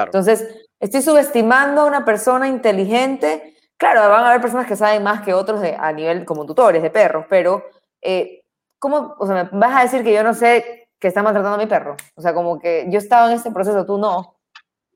[0.00, 0.08] Claro.
[0.08, 3.54] Entonces, estoy subestimando a una persona inteligente.
[3.76, 6.90] Claro, van a haber personas que saben más que otros a nivel como tutores de
[6.90, 7.64] perros, pero
[8.02, 8.42] eh,
[8.78, 11.64] ¿cómo, o sea, me vas a decir que yo no sé que está maltratando a
[11.64, 11.96] mi perro?
[12.14, 14.36] O sea, como que yo estaba en este proceso, tú no.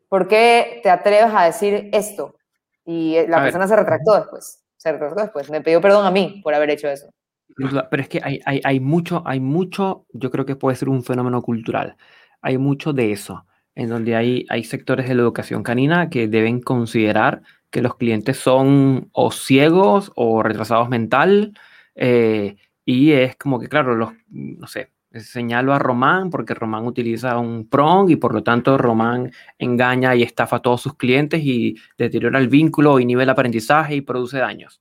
[0.09, 2.37] ¿Por qué te atreves a decir esto?
[2.85, 4.63] Y la persona se retractó después.
[4.77, 5.51] Se retractó después.
[5.51, 7.09] Me pidió perdón a mí por haber hecho eso.
[7.57, 11.03] Pero es que hay, hay, hay, mucho, hay mucho, yo creo que puede ser un
[11.03, 11.97] fenómeno cultural.
[12.43, 16.61] Hay mucho de eso, en donde hay, hay sectores de la educación canina que deben
[16.61, 21.55] considerar que los clientes son o ciegos o retrasados mental.
[21.97, 24.91] Eh, y es como que, claro, los, no sé,
[25.21, 30.23] señalo a Román porque Román utiliza un prong y por lo tanto Román engaña y
[30.23, 34.81] estafa a todos sus clientes y deteriora el vínculo, inhibe el aprendizaje y produce daños.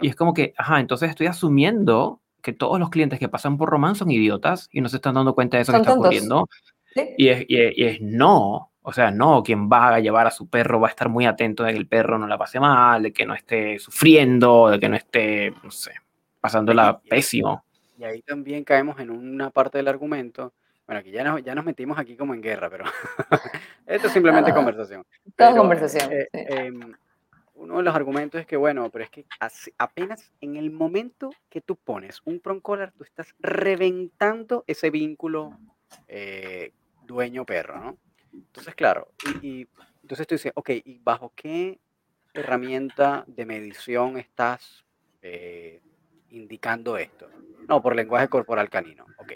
[0.00, 3.68] Y es como que, ajá, entonces estoy asumiendo que todos los clientes que pasan por
[3.68, 6.48] Román son idiotas y no se están dando cuenta de eso que está ocurriendo.
[6.94, 10.80] Y, es, y, es, no, o sea, no, quien va a llevar a su perro
[10.80, 13.26] va a estar muy atento de que el perro no la pase mal, de que
[13.26, 15.92] no esté sufriendo, de que no esté, no sé,
[16.40, 17.64] pasándola pésimo.
[17.98, 20.52] Y ahí también caemos en una parte del argumento.
[20.86, 22.84] Bueno, aquí ya nos, ya nos metimos aquí como en guerra, pero
[23.86, 25.04] esto es simplemente conversación.
[25.34, 26.12] Todo conversación.
[26.12, 26.92] Eh, em,
[27.54, 29.24] uno de los argumentos es que, bueno, pero es que
[29.78, 35.56] apenas en el momento que tú pones un prong collar, tú estás reventando ese vínculo
[36.08, 36.72] eh,
[37.06, 37.98] dueño-perro, ¿no?
[38.32, 39.12] Entonces, claro,
[39.42, 39.66] y,
[40.02, 41.78] entonces tú dices, ok, ¿y bajo qué
[42.32, 44.84] herramienta de medición estás
[45.22, 45.80] eh,
[46.30, 47.28] indicando esto?
[47.68, 49.32] No, por lenguaje corporal canino, ok.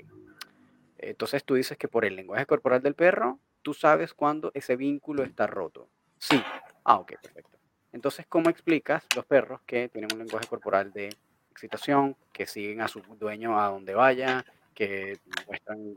[0.98, 5.22] Entonces tú dices que por el lenguaje corporal del perro, tú sabes cuándo ese vínculo
[5.22, 5.88] está roto.
[6.18, 6.42] Sí.
[6.84, 7.58] Ah, ok, perfecto.
[7.92, 11.14] Entonces, ¿cómo explicas los perros que tienen un lenguaje corporal de
[11.50, 15.94] excitación, que siguen a su dueño a donde vaya, que muestran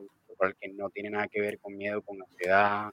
[0.59, 2.91] que no tiene nada que ver con miedo, con ansiedad,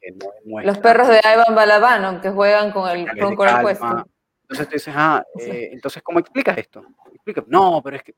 [0.00, 4.06] que no Los perros de Ivan Balabano que juegan con el con puesto.
[4.42, 6.84] Entonces tú dices, ah, eh, entonces ¿cómo explicas esto?
[7.46, 8.14] no, pero es que,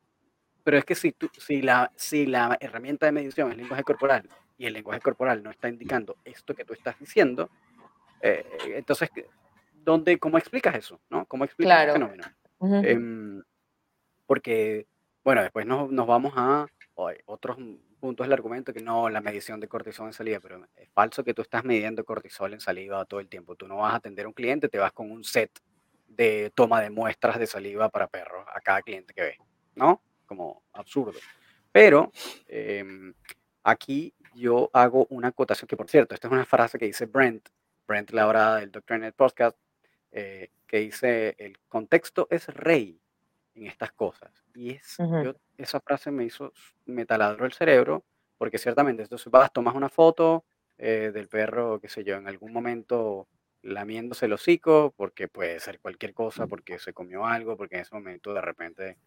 [0.65, 4.29] pero es que si, tú, si, la, si la herramienta de medición es lenguaje corporal
[4.59, 7.49] y el lenguaje corporal no está indicando esto que tú estás diciendo,
[8.21, 8.45] eh,
[8.75, 9.11] entonces
[9.73, 11.01] ¿dónde, ¿cómo explicas eso?
[11.09, 11.25] ¿no?
[11.27, 12.25] ¿Cómo explicas el fenómeno?
[12.61, 13.43] Em,
[14.27, 14.87] porque,
[15.23, 16.67] bueno, después nos, nos vamos a
[17.27, 17.59] otros
[18.07, 21.35] puntos del argumento que no, la medición de cortisol en salida, pero es falso que
[21.35, 23.57] tú estás midiendo cortisol en saliva todo el tiempo.
[23.57, 25.51] Tú no vas a atender a un cliente, te vas con un set
[26.07, 29.39] de toma de muestras de saliva para perros a cada cliente que ves,
[29.75, 30.01] ¿no?
[30.25, 31.19] Como absurdo.
[31.73, 32.13] Pero
[32.47, 33.13] em,
[33.65, 37.49] aquí yo hago una acotación que, por cierto, esta es una frase que dice Brent,
[37.89, 39.59] Brent Laura del Doctor Net Podcast,
[40.13, 43.01] eh, que dice, el contexto es rey
[43.57, 44.31] en estas cosas.
[44.55, 44.97] Y es,
[45.57, 46.53] esa frase me hizo,
[46.85, 48.05] me taladró el cerebro,
[48.39, 50.45] porque ciertamente, entonces vas, tomas una foto
[50.79, 53.29] eh, del perro, qué sé yo, en algún momento
[53.63, 57.95] lamiéndose el hocico, porque puede ser cualquier cosa, porque se comió algo, porque en ese
[57.95, 58.99] momento de repente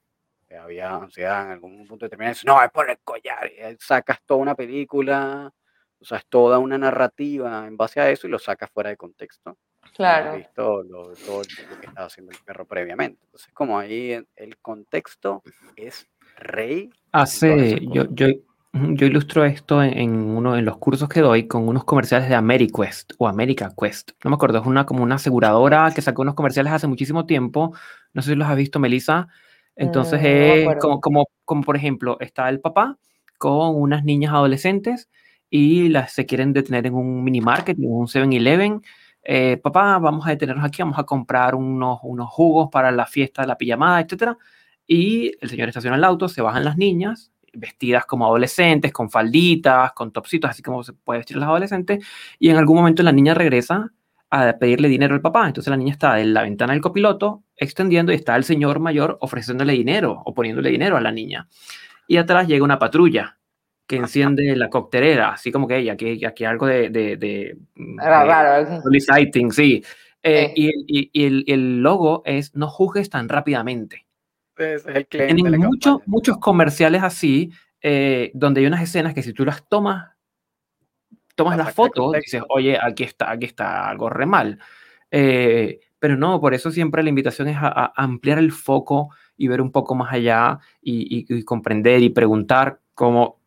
[0.49, 4.41] eh, había ansiedad en algún punto determinado, no, es por el collar, y sacas toda
[4.41, 5.53] una película,
[5.99, 8.97] o sea, es toda una narrativa en base a eso y lo sacas fuera de
[8.97, 9.57] contexto.
[9.95, 10.37] Claro.
[10.37, 13.19] visto lo, todo lo que estaba haciendo el perro previamente.
[13.25, 15.43] Entonces, como ahí el contexto
[15.75, 16.07] es
[16.37, 16.89] rey.
[17.11, 18.27] Hace, yo, yo,
[18.71, 23.13] yo ilustro esto en, uno en los cursos que doy con unos comerciales de AmeriQuest
[23.17, 24.11] o America Quest.
[24.23, 27.73] No me acuerdo, es una como una aseguradora que sacó unos comerciales hace muchísimo tiempo.
[28.13, 29.27] No sé si los has visto, Melissa.
[29.75, 32.97] Entonces, mm, como, como, como por ejemplo, está el papá
[33.37, 35.09] con unas niñas adolescentes
[35.49, 38.81] y las se quieren detener en un mini market, en un 7-Eleven
[39.23, 43.47] eh, papá, vamos a detenernos aquí, vamos a comprar unos, jugos para la fiesta de
[43.47, 44.37] la pijamada, etc.
[44.87, 49.93] Y el señor estaciona el auto, se bajan las niñas vestidas como adolescentes, con falditas,
[49.93, 52.05] con topsitos, así como se puede vestir las adolescentes,
[52.37, 53.91] y en algún momento la niña regresa
[54.29, 55.47] a pedirle dinero al papá.
[55.47, 59.17] Entonces la niña está en la ventana del copiloto extendiendo y está el señor mayor
[59.21, 61.47] ofreciéndole dinero o poniéndole dinero a la niña.
[62.07, 63.38] Y atrás llega una patrulla
[63.89, 66.91] que enciende la coctelera, así como que ella, aquí, aquí algo de...
[66.91, 67.57] de, de,
[67.97, 68.83] Raro.
[69.49, 69.83] sí.
[70.21, 74.05] Eh, y, y, el, el, logo es no juzgues tan rápidamente.
[74.57, 77.51] Es el Tienen muchos, muchos comerciales así,
[77.81, 80.11] eh, donde hay unas escenas que si tú las tomas,
[81.33, 84.59] tomas las fotos, dices, oye, aquí está, aquí está algo re mal.
[85.09, 89.61] Eh, pero no, por eso siempre la invitación es a, ampliar el foco y ver
[89.61, 93.38] un poco más allá y, y, comprender y preguntar cómo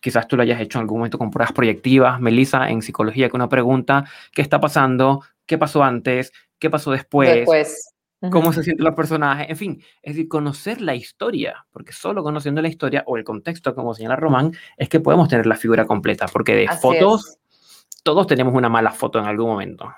[0.00, 3.36] quizás tú lo hayas hecho en algún momento con pruebas proyectivas, Melissa, en psicología, que
[3.36, 5.22] una pregunta, ¿qué está pasando?
[5.46, 6.32] ¿Qué pasó antes?
[6.58, 7.34] ¿Qué pasó después?
[7.34, 7.90] Después
[8.28, 12.60] cómo se sienten los personajes, en fin, es decir, conocer la historia, porque solo conociendo
[12.60, 16.26] la historia o el contexto, como señala Román, es que podemos tener la figura completa,
[16.30, 17.38] porque de fotos,
[18.02, 19.90] todos tenemos una mala foto en algún momento.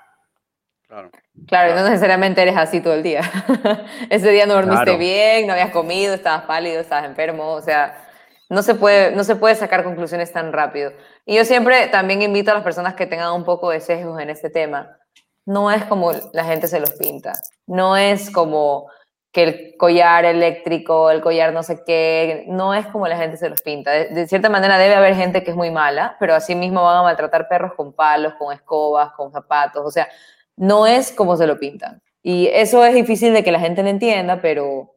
[0.87, 1.09] Claro.
[1.47, 3.21] Claro, no necesariamente eres así todo el día.
[4.09, 8.07] Ese día no dormiste bien, no habías comido, estabas pálido, estabas enfermo, o sea,
[8.49, 10.91] no se, puede, no se puede sacar conclusiones tan rápido.
[11.25, 14.29] Y yo siempre también invito a las personas que tengan un poco de sesgos en
[14.29, 14.97] este tema,
[15.45, 17.33] no es como la gente se los pinta.
[17.67, 18.87] No es como
[19.33, 23.49] que el collar eléctrico, el collar no sé qué, no es como la gente se
[23.49, 23.91] los pinta.
[23.91, 27.03] De, cierta manera debe haber gente que es muy mala, pero así mismo van a
[27.03, 30.07] maltratar perros con palos, con escobas, con zapatos, o sea,
[30.55, 32.01] no es como se lo pintan.
[32.21, 34.92] Y eso es difícil de que la gente lo entienda, pero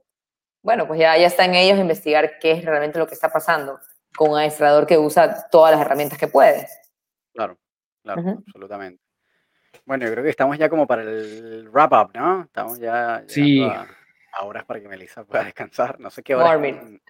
[0.66, 3.78] bueno, pues ya, ya está en ellos investigar qué es realmente lo que está pasando
[4.16, 6.66] con un administrador que usa todas las herramientas que puede.
[7.32, 7.56] Claro,
[8.02, 9.00] claro, absolutamente.
[9.84, 12.42] Bueno, yo creo que estamos ya como para el wrap up, ¿no?
[12.42, 13.62] Estamos ya sí.
[13.62, 13.86] a,
[14.42, 16.00] horas para que Melissa pueda descansar.
[16.00, 17.00] No sé qué hora en,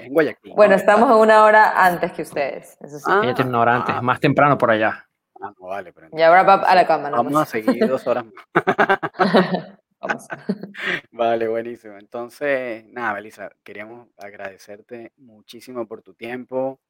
[0.00, 0.52] en, Guayaquil.
[0.56, 2.76] Bueno, estamos a una hora antes que ustedes.
[2.80, 3.04] Eso sí.
[3.06, 4.02] Ah, Ella tiene una hora antes, ah.
[4.02, 5.06] más temprano por allá.
[5.40, 7.10] Ah, no vale, pero ya wrap up a la cama.
[7.10, 8.44] Vamos a seguir dos horas más.
[10.00, 10.26] Vamos.
[11.10, 11.96] Vale, buenísimo.
[11.98, 16.80] Entonces, nada, Melissa, queríamos agradecerte muchísimo por tu tiempo,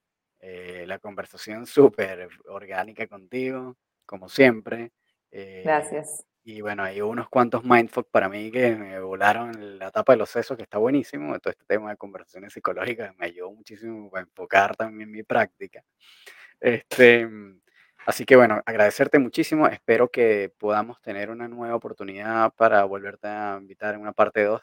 [0.41, 3.77] eh, la conversación súper orgánica contigo
[4.07, 4.93] como siempre.
[5.31, 6.25] Eh, Gracias.
[6.45, 10.31] Y bueno, hay unos cuantos mindfuck para mí que me volaron la tapa de los
[10.31, 11.37] sesos, que está buenísimo.
[11.41, 15.83] Todo este tema de conversaciones psicológicas me ayudó muchísimo a enfocar también mi práctica.
[16.61, 17.29] Este,
[18.07, 19.67] así que bueno, agradecerte muchísimo.
[19.67, 24.63] Espero que podamos tener una nueva oportunidad para volverte a invitar en una parte 2.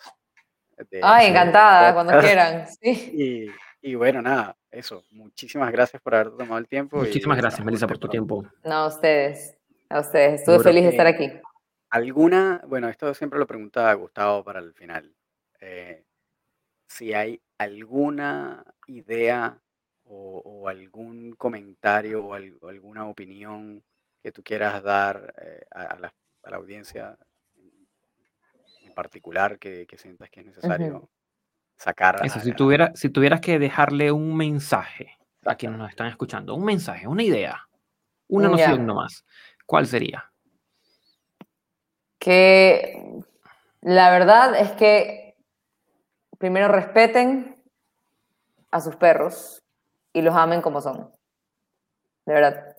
[1.02, 2.66] Ay, encantada, cuando quieran.
[2.82, 3.52] Sí.
[3.82, 5.04] Y, y bueno, nada, eso.
[5.12, 6.98] Muchísimas gracias por haber tomado el tiempo.
[6.98, 8.46] Muchísimas gracias, Melissa, por tu tiempo.
[8.64, 9.58] No, a ustedes.
[9.90, 10.42] A ustedes.
[10.42, 11.32] Estuve feliz de estar aquí.
[11.90, 15.14] ¿Alguna, bueno, esto siempre lo preguntaba Gustavo para el final.
[15.60, 16.04] Eh,
[16.88, 19.62] si hay alguna idea
[20.14, 23.84] o, algún comentario o, alguna opinión
[24.22, 26.14] que tú quieras dar eh, a, la,
[26.56, 27.18] audiencia
[28.82, 31.10] en particular que, sientas que es necesario
[31.78, 32.20] sacar.
[32.24, 36.66] Eso, si, tuviera, si tuvieras que dejarle un mensaje a quienes nos están escuchando, un
[36.66, 37.68] mensaje, una idea,
[38.28, 39.26] una noción nomás,
[39.66, 40.32] ¿cuál sería?
[42.20, 43.22] Que
[43.82, 45.36] la verdad es que
[46.38, 47.58] primero respeten
[48.72, 49.63] a sus perros
[50.14, 51.12] y los amen como son.
[52.26, 52.76] De verdad.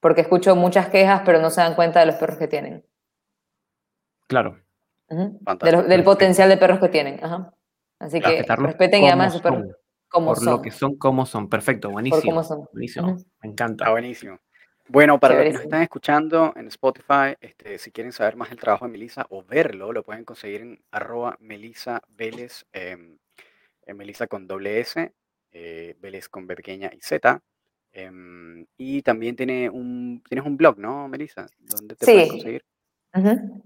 [0.00, 2.84] Porque escucho muchas quejas, pero no se dan cuenta de los perros que tienen.
[4.28, 4.60] Claro.
[5.08, 7.24] del potencial de perros que tienen.
[7.24, 7.52] Ajá.
[7.98, 9.64] Así que respeten y amen a sus perros
[10.08, 11.48] como por lo que son, como son.
[11.48, 12.42] Perfecto, buenísimo.
[12.72, 13.84] Buenísimo, me encanta.
[13.84, 14.38] Está buenísimo.
[14.88, 18.58] Bueno, para los que nos están escuchando en Spotify, este, si quieren saber más del
[18.58, 23.18] trabajo de Melissa o verlo, lo pueden conseguir en arroba Melissa Vélez, en
[23.86, 25.12] Melissa con doble S,
[25.58, 27.40] eh, Vélez con B pequeña y Z.
[27.92, 31.46] Em, y también tiene un, tienes un blog, ¿no, Melissa?
[31.58, 32.64] ¿Dónde te pueden conseguir?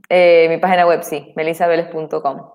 [0.08, 2.52] Eh, mi página web, sí, melisabélez.com.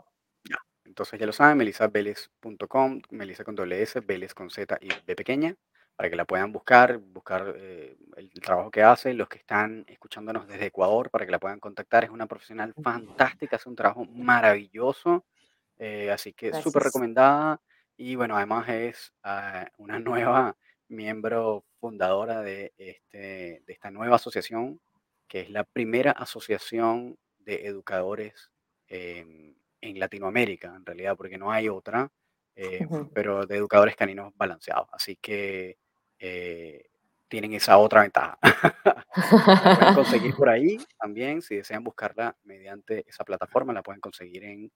[0.86, 5.58] Entonces ya lo saben, melisabélez.com, Melissa con doble S, Vélez con Z y B pequeña
[5.96, 10.48] para que la puedan buscar, buscar eh, el, trabajo que hace, los que están escuchándonos
[10.48, 12.04] desde Ecuador, para que la puedan contactar.
[12.04, 15.26] Es una profesional fantástica, hace un trabajo maravilloso,
[15.78, 17.62] eh, así que súper recomendada.
[17.98, 20.58] Y bueno, además es ah, una nueva
[20.88, 24.80] miembro fundadora de, este, de esta nueva asociación,
[25.28, 28.52] que es la primera asociación de educadores
[28.88, 32.12] en Latinoamérica, en realidad, porque no hay otra.
[32.56, 34.88] Eh, pero de educadores caninos balanceados.
[34.94, 35.78] Así que
[36.18, 36.86] eh,
[37.28, 38.38] tienen esa otra ventaja.
[39.12, 44.46] la pueden conseguir por ahí también, si desean buscarla mediante esa plataforma, la pueden conseguir
[44.46, 44.72] en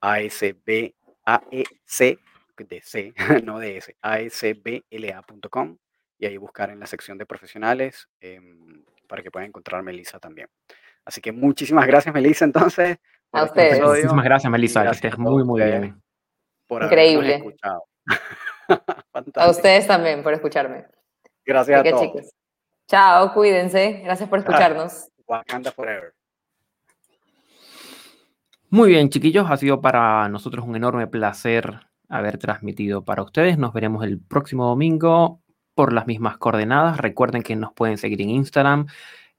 [0.00, 0.92] ASB,
[1.24, 2.20] AEC
[2.56, 3.14] de C,
[3.44, 5.76] no de S, asbla.com
[6.18, 10.48] y ahí buscar en la sección de profesionales em, para que puedan encontrar Melissa también.
[11.04, 12.98] Así que muchísimas gracias, Melissa, entonces.
[13.32, 13.80] A este ustedes.
[13.80, 16.02] Muchísimas gracias, Melissa, que estés muy, muy bien.
[16.66, 17.42] Por Increíble.
[19.36, 20.86] a ustedes también por escucharme.
[21.44, 22.00] Gracias a todos.
[22.02, 22.34] Chicos.
[22.86, 24.02] Chao, cuídense.
[24.04, 25.08] Gracias por escucharnos.
[25.26, 26.14] Wakanda Forever.
[28.68, 31.80] Muy bien, chiquillos, ha sido para nosotros un enorme placer
[32.12, 33.58] haber transmitido para ustedes.
[33.58, 35.40] Nos veremos el próximo domingo
[35.74, 36.98] por las mismas coordenadas.
[36.98, 38.86] Recuerden que nos pueden seguir en Instagram,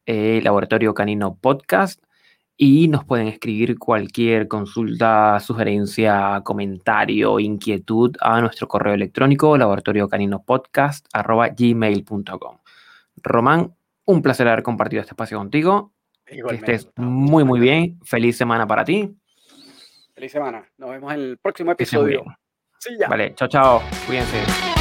[0.05, 2.03] eh, Laboratorio Canino Podcast,
[2.57, 12.57] y nos pueden escribir cualquier consulta, sugerencia, comentario, inquietud a nuestro correo electrónico laboratoriocaninopodcast.gmail.com.
[13.17, 13.75] Román,
[14.05, 15.93] un placer haber compartido este espacio contigo.
[16.25, 17.99] que estés muy, muy bien.
[18.03, 19.15] Feliz semana para ti.
[20.15, 20.67] Feliz semana.
[20.77, 22.23] Nos vemos en el próximo episodio.
[23.07, 23.81] Vale, chao, chao.
[24.05, 24.72] Cuídense.